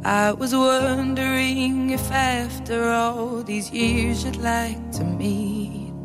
[0.05, 5.84] I was wondering if after all these years you'd like to meet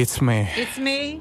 [0.00, 0.48] it's me.
[0.56, 1.20] It's me.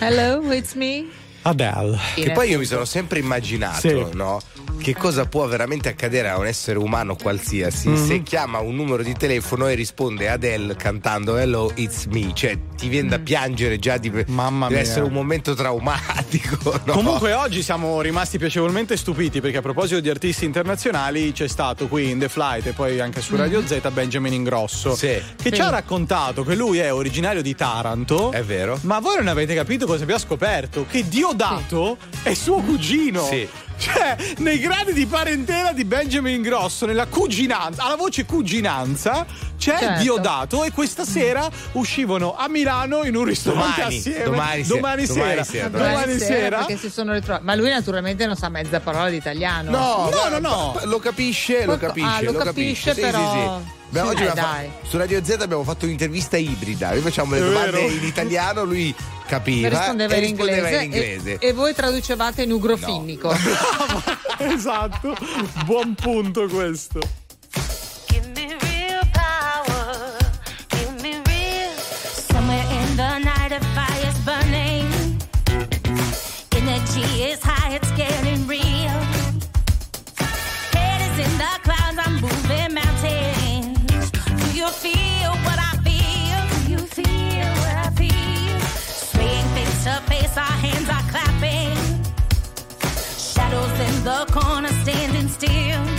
[0.00, 1.06] Hello, it's me.
[1.42, 1.98] Adele.
[2.14, 4.16] Che poi io mi sono sempre immaginato, Sì.
[4.16, 4.40] no?
[4.88, 8.06] Che cosa può veramente accadere a un essere umano qualsiasi Mhm.
[8.06, 12.30] se chiama un numero di telefono e risponde Adele cantando Hello, it's me.
[12.32, 14.10] Cioè, ti viene da piangere già di.
[14.28, 14.88] Mamma deve mia.
[14.90, 16.80] essere un momento traumatico.
[16.84, 16.94] no?
[16.94, 22.08] Comunque oggi siamo rimasti piacevolmente stupiti perché a proposito di artisti internazionali c'è stato qui
[22.08, 25.52] in The Flight e poi anche su Radio Z Benjamin Ingrosso che Sì.
[25.52, 28.32] ci ha raccontato che lui è originario di Taranto.
[28.32, 28.78] È vero.
[28.84, 30.86] Ma voi non avete capito cosa abbiamo scoperto?
[30.88, 33.22] Che Diodato è suo cugino.
[33.26, 33.46] Sì.
[33.78, 39.24] Cioè, nei gradi di parentela di Benjamin Ingrosso, nella cuginanza, alla voce cuginanza,
[39.56, 40.02] c'è Certo.
[40.02, 44.24] Diodato e questa sera uscivano a Milano in un ristorante Domani, assieme.
[44.24, 45.44] domani sera, domani domani sera.
[45.44, 46.56] sera, Domani sera.
[46.58, 47.44] perché si sono ritrovati.
[47.44, 49.70] Ma lui naturalmente non sa mezza parola di italiano.
[49.70, 50.80] No, No, no, no.
[50.84, 52.08] Lo capisce, lo Qualco- capisce.
[52.08, 53.38] ah, lo capisce, Sì, però- sì,
[53.70, 53.76] sì.
[53.90, 56.90] Beh, oggi eh, abbiamo fa- su Radio Z abbiamo fatto un'intervista ibrida.
[56.90, 58.94] Noi facciamo le domande in italiano, lui
[59.26, 61.38] capiva rispondeva, e in, rispondeva inglese, in inglese.
[61.38, 63.32] E, e voi traducevate in ugrofinnico.
[64.38, 65.16] esatto,
[65.64, 67.00] buon punto questo.
[94.08, 95.97] The corner, standing still.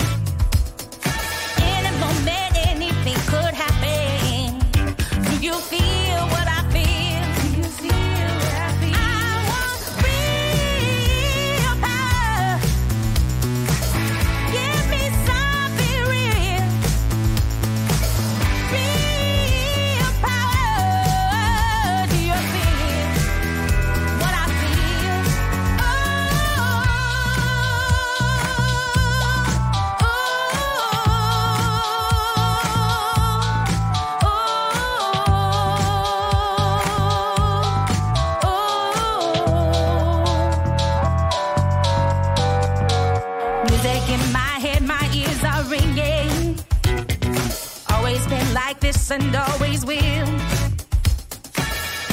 [48.91, 50.29] This and always will.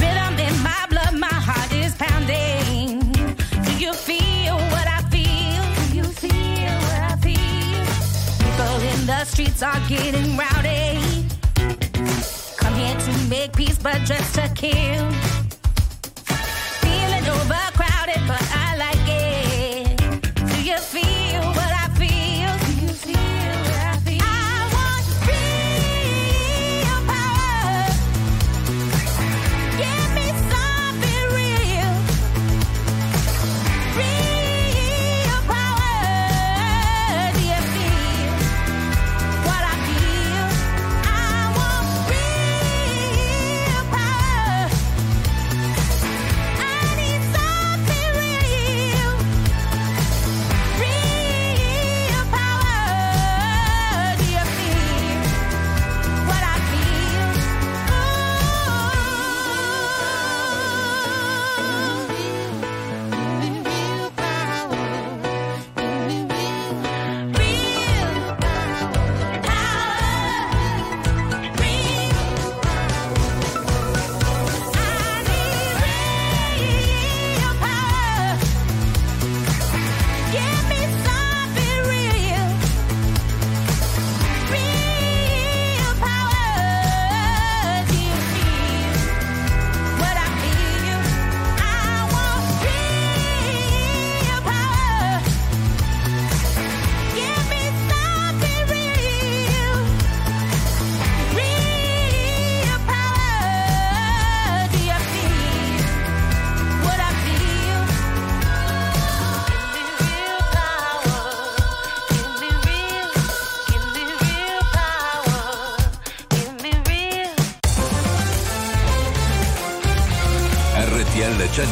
[0.01, 2.99] Rhythm in my blood, my heart is pounding.
[3.65, 5.63] Do you feel what I feel?
[5.79, 7.85] Do you feel what I feel?
[8.43, 11.01] People in the streets are getting rowdy.
[12.61, 15.03] Come here to make peace, but just to kill.
[16.83, 19.97] Feeling overcrowded, but I like it.
[20.51, 21.06] Do you feel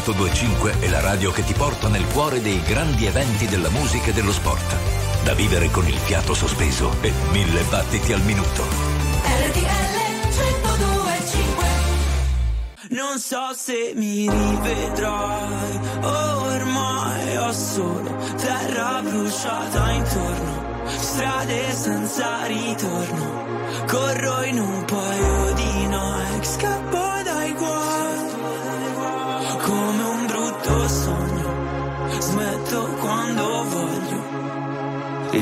[0.05, 4.13] 1025 è la radio che ti porta nel cuore dei grandi eventi della musica e
[4.13, 4.75] dello sport.
[5.23, 8.61] Da vivere con il fiato sospeso e mille battiti al minuto.
[9.23, 9.95] RTL
[10.37, 11.65] 1025
[12.89, 15.79] Non so se mi rivedrai.
[16.03, 20.83] Ormai ho solo terra bruciata intorno.
[20.85, 23.43] Strade senza ritorno.
[23.87, 26.45] Corro in un paio di Nike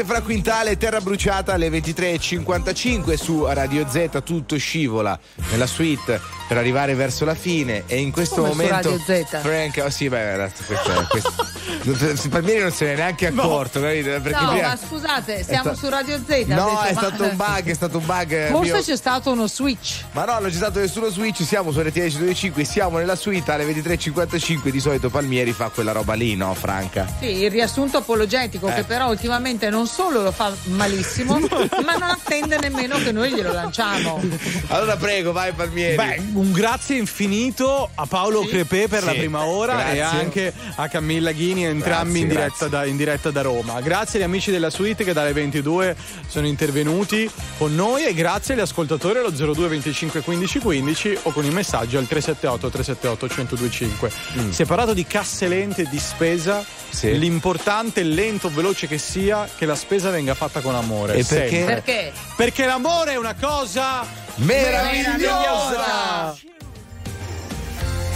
[0.00, 5.18] e Fra Quintale, Terra Bruciata alle 23.55 su Radio Z, tutto scivola
[5.50, 9.40] nella suite per arrivare verso la fine e in questo Come su momento Radio Z?
[9.40, 14.08] Frank, oh sì, beh, ragazzi, questo, questo, Palmieri non se ne è neanche accorto, capito?
[14.20, 16.28] Perché no, prima- ma scusate, siamo sta- su Radio Z.
[16.46, 18.32] No, detto, è ma- stato un bug, è stato un bug.
[18.32, 20.04] eh, Forse mio- c'è stato uno switch.
[20.12, 23.64] Ma no, non c'è stato nessuno switch, siamo su RTL 125, siamo nella suite alle
[23.66, 27.06] 23.55, di solito Palmieri fa quella roba lì, no Franca?
[27.20, 28.74] Sì, il riassunto apologetico, Eh.
[28.74, 31.38] che però ultimamente non solo lo fa malissimo,
[31.84, 34.20] ma non attende nemmeno che noi glielo lanciamo.
[34.68, 35.94] Allora prego, vai Palmieri.
[35.96, 40.18] Beh, un grazie infinito a Paolo Crepè per la Sì, prima ora e grazie.
[40.18, 43.80] anche a Camilla Ghini, entrambi Grazie, in, diretta da, in diretta da Roma.
[43.80, 45.96] Grazie agli amici della suite che dalle 22
[46.28, 51.44] sono intervenuti con noi e grazie agli ascoltatori allo 02 25 15 15 o con
[51.44, 54.10] i messaggi al 378 378 1025.
[54.38, 54.50] Mm.
[54.50, 56.64] Si è parlato di casse lente e di spesa.
[57.02, 61.14] L'importante, lento o veloce che sia, che la spesa venga fatta con amore.
[61.14, 61.64] E perché?
[61.64, 62.12] Perché?
[62.36, 66.36] Perché l'amore è una cosa meravigliosa.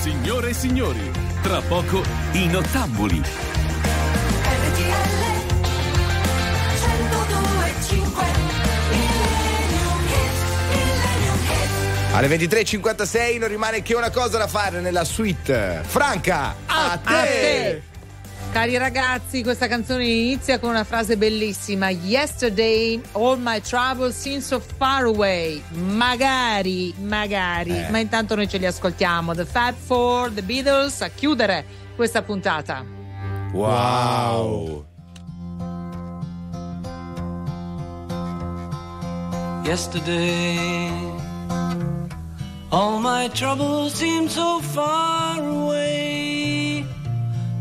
[0.01, 1.11] Signore e signori,
[1.43, 2.03] tra poco
[2.33, 3.23] i nottambuli.
[12.15, 15.81] Alle 23.56 non rimane che una cosa da fare nella suite.
[15.87, 17.15] Franca, a, te.
[17.15, 17.83] A te.
[18.53, 21.89] Cari ragazzi, questa canzone inizia con una frase bellissima.
[21.89, 25.63] Yesterday all my troubles seem so far away.
[25.71, 27.71] Magari, magari.
[27.71, 27.91] Eh.
[27.91, 29.35] Ma intanto noi ce li ascoltiamo.
[29.35, 31.65] The Fab Four, The Beatles a chiudere
[31.97, 32.85] questa puntata.
[33.55, 34.85] Wow.
[39.65, 40.91] Yesterday,
[42.69, 46.62] all my troubles seem so far away.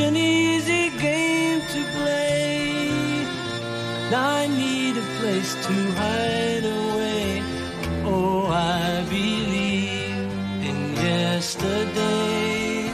[0.00, 2.90] An easy game to play.
[4.12, 7.42] I need a place to hide away.
[8.04, 10.28] Oh, I believe
[10.62, 12.92] in yesterday.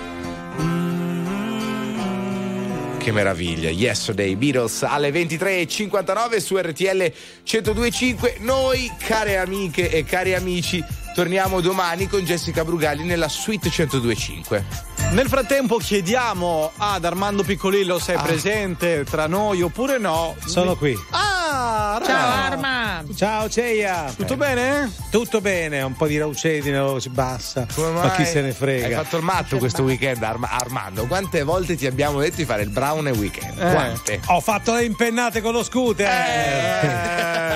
[2.98, 7.12] Che meraviglia, Yesterday Beatles alle 23.59 su RTL
[7.46, 8.40] 102.5.
[8.40, 10.82] Noi, care amiche e cari amici,
[11.14, 14.93] torniamo domani con Jessica Brugali nella suite 102.5.
[15.14, 20.34] Nel frattempo chiediamo ad Armando Piccolillo se è presente tra noi oppure no.
[20.44, 20.92] Sono qui.
[21.10, 23.04] Ah, Ciao Arma!
[23.14, 24.12] Ciao Ceia!
[24.16, 24.92] Tutto bene?
[25.12, 27.64] Tutto bene, un po' di raucedine, si bassa.
[27.76, 28.86] Ma chi se ne frega?
[28.86, 31.06] Hai fatto il matto questo weekend, Arma- Armando.
[31.06, 33.56] Quante volte ti abbiamo detto di fare il brown weekend?
[33.56, 33.70] Eh.
[33.70, 34.20] Quante?
[34.26, 36.08] Ho fatto le impennate con lo scooter!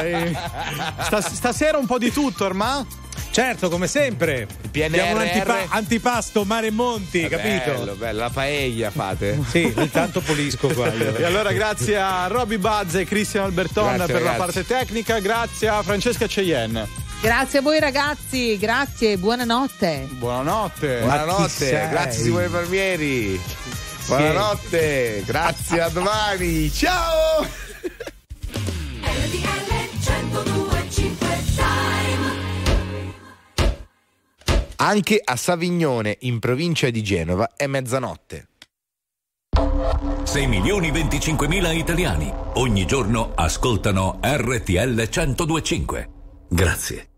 [0.04, 0.36] Eh,
[1.02, 2.86] sta- stasera un po' di tutto, Arma?
[3.30, 4.46] Certo, come sempre.
[4.70, 4.84] PNRR.
[4.86, 7.72] Abbiamo un antipa- antipasto mare e monti, capito?
[7.72, 9.38] Bello, bello, la paella fate.
[9.48, 10.92] Sì, intanto pulisco qua.
[10.92, 11.14] io.
[11.16, 14.38] E allora grazie a Robby Buzz e Cristian Alberton Grazie, per la ragazzi.
[14.62, 16.88] parte tecnica, grazie a Francesca Cheyenne.
[17.20, 20.06] Grazie a voi ragazzi, grazie, buonanotte.
[20.10, 20.98] Buonanotte.
[21.00, 23.40] Buonanotte, grazie Simone Palmieri.
[24.06, 26.72] Buonanotte, grazie, a domani.
[26.72, 27.46] Ciao!
[34.80, 38.46] Anche a Savignone, in provincia di Genova, è mezzanotte.
[40.22, 46.08] 6 milioni 25 mila italiani ogni giorno ascoltano RTL 1025.
[46.48, 47.08] Grazie.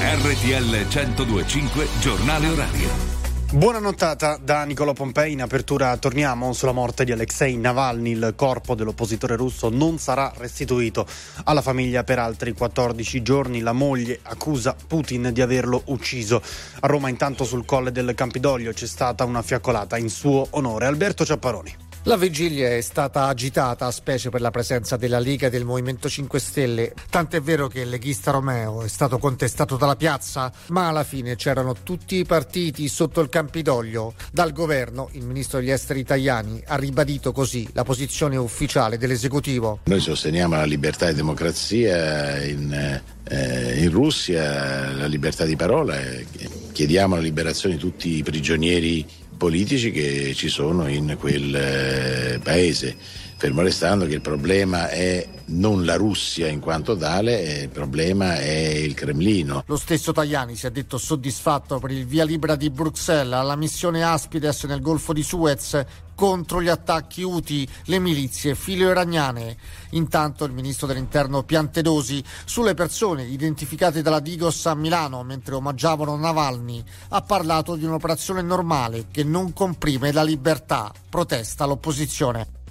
[0.00, 3.13] RTL 1025 giornale orario.
[3.54, 5.30] Buona nottata da Nicolò Pompei.
[5.30, 8.10] In apertura torniamo sulla morte di Alexei Navalny.
[8.10, 11.06] Il corpo dell'oppositore russo non sarà restituito
[11.44, 13.60] alla famiglia per altri 14 giorni.
[13.60, 16.42] La moglie accusa Putin di averlo ucciso.
[16.80, 20.86] A Roma intanto sul colle del Campidoglio c'è stata una fiaccolata in suo onore.
[20.86, 21.83] Alberto Ciapparoni.
[22.06, 26.38] La vigilia è stata agitata, specie per la presenza della Lega e del Movimento 5
[26.38, 26.92] Stelle.
[27.08, 31.76] Tant'è vero che il leghista Romeo è stato contestato dalla piazza, ma alla fine c'erano
[31.82, 34.12] tutti i partiti sotto il Campidoglio.
[34.30, 39.78] Dal governo, il ministro degli esteri Tajani ha ribadito così la posizione ufficiale dell'esecutivo.
[39.84, 43.00] Noi sosteniamo la libertà e democrazia in,
[43.30, 46.26] eh, in Russia, la libertà di parola e
[46.70, 52.96] chiediamo la liberazione di tutti i prigionieri politici che ci sono in quel eh, paese,
[53.36, 58.36] fermo restando che il problema è non la Russia in quanto tale, eh, il problema
[58.36, 59.64] è il Cremlino.
[59.66, 64.02] Lo stesso Tajani si è detto soddisfatto per il via libera di Bruxelles alla missione
[64.02, 65.84] Aspides nel Golfo di Suez
[66.14, 69.56] contro gli attacchi Houthi, le milizie filo-iraniane.
[69.90, 76.82] Intanto il ministro dell'interno Piantedosi sulle persone identificate dalla Digos a Milano mentre omaggiavano Navalny
[77.08, 82.62] ha parlato di un'operazione normale che non comprime la libertà, protesta l'opposizione.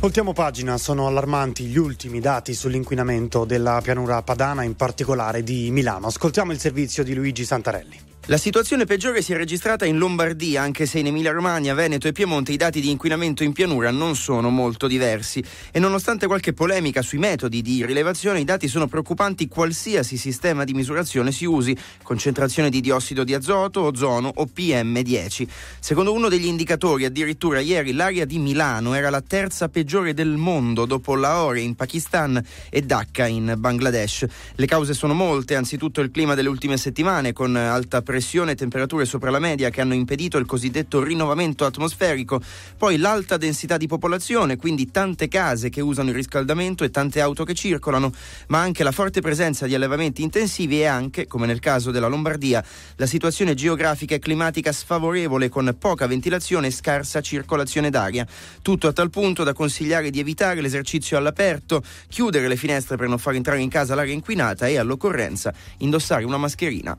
[0.00, 6.06] Voltiamo pagina, sono allarmanti gli ultimi dati sull'inquinamento della pianura padana, in particolare di Milano.
[6.06, 8.09] Ascoltiamo il servizio di Luigi Santarelli.
[8.26, 12.52] La situazione peggiore si è registrata in Lombardia, anche se in Emilia-Romagna, Veneto e Piemonte
[12.52, 15.42] i dati di inquinamento in pianura non sono molto diversi.
[15.72, 20.74] E nonostante qualche polemica sui metodi di rilevazione, i dati sono preoccupanti qualsiasi sistema di
[20.74, 25.48] misurazione si usi, concentrazione di diossido di azoto, ozono o PM10.
[25.80, 30.84] Secondo uno degli indicatori, addirittura ieri l'area di Milano era la terza peggiore del mondo
[30.84, 34.26] dopo Lahore in Pakistan e Dhaka in Bangladesh.
[34.54, 39.04] Le cause sono molte, anzitutto il clima delle ultime settimane con alta pressione e temperature
[39.04, 42.42] sopra la media che hanno impedito il cosiddetto rinnovamento atmosferico,
[42.76, 47.44] poi l'alta densità di popolazione, quindi tante case che usano il riscaldamento e tante auto
[47.44, 48.12] che circolano,
[48.48, 52.64] ma anche la forte presenza di allevamenti intensivi e anche, come nel caso della Lombardia,
[52.96, 58.26] la situazione geografica e climatica sfavorevole con poca ventilazione e scarsa circolazione d'aria.
[58.60, 63.18] Tutto a tal punto da consigliare di evitare l'esercizio all'aperto, chiudere le finestre per non
[63.18, 66.98] far entrare in casa l'aria inquinata e all'occorrenza indossare una mascherina